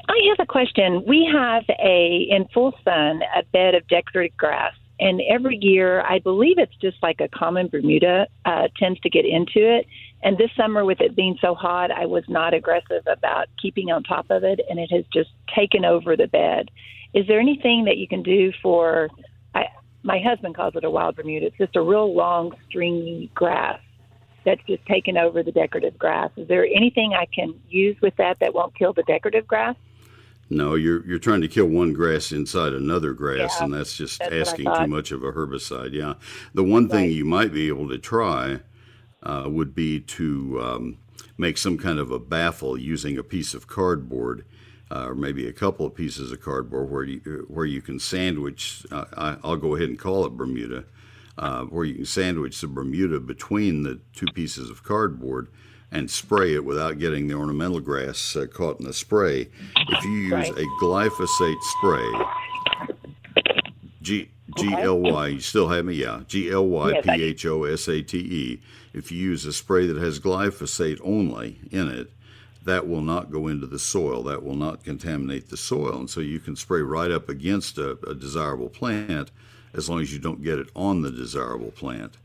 I 0.08 0.18
have 0.30 0.40
a 0.40 0.46
question. 0.46 1.04
We 1.08 1.30
have 1.32 1.64
a 1.70 2.28
in 2.30 2.48
full 2.54 2.74
sun 2.84 3.22
a 3.36 3.44
bed 3.54 3.76
of 3.76 3.88
decorative 3.88 4.36
grass, 4.38 4.74
and 5.00 5.22
every 5.30 5.58
year 5.62 6.02
I 6.02 6.20
believe 6.20 6.58
it's 6.58 6.76
just 6.82 6.98
like 7.02 7.22
a 7.22 7.28
common 7.30 7.68
Bermuda 7.68 8.28
uh, 8.46 8.68
tends 8.78 9.00
to 9.02 9.10
get 9.10 9.26
into 9.26 9.60
it. 9.60 9.88
And 10.22 10.38
this 10.38 10.50
summer, 10.58 10.84
with 10.84 11.00
it 11.00 11.16
being 11.16 11.38
so 11.40 11.56
hot, 11.56 11.92
I 11.92 12.06
was 12.06 12.24
not 12.28 12.54
aggressive 12.54 13.04
about 13.08 13.48
keeping 13.62 13.90
on 13.90 14.04
top 14.04 14.30
of 14.30 14.44
it, 14.44 14.60
and 14.70 14.78
it 14.78 14.92
has 14.92 15.06
just 15.14 15.30
taken 15.56 15.86
over 15.86 16.18
the 16.18 16.28
bed. 16.28 16.70
Is 17.14 17.26
there 17.28 17.40
anything 17.40 17.86
that 17.86 17.98
you 17.98 18.08
can 18.08 18.22
do 18.22 18.52
for? 18.62 19.10
I, 19.56 19.66
my 20.04 20.20
husband 20.20 20.56
calls 20.56 20.76
it 20.76 20.84
a 20.84 20.90
wild 20.90 21.16
Bermuda. 21.16 21.48
It's 21.48 21.58
just 21.58 21.76
a 21.76 21.82
real 21.82 22.14
long, 22.14 22.52
stringy 22.68 23.32
grass 23.34 23.80
that's 24.46 24.62
just 24.68 24.86
taken 24.86 25.18
over 25.18 25.44
the 25.44 25.52
decorative 25.52 25.98
grass. 25.98 26.32
Is 26.36 26.48
there 26.48 26.66
anything 26.66 27.14
I 27.14 27.26
can 27.34 27.54
use 27.70 27.96
with 28.02 28.16
that 28.18 28.40
that 28.40 28.54
won't 28.54 28.78
kill 28.78 28.94
the 28.94 29.04
decorative 29.04 29.48
grass? 29.48 29.76
No, 30.50 30.74
you're 30.74 31.06
you're 31.06 31.20
trying 31.20 31.42
to 31.42 31.48
kill 31.48 31.68
one 31.68 31.94
grass 31.94 32.32
inside 32.32 32.74
another 32.74 33.14
grass, 33.14 33.58
yeah, 33.58 33.66
and 33.66 33.74
that's 33.74 33.96
just 33.96 34.20
that's 34.20 34.34
asking 34.34 34.66
too 34.66 34.88
much 34.88 35.12
of 35.12 35.24
a 35.24 35.32
herbicide. 35.32 35.94
Yeah, 35.94 36.16
the 36.56 36.64
one 36.64 36.90
thing 36.90 37.12
you 37.12 37.24
might 37.24 37.54
be 37.54 37.68
able 37.68 37.88
to 37.90 38.00
try 38.00 38.60
uh, 39.22 39.44
would 39.48 39.76
be 39.76 40.00
to 40.00 40.60
um, 40.62 40.98
make 41.38 41.58
some 41.58 41.78
kind 41.78 42.00
of 42.00 42.10
a 42.10 42.20
baffle 42.20 42.78
using 42.78 43.18
a 43.18 43.24
piece 43.24 43.54
of 43.54 43.68
cardboard. 43.68 44.46
Uh, 44.92 45.10
or 45.10 45.14
maybe 45.14 45.48
a 45.48 45.54
couple 45.54 45.86
of 45.86 45.94
pieces 45.94 46.32
of 46.32 46.42
cardboard 46.42 46.90
where 46.90 47.04
you 47.04 47.46
where 47.48 47.68
you 47.68 47.80
can 47.80 48.00
sandwich. 48.00 48.88
Uh, 48.92 49.06
I, 49.16 49.48
will 49.48 49.58
go 49.58 49.76
ahead 49.76 49.88
and 49.88 50.00
call 50.00 50.26
it 50.26 50.32
Bermuda, 50.32 50.84
uh, 51.38 51.66
where 51.66 51.86
you 51.86 51.94
can 51.94 52.06
sandwich 52.06 52.60
the 52.60 52.66
Bermuda 52.66 53.20
between 53.20 53.84
the 53.84 54.00
two 54.16 54.26
pieces 54.34 54.72
of 54.72 54.84
cardboard, 54.84 55.50
and 55.92 56.10
spray 56.10 56.54
it 56.54 56.64
without 56.64 57.00
getting 57.00 57.28
the 57.28 57.34
ornamental 57.34 57.80
grass 57.80 58.36
uh, 58.36 58.46
caught 58.46 58.80
in 58.80 58.86
the 58.86 58.94
spray. 58.94 59.50
If 59.76 60.04
you 60.04 60.12
use 60.12 60.32
right. 60.32 60.52
a 60.52 60.66
glyphosate 60.82 61.62
spray, 61.78 62.26
G 64.02 64.30
G 64.58 64.74
L 64.74 65.00
Y, 65.00 65.28
you 65.28 65.40
still 65.40 65.70
have 65.70 65.86
me, 65.86 65.96
yeah, 65.96 66.22
G 66.28 66.52
L 66.52 66.68
Y 66.68 67.02
P 67.02 67.24
H 67.24 67.46
O 67.46 67.64
S 67.64 67.88
A 67.88 68.02
T 68.02 68.18
E. 68.18 68.62
If 68.94 69.12
you 69.12 69.20
use 69.20 69.46
a 69.46 69.54
spray 69.54 69.88
that 69.88 69.98
has 69.98 70.20
glyphosate 70.20 71.00
only 71.04 71.60
in 71.72 71.88
it, 71.90 72.12
that 72.66 72.88
will 72.88 73.02
not 73.02 73.32
go 73.32 73.48
into 73.48 73.68
the 73.68 73.80
soil. 73.80 74.24
That 74.24 74.44
will 74.44 74.56
not 74.56 74.84
contaminate 74.84 75.50
the 75.50 75.58
soil, 75.58 75.98
and 76.00 76.10
so 76.10 76.22
you 76.22 76.40
can 76.40 76.56
spray 76.56 76.82
right 76.82 77.12
up 77.12 77.30
against 77.30 77.78
a, 77.78 77.92
a 78.08 78.16
desirable 78.16 78.70
plant 78.70 79.32
as 79.74 79.90
long 79.90 80.02
as 80.02 80.12
you 80.12 80.20
don't 80.20 80.44
get 80.44 80.60
it 80.60 80.70
on 80.76 81.02
the 81.02 81.12
desirable 81.12 81.72
plant. 81.72 82.18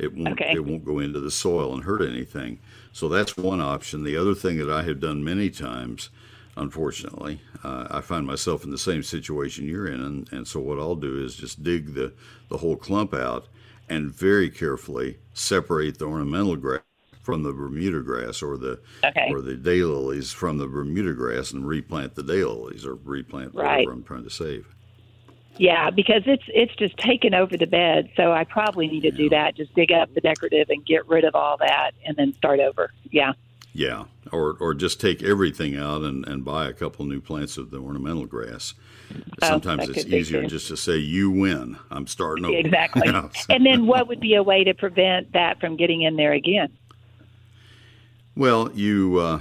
It 0.00 0.14
won't 0.14 0.40
okay. 0.40 0.52
it 0.54 0.64
won't 0.64 0.84
go 0.84 0.98
into 0.98 1.20
the 1.20 1.30
soil 1.30 1.74
and 1.74 1.84
hurt 1.84 2.02
anything. 2.02 2.58
So 2.92 3.08
that's 3.08 3.36
one 3.36 3.60
option. 3.60 4.02
The 4.02 4.16
other 4.16 4.34
thing 4.34 4.56
that 4.58 4.70
I 4.70 4.82
have 4.82 4.98
done 4.98 5.22
many 5.22 5.50
times, 5.50 6.10
unfortunately, 6.56 7.40
uh, 7.62 7.86
I 7.90 8.00
find 8.00 8.26
myself 8.26 8.64
in 8.64 8.70
the 8.70 8.78
same 8.78 9.02
situation 9.02 9.68
you're 9.68 9.86
in, 9.86 10.00
and, 10.00 10.32
and 10.32 10.48
so 10.48 10.58
what 10.58 10.78
I'll 10.78 10.96
do 10.96 11.22
is 11.22 11.36
just 11.36 11.62
dig 11.62 11.94
the 11.94 12.12
the 12.48 12.58
whole 12.58 12.76
clump 12.76 13.14
out 13.14 13.46
and 13.88 14.10
very 14.10 14.48
carefully 14.48 15.18
separate 15.34 15.98
the 15.98 16.06
ornamental 16.06 16.56
grass 16.56 16.82
from 17.22 17.42
the 17.42 17.52
Bermuda 17.52 18.00
grass 18.00 18.42
or 18.42 18.56
the 18.56 18.80
okay. 19.04 19.28
or 19.30 19.42
the 19.42 19.54
daylilies 19.54 20.32
from 20.32 20.56
the 20.58 20.66
Bermuda 20.66 21.12
grass 21.12 21.52
and 21.52 21.66
replant 21.66 22.14
the 22.14 22.22
daylilies 22.22 22.86
or 22.86 22.94
replant 22.94 23.54
whatever 23.54 23.76
right. 23.76 23.88
I'm 23.88 24.02
trying 24.02 24.24
to 24.24 24.30
save. 24.30 24.74
Yeah, 25.56 25.90
because 25.90 26.22
it's 26.26 26.44
it's 26.48 26.74
just 26.76 26.96
taken 26.96 27.34
over 27.34 27.56
the 27.56 27.66
bed, 27.66 28.10
so 28.16 28.32
I 28.32 28.44
probably 28.44 28.86
need 28.86 29.02
to 29.02 29.10
do 29.10 29.28
that. 29.30 29.56
Just 29.56 29.74
dig 29.74 29.92
up 29.92 30.12
the 30.14 30.20
decorative 30.20 30.70
and 30.70 30.84
get 30.86 31.06
rid 31.08 31.24
of 31.24 31.34
all 31.34 31.56
that, 31.58 31.92
and 32.04 32.16
then 32.16 32.32
start 32.34 32.60
over. 32.60 32.92
Yeah. 33.10 33.32
Yeah, 33.72 34.06
or 34.32 34.56
or 34.58 34.74
just 34.74 35.00
take 35.00 35.22
everything 35.22 35.76
out 35.76 36.02
and, 36.02 36.26
and 36.26 36.44
buy 36.44 36.66
a 36.66 36.72
couple 36.72 37.04
new 37.04 37.20
plants 37.20 37.56
of 37.56 37.70
the 37.70 37.78
ornamental 37.78 38.26
grass. 38.26 38.74
Oh, 39.42 39.46
Sometimes 39.46 39.88
it's 39.88 40.06
easier 40.06 40.44
just 40.46 40.68
to 40.68 40.76
say 40.76 40.96
you 40.96 41.30
win. 41.30 41.76
I'm 41.90 42.06
starting 42.06 42.44
over. 42.44 42.56
Exactly. 42.56 43.08
and 43.48 43.64
then 43.64 43.86
what 43.86 44.08
would 44.08 44.20
be 44.20 44.34
a 44.34 44.42
way 44.42 44.64
to 44.64 44.74
prevent 44.74 45.32
that 45.34 45.60
from 45.60 45.76
getting 45.76 46.02
in 46.02 46.16
there 46.16 46.32
again? 46.32 46.76
Well, 48.34 48.70
you 48.72 49.18
uh, 49.18 49.40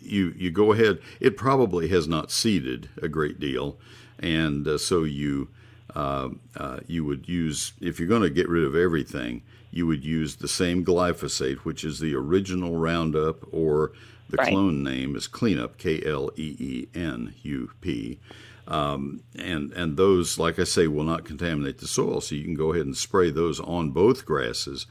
you 0.00 0.32
you 0.36 0.50
go 0.50 0.72
ahead. 0.72 1.00
It 1.20 1.36
probably 1.36 1.88
has 1.88 2.06
not 2.06 2.30
seeded 2.30 2.88
a 3.02 3.08
great 3.08 3.40
deal, 3.40 3.78
and 4.20 4.66
uh, 4.66 4.78
so 4.78 5.04
you 5.04 5.48
uh, 5.94 6.30
uh 6.56 6.80
you 6.86 7.04
would 7.04 7.28
use 7.28 7.72
if 7.80 7.98
you're 7.98 8.08
going 8.08 8.22
to 8.22 8.30
get 8.30 8.48
rid 8.48 8.64
of 8.64 8.74
everything, 8.74 9.42
you 9.70 9.86
would 9.86 10.04
use 10.04 10.36
the 10.36 10.48
same 10.48 10.84
glyphosate, 10.84 11.58
which 11.58 11.84
is 11.84 11.98
the 11.98 12.14
original 12.14 12.76
Roundup, 12.76 13.44
or 13.52 13.92
the 14.30 14.36
right. 14.38 14.48
clone 14.48 14.82
name 14.82 15.16
is 15.16 15.28
Kleenup, 15.28 15.76
K 15.78 16.02
L 16.04 16.30
E 16.36 16.56
E 16.58 16.88
N 16.94 17.34
U 17.42 17.70
P. 17.80 18.18
Um, 18.66 19.22
and 19.36 19.72
and 19.72 19.96
those, 19.96 20.38
like 20.38 20.58
I 20.58 20.64
say, 20.64 20.86
will 20.86 21.04
not 21.04 21.24
contaminate 21.24 21.78
the 21.78 21.86
soil. 21.86 22.20
So 22.20 22.34
you 22.34 22.44
can 22.44 22.54
go 22.54 22.72
ahead 22.72 22.86
and 22.86 22.96
spray 22.96 23.30
those 23.30 23.60
on 23.60 23.90
both 23.90 24.24
grasses, 24.24 24.86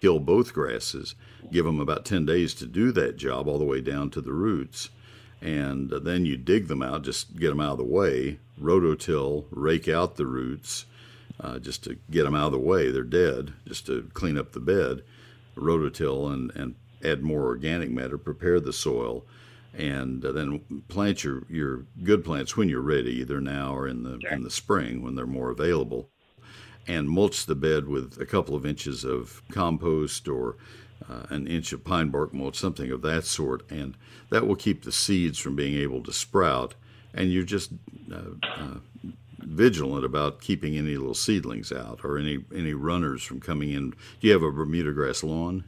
kill 0.00 0.20
both 0.20 0.52
grasses, 0.52 1.14
give 1.50 1.64
them 1.64 1.80
about 1.80 2.04
10 2.04 2.24
days 2.24 2.54
to 2.54 2.66
do 2.66 2.92
that 2.92 3.16
job 3.16 3.48
all 3.48 3.58
the 3.58 3.64
way 3.64 3.80
down 3.80 4.10
to 4.10 4.20
the 4.20 4.32
roots. 4.32 4.90
And 5.42 5.90
then 5.90 6.26
you 6.26 6.36
dig 6.36 6.68
them 6.68 6.82
out, 6.82 7.02
just 7.02 7.36
get 7.36 7.48
them 7.48 7.60
out 7.60 7.72
of 7.72 7.78
the 7.78 7.84
way, 7.84 8.38
rototill, 8.60 9.46
rake 9.50 9.88
out 9.88 10.16
the 10.16 10.26
roots, 10.26 10.84
uh, 11.40 11.58
just 11.58 11.82
to 11.84 11.96
get 12.10 12.24
them 12.24 12.34
out 12.34 12.46
of 12.46 12.52
the 12.52 12.58
way. 12.58 12.90
They're 12.90 13.02
dead, 13.02 13.54
just 13.66 13.86
to 13.86 14.10
clean 14.12 14.36
up 14.36 14.52
the 14.52 14.60
bed, 14.60 15.02
rototill, 15.56 16.30
and, 16.32 16.50
and 16.54 16.74
add 17.02 17.22
more 17.22 17.44
organic 17.44 17.90
matter, 17.90 18.18
prepare 18.18 18.60
the 18.60 18.72
soil, 18.72 19.24
and 19.72 20.24
uh, 20.24 20.32
then 20.32 20.82
plant 20.88 21.24
your, 21.24 21.44
your 21.48 21.86
good 22.02 22.24
plants 22.24 22.56
when 22.56 22.68
you're 22.68 22.80
ready, 22.80 23.12
either 23.12 23.40
now 23.40 23.74
or 23.74 23.88
in 23.88 24.02
the 24.02 24.18
sure. 24.20 24.30
in 24.32 24.42
the 24.42 24.50
spring 24.50 25.02
when 25.02 25.14
they're 25.14 25.26
more 25.26 25.50
available, 25.50 26.10
and 26.86 27.08
mulch 27.08 27.46
the 27.46 27.54
bed 27.54 27.86
with 27.86 28.20
a 28.20 28.26
couple 28.26 28.54
of 28.54 28.66
inches 28.66 29.04
of 29.04 29.42
compost 29.50 30.28
or 30.28 30.56
uh, 31.08 31.26
an 31.30 31.46
inch 31.46 31.72
of 31.72 31.84
pine 31.84 32.08
bark 32.08 32.32
mulch, 32.32 32.56
something 32.56 32.90
of 32.90 33.02
that 33.02 33.24
sort, 33.24 33.68
and 33.70 33.96
that 34.30 34.46
will 34.46 34.56
keep 34.56 34.84
the 34.84 34.92
seeds 34.92 35.38
from 35.38 35.56
being 35.56 35.74
able 35.74 36.02
to 36.02 36.12
sprout. 36.12 36.74
And 37.12 37.32
you're 37.32 37.42
just 37.42 37.72
uh, 38.12 38.36
uh, 38.42 38.74
vigilant 39.38 40.04
about 40.04 40.40
keeping 40.40 40.76
any 40.76 40.96
little 40.96 41.14
seedlings 41.14 41.72
out 41.72 42.00
or 42.04 42.18
any 42.18 42.44
any 42.54 42.74
runners 42.74 43.22
from 43.22 43.40
coming 43.40 43.70
in. 43.70 43.90
Do 43.90 43.96
you 44.20 44.32
have 44.32 44.42
a 44.42 44.52
Bermuda 44.52 44.92
grass 44.92 45.22
lawn? 45.22 45.64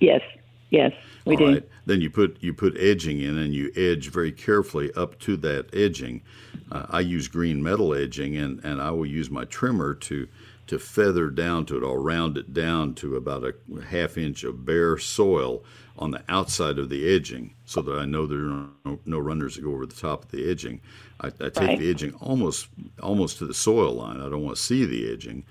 Yes. 0.00 0.22
Yes, 0.70 0.92
we 1.24 1.34
All 1.34 1.46
do. 1.46 1.52
right. 1.54 1.68
Then 1.86 2.02
you 2.02 2.10
put 2.10 2.36
you 2.40 2.52
put 2.52 2.76
edging 2.78 3.20
in, 3.20 3.38
and 3.38 3.54
you 3.54 3.72
edge 3.74 4.10
very 4.10 4.32
carefully 4.32 4.92
up 4.92 5.18
to 5.20 5.36
that 5.38 5.74
edging. 5.74 6.22
Uh, 6.70 6.84
I 6.90 7.00
use 7.00 7.26
green 7.26 7.62
metal 7.62 7.94
edging, 7.94 8.36
and, 8.36 8.62
and 8.62 8.82
I 8.82 8.90
will 8.90 9.06
use 9.06 9.30
my 9.30 9.46
trimmer 9.46 9.94
to 9.94 10.28
to 10.68 10.78
feather 10.78 11.28
down 11.30 11.66
to 11.66 11.76
it. 11.76 11.84
I'll 11.86 11.96
round 11.96 12.38
it 12.38 12.52
down 12.54 12.94
to 12.96 13.16
about 13.16 13.44
a 13.44 13.54
half 13.90 14.16
inch 14.16 14.44
of 14.44 14.64
bare 14.64 14.96
soil 14.98 15.64
on 15.98 16.12
the 16.12 16.22
outside 16.28 16.78
of 16.78 16.88
the 16.88 17.12
edging, 17.12 17.54
so 17.64 17.82
that 17.82 17.98
I 17.98 18.04
know 18.04 18.26
there 18.26 18.38
are 18.38 18.68
no, 18.84 19.00
no 19.04 19.18
runners 19.18 19.56
that 19.56 19.62
go 19.62 19.72
over 19.72 19.84
the 19.86 19.94
top 19.96 20.24
of 20.24 20.30
the 20.30 20.48
edging. 20.48 20.80
I, 21.20 21.26
I 21.28 21.30
take 21.48 21.56
Right. 21.56 21.78
the 21.78 21.90
edging 21.90 22.14
almost 22.14 22.68
almost 23.02 23.38
to 23.38 23.46
the 23.46 23.54
soil 23.54 23.92
line. 23.94 24.20
I 24.20 24.28
don't 24.28 24.44
want 24.44 24.56
to 24.56 24.62
see 24.62 24.84
the 24.84 25.12
edging, 25.12 25.44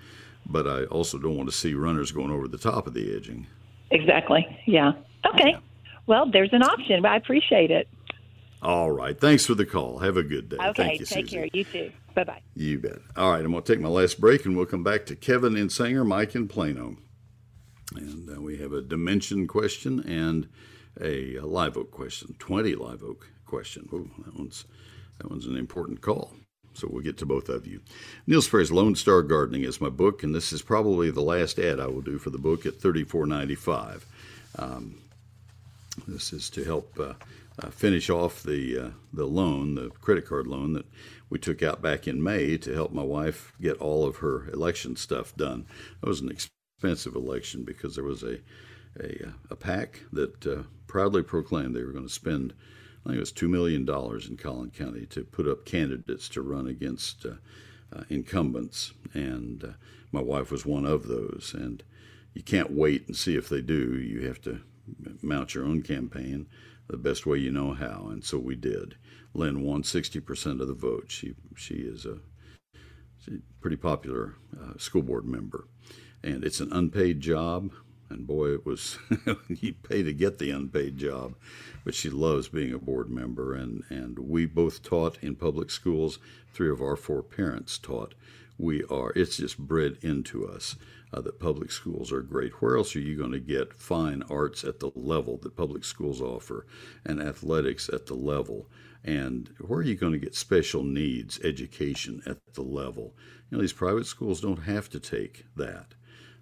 but 0.45 0.65
I 0.68 0.86
also 0.86 1.18
don't 1.18 1.36
want 1.36 1.49
to 1.49 1.55
see 1.55 1.74
runners 1.74 2.11
going 2.11 2.32
over 2.32 2.47
the 2.47 2.57
top 2.57 2.88
of 2.88 2.93
the 2.93 3.13
edging. 3.13 3.47
Exactly. 3.91 4.45
Yeah. 4.65 4.93
Okay. 5.34 5.57
Well, 6.05 6.30
there's 6.32 6.53
an 6.53 6.63
option. 6.63 7.05
I 7.05 7.18
appreciate 7.18 7.70
it. 7.72 7.89
All 8.61 8.89
right. 8.91 9.20
Thanks 9.20 9.45
for 9.45 9.55
the 9.55 9.65
call. 9.65 9.99
Have 9.99 10.15
a 10.18 10.24
good 10.24 10.49
day. 10.49 10.57
Okay. 10.57 10.84
Thank 10.84 10.99
you, 11.01 11.05
take 11.05 11.26
Susie. 11.26 11.36
care. 11.36 11.47
You 11.53 11.63
too. 11.65 11.91
Bye 12.18 12.24
bye. 12.24 12.41
You 12.55 12.80
bet. 12.80 12.97
All 13.15 13.30
right. 13.30 13.45
I'm 13.45 13.51
going 13.51 13.61
to 13.61 13.74
take 13.74 13.80
my 13.80 13.89
last 13.89 14.20
break 14.20 14.43
and 14.43 14.57
we'll 14.57 14.65
come 14.65 14.84
back 14.84 15.05
to 15.05 15.15
Kevin 15.15 15.55
in 15.55 15.70
Sanger, 15.70 16.03
Mike 16.03 16.34
in 16.34 16.47
Plano. 16.47 16.97
And 17.95 18.28
uh, 18.28 18.41
we 18.41 18.57
have 18.57 18.74
a 18.74 18.82
dimension 18.82 19.45
question 19.45 19.99
and 19.99 20.47
a, 20.99 21.38
live 21.41 21.78
oak 21.78 21.91
question, 21.91 22.36
20 22.39 22.74
live 22.74 23.03
oak 23.03 23.28
question. 23.45 23.88
Ooh, 23.93 24.09
that 24.26 24.36
one's 24.36 24.65
that 25.20 25.30
one's 25.30 25.45
an 25.45 25.55
important 25.55 26.01
call. 26.01 26.34
So 26.74 26.88
we'll 26.91 27.03
get 27.03 27.20
to 27.20 27.28
both 27.28 27.49
of 27.49 27.68
you. 27.68 27.82
Neil 28.26 28.41
Sperry's 28.41 28.72
Lone 28.72 28.95
Star 28.95 29.22
Gardening 29.22 29.63
is 29.63 29.80
my 29.80 29.89
book, 29.89 30.24
and 30.24 30.34
this 30.34 30.51
is 30.51 30.63
probably 30.63 31.11
the 31.11 31.22
last 31.22 31.59
ad 31.59 31.80
I 31.80 31.86
will 31.86 32.01
do 32.01 32.18
for 32.18 32.32
the 32.32 32.39
book 32.39 32.65
at 32.65 32.80
$34.95. 32.80 34.01
Um, 34.57 35.01
this 36.07 36.34
is 36.34 36.49
to 36.49 36.63
help 36.63 36.99
uh, 36.99 37.13
uh, 37.61 37.70
finish 37.70 38.09
off 38.09 38.43
the 38.43 38.78
uh, 38.78 38.89
the 39.13 39.26
loan, 39.26 39.76
the 39.76 39.89
credit 40.01 40.28
card 40.28 40.47
loan 40.47 40.74
that 40.74 40.86
we 41.30 41.39
took 41.39 41.61
out 41.61 41.82
back 41.82 42.07
in 42.07 42.23
May 42.23 42.57
to 42.57 42.73
help 42.73 42.91
my 42.91 43.03
wife 43.03 43.53
get 43.61 43.78
all 43.78 44.05
of 44.05 44.17
her 44.17 44.49
election 44.49 44.95
stuff 44.95 45.36
done. 45.36 45.65
It 46.01 46.07
was 46.07 46.21
an 46.21 46.32
expensive 46.32 47.15
election 47.15 47.63
because 47.63 47.95
there 47.95 48.03
was 48.03 48.23
a 48.23 48.39
a, 48.99 49.34
a 49.49 49.55
pack 49.55 50.01
that 50.11 50.45
uh, 50.45 50.63
proudly 50.88 51.23
proclaimed 51.23 51.75
they 51.75 51.84
were 51.84 51.91
going 51.91 52.07
to 52.07 52.13
spend, 52.13 52.53
I 53.05 53.09
think 53.09 53.17
it 53.17 53.21
was 53.21 53.32
two 53.32 53.47
million 53.47 53.86
dollars 53.86 54.28
in 54.28 54.38
Collin 54.38 54.71
County 54.71 55.05
to 55.07 55.23
put 55.23 55.47
up 55.47 55.65
candidates 55.65 56.30
to 56.30 56.41
run 56.41 56.67
against 56.67 57.25
uh, 57.25 57.34
uh, 57.95 58.03
incumbents, 58.09 58.93
and 59.13 59.63
uh, 59.63 59.67
my 60.11 60.21
wife 60.21 60.51
was 60.51 60.65
one 60.65 60.86
of 60.86 61.07
those. 61.07 61.53
And 61.57 61.84
you 62.34 62.43
can't 62.43 62.71
wait 62.71 63.07
and 63.07 63.15
see 63.15 63.36
if 63.36 63.49
they 63.49 63.61
do. 63.61 63.97
You 63.97 64.28
have 64.28 64.41
to 64.41 64.61
mount 65.21 65.55
your 65.55 65.65
own 65.65 65.82
campaign 65.82 66.47
the 66.88 66.97
best 66.97 67.25
way 67.25 67.38
you 67.38 67.51
know 67.51 67.73
how, 67.73 68.07
and 68.11 68.23
so 68.23 68.38
we 68.38 68.55
did. 68.55 68.95
Lynn 69.33 69.61
won 69.61 69.83
60% 69.83 70.61
of 70.61 70.67
the 70.67 70.73
vote. 70.73 71.05
She 71.09 71.35
she 71.55 71.75
is 71.75 72.05
a, 72.05 72.19
a 73.27 73.39
pretty 73.61 73.75
popular 73.75 74.35
uh, 74.59 74.77
school 74.77 75.01
board 75.01 75.25
member, 75.25 75.67
and 76.23 76.43
it's 76.43 76.59
an 76.59 76.71
unpaid 76.71 77.19
job. 77.19 77.71
And 78.09 78.25
boy, 78.25 78.53
it 78.53 78.65
was 78.65 78.97
you 79.49 79.73
pay 79.73 80.01
to 80.01 80.13
get 80.13 80.38
the 80.38 80.51
unpaid 80.51 80.97
job, 80.97 81.35
but 81.83 81.93
she 81.93 82.09
loves 82.09 82.47
being 82.47 82.73
a 82.73 82.79
board 82.79 83.09
member. 83.09 83.53
And 83.53 83.83
and 83.89 84.17
we 84.17 84.45
both 84.45 84.81
taught 84.81 85.17
in 85.21 85.35
public 85.35 85.69
schools. 85.69 86.19
Three 86.53 86.69
of 86.69 86.81
our 86.81 86.95
four 86.95 87.21
parents 87.21 87.77
taught. 87.77 88.15
We 88.58 88.84
are. 88.86 89.12
It's 89.16 89.38
just 89.38 89.60
bred 89.60 89.97
into 90.01 90.47
us 90.47 90.76
uh, 91.14 91.22
that 91.22 91.39
public 91.39 91.72
schools 91.72 92.12
are 92.12 92.22
great. 92.22 92.62
Where 92.62 92.78
else 92.78 92.95
are 92.95 92.99
you 92.99 93.16
going 93.16 93.32
to 93.32 93.39
get 93.39 93.74
fine 93.74 94.24
arts 94.30 94.64
at 94.64 94.80
the 94.80 94.91
level 94.95 95.38
that 95.38 95.55
public 95.55 95.84
schools 95.84 96.22
offer, 96.22 96.66
and 97.05 97.22
athletics 97.22 97.89
at 97.89 98.08
the 98.08 98.16
level? 98.16 98.70
And 99.03 99.51
where 99.60 99.80
are 99.80 99.84
you 99.84 99.95
going 99.95 100.14
to 100.14 100.20
get 100.20 100.36
special 100.36 100.84
needs 100.84 101.39
education 101.43 102.22
at 102.26 102.39
the 102.53 102.64
level? 102.64 103.16
You 103.49 103.58
know, 103.58 103.62
these 103.62 103.74
private 103.74 104.08
schools 104.08 104.41
don't 104.41 104.64
have 104.64 104.89
to 104.89 104.99
take 104.99 105.45
that. 105.55 105.93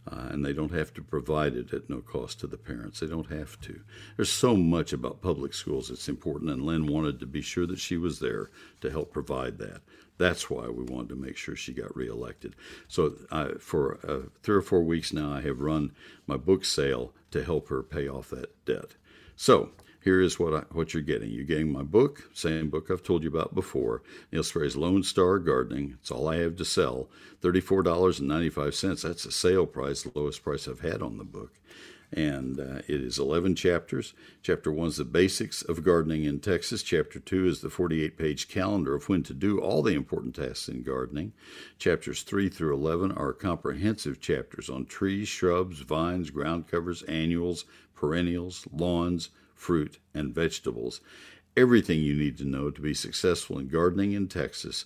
Uh, 0.07 0.27
and 0.29 0.45
they 0.45 0.53
don't 0.53 0.71
have 0.71 0.93
to 0.93 1.01
provide 1.01 1.55
it 1.55 1.73
at 1.73 1.89
no 1.89 1.99
cost 1.99 2.39
to 2.39 2.45
the 2.45 2.57
parents. 2.57 2.99
They 2.99 3.07
don't 3.07 3.31
have 3.31 3.59
to. 3.61 3.81
There's 4.15 4.31
so 4.31 4.55
much 4.55 4.93
about 4.93 5.21
public 5.21 5.51
schools 5.51 5.89
that's 5.89 6.07
important, 6.07 6.51
and 6.51 6.63
Lynn 6.63 6.85
wanted 6.85 7.19
to 7.19 7.25
be 7.25 7.41
sure 7.41 7.65
that 7.65 7.79
she 7.79 7.97
was 7.97 8.19
there 8.19 8.51
to 8.81 8.91
help 8.91 9.11
provide 9.11 9.57
that. 9.57 9.81
That's 10.17 10.49
why 10.49 10.67
we 10.67 10.83
wanted 10.83 11.09
to 11.09 11.15
make 11.15 11.37
sure 11.37 11.55
she 11.55 11.73
got 11.73 11.95
reelected. 11.95 12.55
So, 12.87 13.15
uh, 13.31 13.55
for 13.59 13.99
uh, 14.07 14.29
three 14.43 14.55
or 14.55 14.61
four 14.61 14.83
weeks 14.83 15.11
now, 15.11 15.33
I 15.33 15.41
have 15.41 15.59
run 15.59 15.91
my 16.25 16.37
book 16.37 16.63
sale 16.63 17.13
to 17.31 17.43
help 17.43 17.67
her 17.67 17.83
pay 17.83 18.07
off 18.07 18.29
that 18.29 18.65
debt. 18.65 18.95
So, 19.35 19.71
here 20.01 20.21
is 20.21 20.39
what 20.39 20.53
I, 20.53 20.59
what 20.71 20.93
you're 20.93 21.01
getting. 21.01 21.31
You're 21.31 21.43
getting 21.43 21.71
my 21.71 21.81
book, 21.81 22.29
same 22.31 22.69
book 22.69 22.91
I've 22.91 23.01
told 23.03 23.23
you 23.23 23.29
about 23.29 23.55
before. 23.55 24.03
Neil 24.31 24.43
Sperry's 24.43 24.75
Lone 24.75 25.01
Star 25.01 25.39
Gardening. 25.39 25.97
It's 25.99 26.11
all 26.11 26.29
I 26.29 26.37
have 26.37 26.55
to 26.57 26.65
sell. 26.65 27.09
Thirty-four 27.41 27.81
dollars 27.81 28.19
and 28.19 28.29
ninety-five 28.29 28.75
cents. 28.75 29.01
That's 29.01 29.25
a 29.25 29.31
sale 29.31 29.65
price, 29.65 30.03
the 30.03 30.11
lowest 30.13 30.43
price 30.43 30.67
I've 30.67 30.81
had 30.81 31.01
on 31.01 31.17
the 31.17 31.23
book. 31.23 31.53
And 32.11 32.59
uh, 32.59 32.81
it 32.87 33.01
is 33.01 33.19
11 33.19 33.55
chapters. 33.55 34.13
Chapter 34.41 34.71
1 34.71 34.87
is 34.87 34.97
the 34.97 35.05
basics 35.05 35.61
of 35.61 35.83
gardening 35.83 36.23
in 36.23 36.39
Texas. 36.39 36.83
Chapter 36.83 37.19
2 37.19 37.47
is 37.47 37.61
the 37.61 37.69
48 37.69 38.17
page 38.17 38.47
calendar 38.47 38.95
of 38.95 39.09
when 39.09 39.23
to 39.23 39.33
do 39.33 39.59
all 39.59 39.81
the 39.81 39.93
important 39.93 40.35
tasks 40.35 40.69
in 40.69 40.83
gardening. 40.83 41.33
Chapters 41.77 42.23
3 42.23 42.49
through 42.49 42.73
11 42.73 43.11
are 43.11 43.33
comprehensive 43.33 44.19
chapters 44.19 44.69
on 44.69 44.85
trees, 44.85 45.27
shrubs, 45.27 45.79
vines, 45.79 46.29
ground 46.29 46.67
covers, 46.67 47.03
annuals, 47.03 47.65
perennials, 47.95 48.67
lawns, 48.71 49.29
fruit, 49.53 49.99
and 50.13 50.33
vegetables. 50.33 51.01
Everything 51.57 52.01
you 52.01 52.13
need 52.13 52.37
to 52.37 52.45
know 52.45 52.69
to 52.69 52.81
be 52.81 52.93
successful 52.93 53.57
in 53.57 53.69
gardening 53.69 54.11
in 54.11 54.27
Texas 54.27 54.85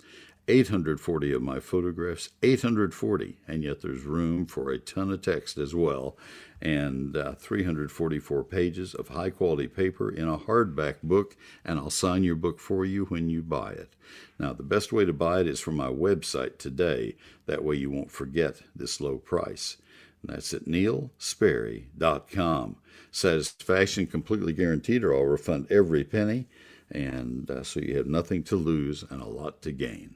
840 0.50 1.32
of 1.32 1.44
my 1.44 1.60
photographs, 1.60 2.30
840, 2.42 3.38
and 3.48 3.64
yet 3.64 3.82
there's 3.82 4.02
room 4.02 4.48
for 4.48 4.72
a 4.72 4.80
ton 4.80 5.12
of 5.12 5.22
text 5.22 5.60
as 5.60 5.76
well, 5.76 6.18
and 6.60 7.16
uh, 7.16 7.34
344 7.34 8.44
pages 8.46 8.96
of 8.96 9.10
high 9.10 9.30
quality 9.30 9.68
paper 9.68 10.10
in 10.10 10.28
a 10.28 10.40
hardback 10.40 11.04
book, 11.04 11.38
and 11.64 11.78
I'll 11.78 11.92
sign 11.92 12.24
your 12.24 12.36
book 12.36 12.60
for 12.60 12.84
you 12.84 13.06
when 13.06 13.30
you 13.30 13.44
buy 13.44 13.74
it. 13.74 13.94
Now, 14.40 14.54
the 14.54 14.64
best 14.64 14.92
way 14.92 15.06
to 15.06 15.14
buy 15.14 15.42
it 15.42 15.48
is 15.48 15.60
from 15.60 15.76
my 15.76 15.90
website 15.90 16.58
today. 16.58 17.16
That 17.46 17.64
way 17.64 17.76
you 17.76 17.92
won't 17.92 18.10
forget 18.10 18.64
this 18.76 19.00
low 19.00 19.20
price. 19.20 19.78
And 20.24 20.36
that's 20.36 20.52
at 20.54 20.66
neilsperry.com. 20.66 22.76
Satisfaction 23.12 24.08
completely 24.08 24.54
guaranteed, 24.54 25.04
or 25.04 25.14
I'll 25.14 25.26
refund 25.26 25.72
every 25.72 26.04
penny. 26.04 26.48
And 26.90 27.52
uh, 27.52 27.62
so 27.62 27.80
you 27.80 27.96
have 27.98 28.08
nothing 28.08 28.42
to 28.46 28.56
lose 28.56 29.04
and 29.12 29.22
a 29.22 29.28
lot 29.28 29.62
to 29.62 29.72
gain. 29.72 30.16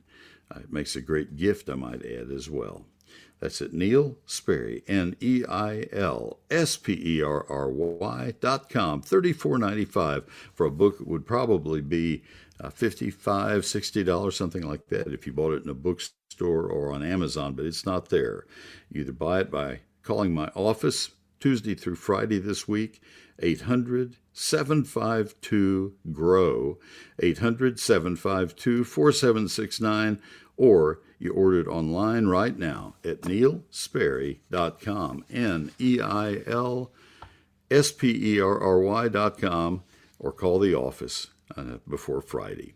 Uh, 0.53 0.59
it 0.59 0.71
makes 0.71 0.95
a 0.95 1.01
great 1.01 1.35
gift, 1.35 1.69
I 1.69 1.75
might 1.75 2.05
add, 2.05 2.31
as 2.31 2.49
well. 2.49 2.85
That's 3.39 3.61
at 3.61 3.73
Neil 3.73 4.17
Sperry, 4.25 4.83
N 4.87 5.15
E 5.19 5.43
I 5.49 5.87
L 5.91 6.39
S 6.49 6.77
P 6.77 6.93
E 6.93 7.21
R 7.21 7.45
R 7.49 7.69
Y 7.69 8.33
dot 8.39 8.69
com, 8.69 9.01
thirty-four 9.01 9.57
ninety-five 9.57 10.25
for 10.53 10.65
a 10.65 10.71
book 10.71 10.99
that 10.99 11.07
would 11.07 11.25
probably 11.25 11.81
be 11.81 12.23
uh, 12.63 12.69
$55, 12.69 13.11
$60, 13.17 14.33
something 14.33 14.61
like 14.61 14.87
that 14.87 15.07
if 15.07 15.25
you 15.25 15.33
bought 15.33 15.53
it 15.53 15.63
in 15.63 15.69
a 15.69 15.73
bookstore 15.73 16.65
or 16.67 16.93
on 16.93 17.03
Amazon, 17.03 17.53
but 17.53 17.65
it's 17.65 17.85
not 17.85 18.09
there. 18.09 18.45
You 18.89 19.01
either 19.01 19.11
buy 19.11 19.41
it 19.41 19.51
by 19.51 19.81
calling 20.01 20.33
my 20.33 20.47
office 20.55 21.11
Tuesday 21.39 21.75
through 21.75 21.95
Friday 21.95 22.39
this 22.39 22.67
week, 22.67 23.01
800 23.39 24.17
752 24.31 25.93
GROW, 26.11 26.77
800 27.19 27.79
752 27.79 28.83
4769, 28.83 30.21
or 30.57 30.99
you 31.19 31.33
order 31.33 31.61
it 31.61 31.67
online 31.67 32.27
right 32.27 32.57
now 32.57 32.95
at 33.03 33.21
neilsperry.com, 33.21 35.25
N 35.31 35.71
E 35.79 35.99
I 36.01 36.41
L 36.45 36.91
S 37.71 37.91
P 37.91 38.35
E 38.35 38.41
R 38.41 38.59
R 38.59 38.79
Y.com, 38.79 39.83
or 40.19 40.31
call 40.31 40.59
the 40.59 40.75
office 40.75 41.27
uh, 41.55 41.77
before 41.87 42.21
Friday. 42.21 42.75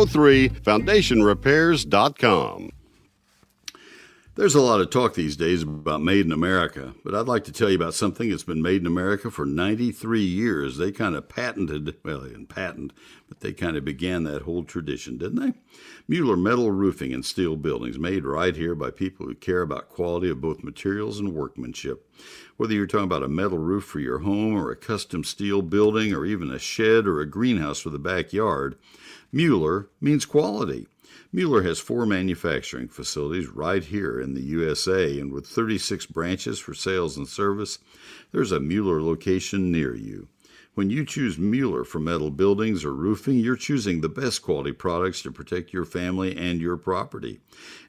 803 0.01 0.49
foundationrepairs.com. 0.49 2.71
There's 4.33 4.55
a 4.55 4.61
lot 4.61 4.81
of 4.81 4.89
talk 4.89 5.13
these 5.13 5.35
days 5.35 5.61
about 5.61 6.01
made 6.01 6.25
in 6.25 6.31
America, 6.31 6.95
but 7.03 7.13
I'd 7.13 7.27
like 7.27 7.43
to 7.43 7.51
tell 7.51 7.69
you 7.69 7.75
about 7.75 7.93
something 7.93 8.27
that's 8.27 8.41
been 8.41 8.63
made 8.63 8.81
in 8.81 8.87
America 8.87 9.29
for 9.29 9.45
93 9.45 10.21
years. 10.21 10.77
They 10.77 10.91
kind 10.91 11.15
of 11.15 11.29
patented, 11.29 11.95
well, 12.03 12.21
they 12.21 12.29
didn't 12.29 12.47
patent, 12.47 12.93
but 13.29 13.41
they 13.41 13.53
kind 13.53 13.77
of 13.77 13.85
began 13.85 14.23
that 14.23 14.41
whole 14.41 14.63
tradition, 14.63 15.19
didn't 15.19 15.39
they? 15.39 15.53
Mueller 16.07 16.37
Metal 16.37 16.71
Roofing 16.71 17.13
and 17.13 17.23
Steel 17.23 17.55
Buildings, 17.55 17.99
made 17.99 18.25
right 18.25 18.55
here 18.55 18.73
by 18.73 18.89
people 18.89 19.27
who 19.27 19.35
care 19.35 19.61
about 19.61 19.89
quality 19.89 20.31
of 20.31 20.41
both 20.41 20.63
materials 20.63 21.19
and 21.19 21.35
workmanship. 21.35 22.09
Whether 22.57 22.73
you're 22.73 22.87
talking 22.87 23.03
about 23.03 23.23
a 23.23 23.27
metal 23.27 23.59
roof 23.59 23.83
for 23.83 23.99
your 23.99 24.19
home 24.19 24.55
or 24.55 24.71
a 24.71 24.75
custom 24.75 25.23
steel 25.23 25.61
building 25.61 26.11
or 26.11 26.25
even 26.25 26.49
a 26.49 26.57
shed 26.57 27.05
or 27.05 27.19
a 27.19 27.29
greenhouse 27.29 27.81
for 27.81 27.91
the 27.91 27.99
backyard, 27.99 28.77
Mueller 29.31 29.89
means 30.01 30.25
quality. 30.25 30.87
Mueller 31.31 31.63
has 31.63 31.79
four 31.79 32.05
manufacturing 32.05 32.89
facilities 32.89 33.47
right 33.47 33.85
here 33.85 34.19
in 34.19 34.33
the 34.33 34.41
USA, 34.41 35.17
and 35.17 35.31
with 35.31 35.47
36 35.47 36.05
branches 36.07 36.59
for 36.59 36.73
sales 36.73 37.15
and 37.15 37.27
service, 37.27 37.79
there's 38.33 38.51
a 38.51 38.59
Mueller 38.59 39.01
location 39.01 39.71
near 39.71 39.95
you. 39.95 40.27
When 40.73 40.89
you 40.89 41.05
choose 41.05 41.37
Mueller 41.37 41.85
for 41.85 41.99
metal 41.99 42.31
buildings 42.31 42.83
or 42.83 42.93
roofing, 42.93 43.39
you're 43.39 43.55
choosing 43.55 44.01
the 44.01 44.09
best 44.09 44.41
quality 44.41 44.73
products 44.73 45.21
to 45.21 45.31
protect 45.31 45.73
your 45.73 45.85
family 45.85 46.35
and 46.35 46.59
your 46.59 46.75
property. 46.75 47.39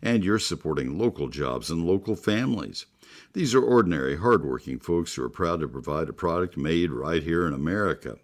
And 0.01 0.24
you're 0.24 0.38
supporting 0.38 0.99
local 0.99 1.28
jobs 1.28 1.70
and 1.70 1.84
local 1.84 2.16
families. 2.16 2.86
These 3.32 3.55
are 3.55 3.62
ordinary, 3.62 4.16
hardworking 4.16 4.78
folks 4.78 5.14
who 5.14 5.24
are 5.24 5.28
proud 5.28 5.61
to 5.61 5.68
provide 5.68 6.09
a 6.09 6.12
product 6.12 6.57
made 6.57 6.90
right 6.90 7.22
here 7.22 7.47
in 7.47 7.53
America. 7.53 8.18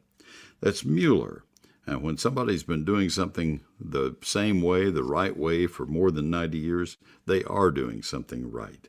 That's 0.60 0.84
Mueller. 0.84 1.44
And 1.88 2.02
when 2.02 2.18
somebody's 2.18 2.64
been 2.64 2.84
doing 2.84 3.08
something 3.08 3.62
the 3.80 4.14
same 4.20 4.60
way, 4.60 4.90
the 4.90 5.02
right 5.02 5.34
way, 5.34 5.66
for 5.66 5.86
more 5.86 6.10
than 6.10 6.28
90 6.28 6.58
years, 6.58 6.98
they 7.24 7.42
are 7.44 7.70
doing 7.70 8.02
something 8.02 8.50
right. 8.50 8.86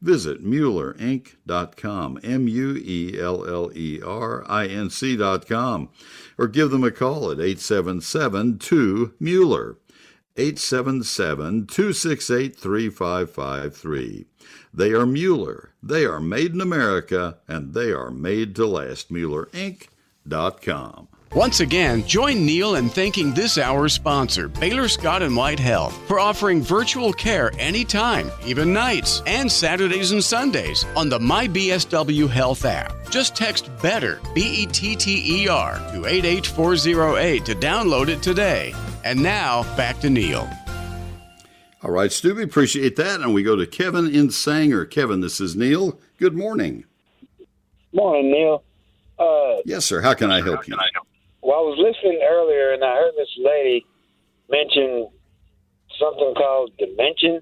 Visit 0.00 0.42
MuellerInc.com, 0.42 2.20
M 2.24 2.48
U 2.48 2.74
E 2.82 3.20
L 3.20 3.46
L 3.46 3.70
E 3.74 4.00
R 4.02 4.50
I 4.50 4.66
N 4.66 4.88
C.com, 4.88 5.90
or 6.38 6.48
give 6.48 6.70
them 6.70 6.84
a 6.84 6.90
call 6.90 7.30
at 7.30 7.38
877 7.38 8.58
2 8.58 9.12
Mueller. 9.20 9.76
877 10.38 11.66
268 11.66 12.56
3553. 12.56 14.26
They 14.72 14.92
are 14.92 15.04
Mueller. 15.04 15.74
They 15.82 16.06
are 16.06 16.20
made 16.20 16.54
in 16.54 16.62
America, 16.62 17.40
and 17.46 17.74
they 17.74 17.92
are 17.92 18.10
made 18.10 18.56
to 18.56 18.66
last. 18.66 19.12
MuellerInc.com. 19.12 21.08
Once 21.34 21.60
again, 21.60 22.06
join 22.06 22.46
Neil 22.46 22.76
in 22.76 22.88
thanking 22.88 23.34
this 23.34 23.58
hour's 23.58 23.92
sponsor, 23.92 24.48
Baylor 24.48 24.88
Scott 24.88 25.22
and 25.22 25.36
White 25.36 25.58
Health, 25.58 25.94
for 26.08 26.18
offering 26.18 26.62
virtual 26.62 27.12
care 27.12 27.52
anytime, 27.58 28.30
even 28.46 28.72
nights, 28.72 29.20
and 29.26 29.52
Saturdays 29.52 30.12
and 30.12 30.24
Sundays 30.24 30.86
on 30.96 31.10
the 31.10 31.18
MyBSW 31.18 32.30
Health 32.30 32.64
app. 32.64 32.94
Just 33.10 33.36
text 33.36 33.70
BETTER, 33.82 34.20
B 34.34 34.62
E 34.62 34.66
T 34.66 34.96
T 34.96 35.42
E 35.42 35.48
R, 35.48 35.76
to 35.92 36.06
88408 36.06 37.44
to 37.44 37.54
download 37.54 38.08
it 38.08 38.22
today. 38.22 38.74
And 39.04 39.22
now, 39.22 39.64
back 39.76 40.00
to 40.00 40.08
Neil. 40.08 40.48
All 41.82 41.90
right, 41.90 42.10
Stu, 42.10 42.34
we 42.34 42.42
appreciate 42.42 42.96
that. 42.96 43.20
And 43.20 43.34
we 43.34 43.42
go 43.42 43.54
to 43.54 43.66
Kevin 43.66 44.08
in 44.08 44.30
Sanger. 44.30 44.86
Kevin, 44.86 45.20
this 45.20 45.42
is 45.42 45.54
Neil. 45.54 46.00
Good 46.18 46.34
morning. 46.34 46.84
Morning, 47.92 48.30
Neil. 48.30 48.64
Uh, 49.18 49.56
yes, 49.66 49.84
sir. 49.84 50.00
How 50.00 50.14
can 50.14 50.30
I 50.30 50.40
help 50.40 50.66
you? 50.66 50.74
I 50.74 50.88
help? 50.94 51.07
Well, 51.48 51.60
I 51.60 51.62
was 51.62 51.78
listening 51.78 52.20
earlier, 52.22 52.74
and 52.74 52.84
I 52.84 52.94
heard 52.96 53.14
this 53.16 53.34
lady 53.38 53.86
mention 54.50 55.08
something 55.98 56.34
called 56.34 56.72
dimension 56.76 57.40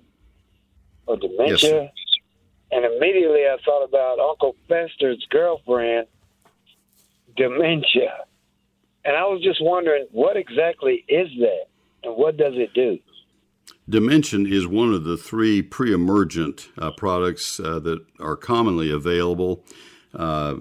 or 1.09 1.17
dementia, 1.17 1.83
yes, 1.83 1.93
and 2.71 2.85
immediately 2.85 3.41
I 3.41 3.57
thought 3.65 3.83
about 3.83 4.21
Uncle 4.21 4.55
Fester's 4.69 5.27
girlfriend, 5.29 6.07
dementia, 7.37 8.27
and 9.05 9.17
I 9.17 9.25
was 9.25 9.43
just 9.43 9.59
wondering 9.61 10.07
what 10.13 10.37
exactly 10.37 11.05
is 11.09 11.29
that, 11.41 11.65
and 12.05 12.15
what 12.15 12.37
does 12.37 12.55
it 12.55 12.73
do? 12.75 13.01
Dimension 13.89 14.47
is 14.47 14.69
one 14.69 14.95
of 14.95 15.03
the 15.03 15.17
three 15.17 15.63
pre 15.63 15.93
emergent 15.93 16.69
uh, 16.79 16.93
products 16.93 17.59
uh, 17.59 17.81
that 17.81 17.99
are 18.21 18.37
commonly 18.37 18.89
available. 18.89 19.65
Uh, 20.15 20.55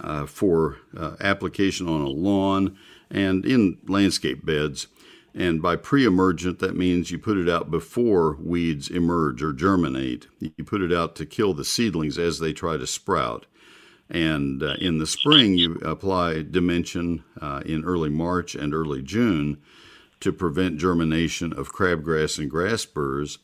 uh, 0.00 0.26
for 0.26 0.78
uh, 0.96 1.16
application 1.20 1.88
on 1.88 2.00
a 2.00 2.08
lawn 2.08 2.76
and 3.10 3.44
in 3.44 3.78
landscape 3.86 4.44
beds. 4.44 4.86
And 5.34 5.60
by 5.60 5.76
pre 5.76 6.04
emergent, 6.04 6.60
that 6.60 6.76
means 6.76 7.10
you 7.10 7.18
put 7.18 7.36
it 7.36 7.48
out 7.48 7.70
before 7.70 8.36
weeds 8.40 8.88
emerge 8.88 9.42
or 9.42 9.52
germinate. 9.52 10.28
You 10.38 10.64
put 10.64 10.80
it 10.80 10.92
out 10.92 11.16
to 11.16 11.26
kill 11.26 11.54
the 11.54 11.64
seedlings 11.64 12.18
as 12.18 12.38
they 12.38 12.52
try 12.52 12.76
to 12.76 12.86
sprout. 12.86 13.46
And 14.08 14.62
uh, 14.62 14.74
in 14.78 14.98
the 14.98 15.06
spring, 15.06 15.54
you 15.54 15.76
apply 15.76 16.42
Dimension 16.42 17.24
uh, 17.40 17.62
in 17.66 17.84
early 17.84 18.10
March 18.10 18.54
and 18.54 18.72
early 18.74 19.02
June 19.02 19.60
to 20.20 20.32
prevent 20.32 20.78
germination 20.78 21.52
of 21.52 21.72
crabgrass 21.72 22.38
and 22.38 22.50
grass 22.50 22.84
burrs. 22.84 23.38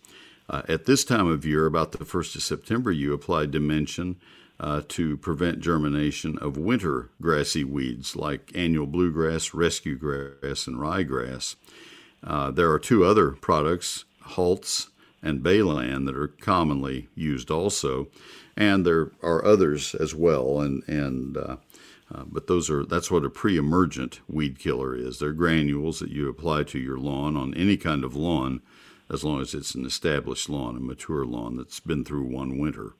Uh, 0.48 0.62
at 0.68 0.84
this 0.84 1.05
time 1.05 1.26
of 1.26 1.44
year, 1.44 1.66
about 1.66 1.92
the 1.92 1.98
1st 1.98 2.36
of 2.36 2.42
September, 2.42 2.92
you 2.92 3.12
apply 3.12 3.46
Dimension 3.46 4.16
uh, 4.61 4.83
to 4.89 5.17
prevent 5.17 5.61
germination 5.61 6.39
of 6.39 6.59
winter 6.59 7.11
grassy 7.21 7.65
weeds 7.65 8.15
like 8.15 8.53
annual 8.55 8.87
bluegrass, 8.87 9.55
rescue 9.55 9.97
grass, 9.97 10.67
and 10.67 10.77
ryegrass. 10.77 11.57
Uh, 12.23 12.51
there 12.51 12.71
are 12.71 12.79
two 12.79 13.03
other 13.03 13.31
products, 13.31 14.05
Halts 14.21 14.89
and 15.23 15.43
Balan, 15.43 16.05
that 16.05 16.15
are 16.15 16.29
commonly 16.29 17.09
used 17.15 17.51
also, 17.51 18.09
and 18.55 18.85
there 18.85 19.13
are 19.23 19.43
others 19.43 19.95
as 19.95 20.15
well. 20.15 20.61
And 20.61 20.83
and 20.87 21.39
uh, 21.39 21.57
uh, 22.15 22.25
but 22.27 22.47
those 22.47 22.69
are 22.69 22.85
that's 22.85 23.11
what 23.11 23.25
a 23.25 23.31
pre-emergent 23.31 24.21
weed 24.29 24.59
killer 24.59 24.95
is. 24.95 25.19
They're 25.19 25.33
granules 25.33 26.01
that 26.01 26.11
you 26.11 26.29
apply 26.29 26.65
to 26.65 26.79
your 26.79 26.99
lawn 26.99 27.35
on 27.35 27.55
any 27.55 27.79
kind 27.79 28.05
of 28.05 28.15
lawn 28.15 28.61
as 29.09 29.25
long 29.25 29.41
as 29.41 29.55
it's 29.55 29.75
an 29.75 29.87
established 29.87 30.51
lawn, 30.51 30.77
a 30.77 30.81
mature 30.81 31.25
lawn 31.25 31.57
that's 31.57 31.81
been 31.81 32.05
through 32.05 32.25
one 32.25 32.59
winter. 32.59 32.95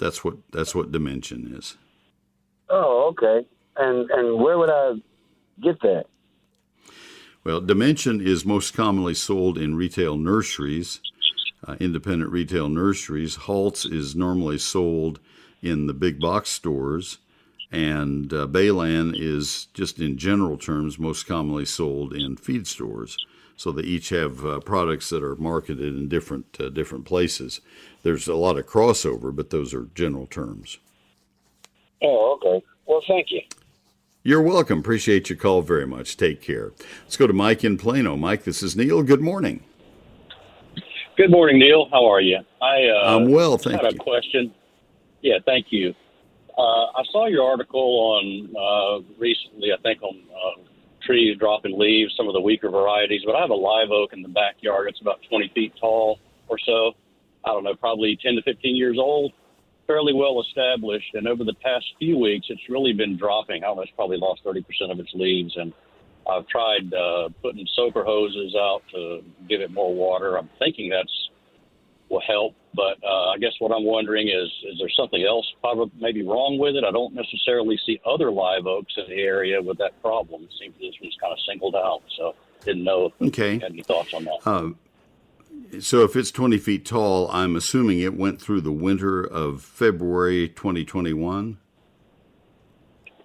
That's 0.00 0.24
what 0.24 0.36
that's 0.50 0.74
what 0.74 0.90
dimension 0.90 1.54
is. 1.56 1.76
Oh, 2.70 3.08
okay. 3.10 3.46
And 3.76 4.10
and 4.10 4.40
where 4.42 4.58
would 4.58 4.70
I 4.70 4.94
get 5.62 5.80
that? 5.82 6.06
Well, 7.44 7.60
Dimension 7.60 8.20
is 8.20 8.44
most 8.44 8.74
commonly 8.74 9.14
sold 9.14 9.56
in 9.56 9.74
retail 9.74 10.16
nurseries, 10.16 11.00
uh, 11.66 11.76
independent 11.80 12.30
retail 12.30 12.68
nurseries. 12.68 13.36
Halts 13.36 13.84
is 13.84 14.16
normally 14.16 14.58
sold 14.58 15.20
in 15.62 15.86
the 15.86 15.94
big 15.94 16.18
box 16.18 16.50
stores, 16.50 17.18
and 17.70 18.32
uh, 18.32 18.46
Balan 18.46 19.14
is 19.16 19.68
just 19.74 20.00
in 20.00 20.16
general 20.18 20.56
terms 20.56 20.98
most 20.98 21.26
commonly 21.26 21.64
sold 21.66 22.14
in 22.14 22.36
feed 22.36 22.66
stores. 22.66 23.16
So 23.60 23.72
they 23.72 23.82
each 23.82 24.08
have 24.08 24.42
uh, 24.42 24.60
products 24.60 25.10
that 25.10 25.22
are 25.22 25.36
marketed 25.36 25.94
in 25.94 26.08
different 26.08 26.56
uh, 26.58 26.70
different 26.70 27.04
places. 27.04 27.60
There's 28.02 28.26
a 28.26 28.34
lot 28.34 28.56
of 28.56 28.66
crossover, 28.66 29.36
but 29.36 29.50
those 29.50 29.74
are 29.74 29.90
general 29.94 30.26
terms. 30.26 30.78
Oh, 32.02 32.38
okay. 32.38 32.64
Well, 32.86 33.02
thank 33.06 33.30
you. 33.30 33.42
You're 34.22 34.40
welcome. 34.40 34.78
Appreciate 34.78 35.28
your 35.28 35.36
call 35.36 35.60
very 35.60 35.86
much. 35.86 36.16
Take 36.16 36.40
care. 36.40 36.72
Let's 37.02 37.18
go 37.18 37.26
to 37.26 37.34
Mike 37.34 37.62
in 37.62 37.76
Plano. 37.76 38.16
Mike, 38.16 38.44
this 38.44 38.62
is 38.62 38.76
Neil. 38.76 39.02
Good 39.02 39.20
morning. 39.20 39.62
Good 41.18 41.30
morning, 41.30 41.58
Neil. 41.58 41.86
How 41.90 42.10
are 42.10 42.22
you? 42.22 42.38
I 42.62 42.86
uh, 42.86 43.14
I'm 43.14 43.30
well, 43.30 43.58
thank 43.58 43.82
had 43.82 43.92
you. 43.92 43.98
a 44.00 44.02
question. 44.02 44.54
Yeah, 45.20 45.36
thank 45.44 45.66
you. 45.68 45.92
Uh, 46.56 46.86
I 46.96 47.02
saw 47.12 47.26
your 47.26 47.44
article 47.44 47.80
on 48.16 48.56
uh, 48.56 49.04
recently. 49.18 49.70
I 49.70 49.76
think 49.82 50.02
on 50.02 50.16
uh, 50.32 50.62
trees 51.10 51.36
dropping 51.38 51.76
leaves, 51.76 52.14
some 52.16 52.28
of 52.28 52.34
the 52.34 52.40
weaker 52.40 52.70
varieties. 52.70 53.22
But 53.26 53.34
I 53.34 53.40
have 53.40 53.50
a 53.50 53.54
live 53.54 53.90
oak 53.90 54.12
in 54.12 54.22
the 54.22 54.28
backyard. 54.28 54.88
It's 54.88 55.00
about 55.00 55.18
20 55.28 55.50
feet 55.54 55.72
tall 55.80 56.20
or 56.48 56.56
so. 56.64 56.92
I 57.44 57.48
don't 57.48 57.64
know, 57.64 57.74
probably 57.74 58.16
10 58.22 58.36
to 58.36 58.42
15 58.42 58.76
years 58.76 58.96
old 58.98 59.32
fairly 59.90 60.12
well 60.14 60.40
established, 60.40 61.14
and 61.14 61.26
over 61.26 61.42
the 61.42 61.54
past 61.64 61.84
few 61.98 62.16
weeks, 62.16 62.46
it's 62.48 62.62
really 62.68 62.92
been 62.92 63.16
dropping. 63.16 63.64
I 63.64 63.66
don't 63.66 63.76
know, 63.76 63.82
it's 63.82 63.90
probably 63.96 64.18
lost 64.18 64.40
30% 64.44 64.62
of 64.88 65.00
its 65.00 65.10
leaves, 65.14 65.52
and 65.56 65.72
I've 66.30 66.46
tried 66.46 66.94
uh, 66.94 67.30
putting 67.42 67.66
soaker 67.74 68.04
hoses 68.04 68.54
out 68.54 68.82
to 68.94 69.20
give 69.48 69.60
it 69.60 69.72
more 69.72 69.92
water. 69.92 70.38
I'm 70.38 70.48
thinking 70.60 70.90
that's 70.90 71.30
will 72.10 72.20
help, 72.26 72.54
but 72.74 72.98
uh, 73.04 73.30
I 73.30 73.38
guess 73.38 73.52
what 73.60 73.72
I'm 73.72 73.84
wondering 73.84 74.28
is, 74.28 74.48
is 74.70 74.78
there 74.78 74.90
something 74.96 75.24
else 75.24 75.46
probably 75.60 75.92
maybe 75.98 76.22
wrong 76.22 76.58
with 76.58 76.74
it? 76.74 76.84
I 76.84 76.90
don't 76.90 77.14
necessarily 77.14 77.78
see 77.86 78.00
other 78.04 78.30
live 78.30 78.66
oaks 78.66 78.92
in 78.96 79.04
the 79.08 79.22
area 79.22 79.62
with 79.62 79.78
that 79.78 80.00
problem. 80.02 80.42
It 80.42 80.50
seems 80.58 80.74
this 80.80 80.94
one's 81.00 81.16
kind 81.20 81.32
of 81.32 81.38
singled 81.48 81.76
out, 81.76 82.02
so 82.18 82.34
didn't 82.64 82.84
know 82.84 83.06
if 83.06 83.28
okay. 83.28 83.54
you 83.54 83.60
had 83.60 83.72
any 83.72 83.82
thoughts 83.82 84.12
on 84.12 84.24
that. 84.24 84.38
Uh, 84.44 84.70
so 85.80 86.02
if 86.02 86.16
it's 86.16 86.30
20 86.30 86.58
feet 86.58 86.84
tall, 86.84 87.30
I'm 87.30 87.54
assuming 87.54 88.00
it 88.00 88.16
went 88.16 88.40
through 88.40 88.62
the 88.62 88.72
winter 88.72 89.22
of 89.22 89.62
February 89.62 90.48
2021. 90.48 91.58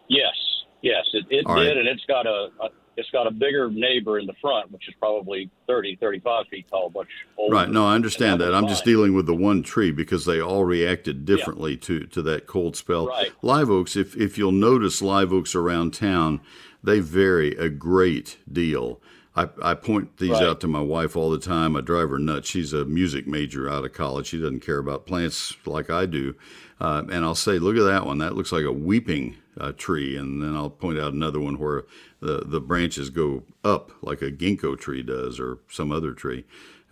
Yes, 0.07 0.33
yes, 0.81 1.05
it, 1.13 1.25
it 1.29 1.47
did, 1.47 1.47
right. 1.47 1.77
and 1.77 1.87
it's 1.87 2.05
got 2.05 2.27
a, 2.27 2.49
a, 2.61 2.69
it's 2.97 3.09
got 3.09 3.27
a 3.27 3.31
bigger 3.31 3.69
neighbor 3.69 4.19
in 4.19 4.25
the 4.25 4.33
front, 4.41 4.71
which 4.71 4.87
is 4.87 4.95
probably 4.99 5.49
30, 5.67 5.97
35 5.97 6.47
feet 6.47 6.67
tall, 6.69 6.91
much 6.93 7.07
older. 7.37 7.55
Right. 7.55 7.69
No, 7.69 7.85
I 7.85 7.95
understand 7.95 8.39
that. 8.41 8.53
I'm 8.53 8.67
just 8.67 8.85
dealing 8.85 9.13
with 9.13 9.25
the 9.25 9.35
one 9.35 9.63
tree 9.63 9.91
because 9.91 10.25
they 10.25 10.41
all 10.41 10.63
reacted 10.63 11.25
differently 11.25 11.73
yeah. 11.73 11.79
to 11.81 12.05
to 12.07 12.21
that 12.23 12.47
cold 12.47 12.75
spell. 12.75 13.07
Right. 13.07 13.31
Live 13.41 13.69
oaks, 13.69 13.95
if 13.95 14.15
if 14.15 14.37
you'll 14.37 14.51
notice 14.51 15.01
live 15.01 15.33
oaks 15.33 15.55
around 15.55 15.93
town, 15.93 16.41
they 16.83 16.99
vary 16.99 17.51
a 17.55 17.69
great 17.69 18.37
deal. 18.51 19.01
I, 19.37 19.49
I 19.61 19.73
point 19.73 20.17
these 20.17 20.31
right. 20.31 20.43
out 20.43 20.61
to 20.61 20.67
my 20.67 20.79
wife 20.79 21.17
all 21.17 21.29
the 21.29 21.39
time. 21.39 21.75
I 21.75 21.81
drive 21.81 22.09
her 22.09 22.19
nuts. 22.19 22.49
She's 22.49 22.71
a 22.71 22.85
music 22.85 23.27
major 23.27 23.69
out 23.69 23.83
of 23.83 23.91
college. 23.91 24.27
She 24.27 24.39
doesn't 24.39 24.61
care 24.61 24.77
about 24.77 25.05
plants 25.05 25.57
like 25.65 25.89
I 25.89 26.05
do. 26.05 26.35
Uh, 26.79 27.03
and 27.11 27.25
I'll 27.25 27.35
say, 27.35 27.59
look 27.59 27.75
at 27.75 27.83
that 27.83 28.05
one. 28.05 28.19
That 28.19 28.35
looks 28.35 28.53
like 28.53 28.63
a 28.63 28.71
weeping 28.71 29.35
uh, 29.59 29.71
tree. 29.73 30.17
And 30.17 30.41
then 30.41 30.55
I'll 30.55 30.69
point 30.69 30.99
out 30.99 31.13
another 31.13 31.39
one 31.39 31.57
where 31.59 31.83
the, 32.19 32.43
the 32.45 32.59
branches 32.59 33.09
go 33.09 33.43
up 33.63 33.91
like 34.01 34.21
a 34.21 34.31
ginkgo 34.31 34.77
tree 34.79 35.03
does 35.03 35.39
or 35.39 35.59
some 35.69 35.91
other 35.91 36.13
tree. 36.13 36.45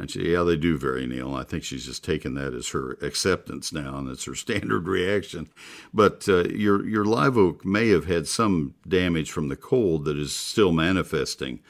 And 0.03 0.11
she, 0.11 0.33
yeah, 0.33 0.43
they 0.43 0.57
do 0.57 0.77
vary, 0.77 1.07
Neil. 1.07 1.33
I 1.33 1.45
think 1.45 1.63
she's 1.63 1.85
just 1.85 2.03
taken 2.03 2.33
that 2.33 2.53
as 2.53 2.67
her 2.71 2.97
acceptance 3.01 3.71
now, 3.71 3.95
and 3.97 4.09
it's 4.09 4.25
her 4.25 4.35
standard 4.45 4.85
reaction. 4.85 5.47
But 5.93 6.27
uh, 6.27 6.43
your 6.49 6.85
your 6.85 7.05
live 7.05 7.37
oak 7.37 7.63
may 7.63 7.87
have 7.87 8.03
had 8.03 8.27
some 8.27 8.73
damage 8.85 9.31
from 9.31 9.47
the 9.47 9.55
cold 9.55 10.03
that 10.03 10.17
is 10.17 10.35
still 10.35 10.73
manifesting, 10.73 11.61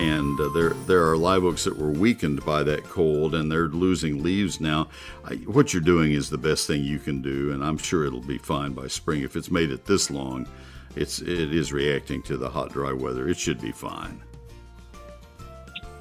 and 0.00 0.40
uh, 0.40 0.48
there 0.48 0.70
there 0.70 1.08
are 1.08 1.16
live 1.16 1.44
oaks 1.44 1.62
that 1.62 1.78
were 1.78 1.92
weakened 1.92 2.44
by 2.44 2.64
that 2.64 2.82
cold, 2.82 3.36
and 3.36 3.52
they're 3.52 3.68
losing 3.68 4.20
leaves 4.20 4.60
now. 4.60 4.88
I, 5.24 5.34
what 5.34 5.72
you're 5.72 5.80
doing 5.80 6.10
is 6.10 6.28
the 6.28 6.38
best 6.38 6.66
thing 6.66 6.82
you 6.82 6.98
can 6.98 7.22
do, 7.22 7.52
and 7.52 7.62
I'm 7.62 7.78
sure 7.78 8.04
it'll 8.04 8.18
be 8.20 8.38
fine 8.38 8.72
by 8.72 8.88
spring. 8.88 9.22
If 9.22 9.36
it's 9.36 9.52
made 9.52 9.70
it 9.70 9.84
this 9.84 10.10
long, 10.10 10.48
it's 10.96 11.20
it 11.20 11.54
is 11.54 11.72
reacting 11.72 12.20
to 12.22 12.36
the 12.36 12.50
hot, 12.50 12.72
dry 12.72 12.92
weather. 12.92 13.28
It 13.28 13.38
should 13.38 13.60
be 13.60 13.70
fine. 13.70 14.20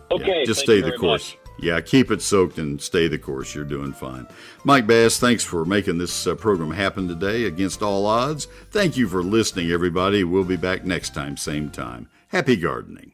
Okay, 0.09 0.39
yeah, 0.39 0.45
just 0.45 0.61
stay 0.61 0.81
the 0.81 0.93
course. 0.93 1.35
Much. 1.35 1.44
Yeah, 1.59 1.81
keep 1.81 2.11
it 2.11 2.21
soaked 2.21 2.57
and 2.57 2.81
stay 2.81 3.07
the 3.07 3.17
course. 3.17 3.55
You're 3.55 3.63
doing 3.63 3.93
fine. 3.93 4.27
Mike 4.63 4.87
Bass, 4.87 5.17
thanks 5.17 5.43
for 5.43 5.65
making 5.65 5.97
this 5.97 6.27
uh, 6.27 6.35
program 6.35 6.71
happen 6.71 7.07
today 7.07 7.45
against 7.45 7.81
all 7.81 8.05
odds. 8.05 8.45
Thank 8.71 8.97
you 8.97 9.07
for 9.07 9.23
listening, 9.23 9.71
everybody. 9.71 10.23
We'll 10.23 10.43
be 10.43 10.57
back 10.57 10.85
next 10.85 11.13
time, 11.13 11.37
same 11.37 11.69
time. 11.69 12.09
Happy 12.29 12.55
gardening. 12.55 13.03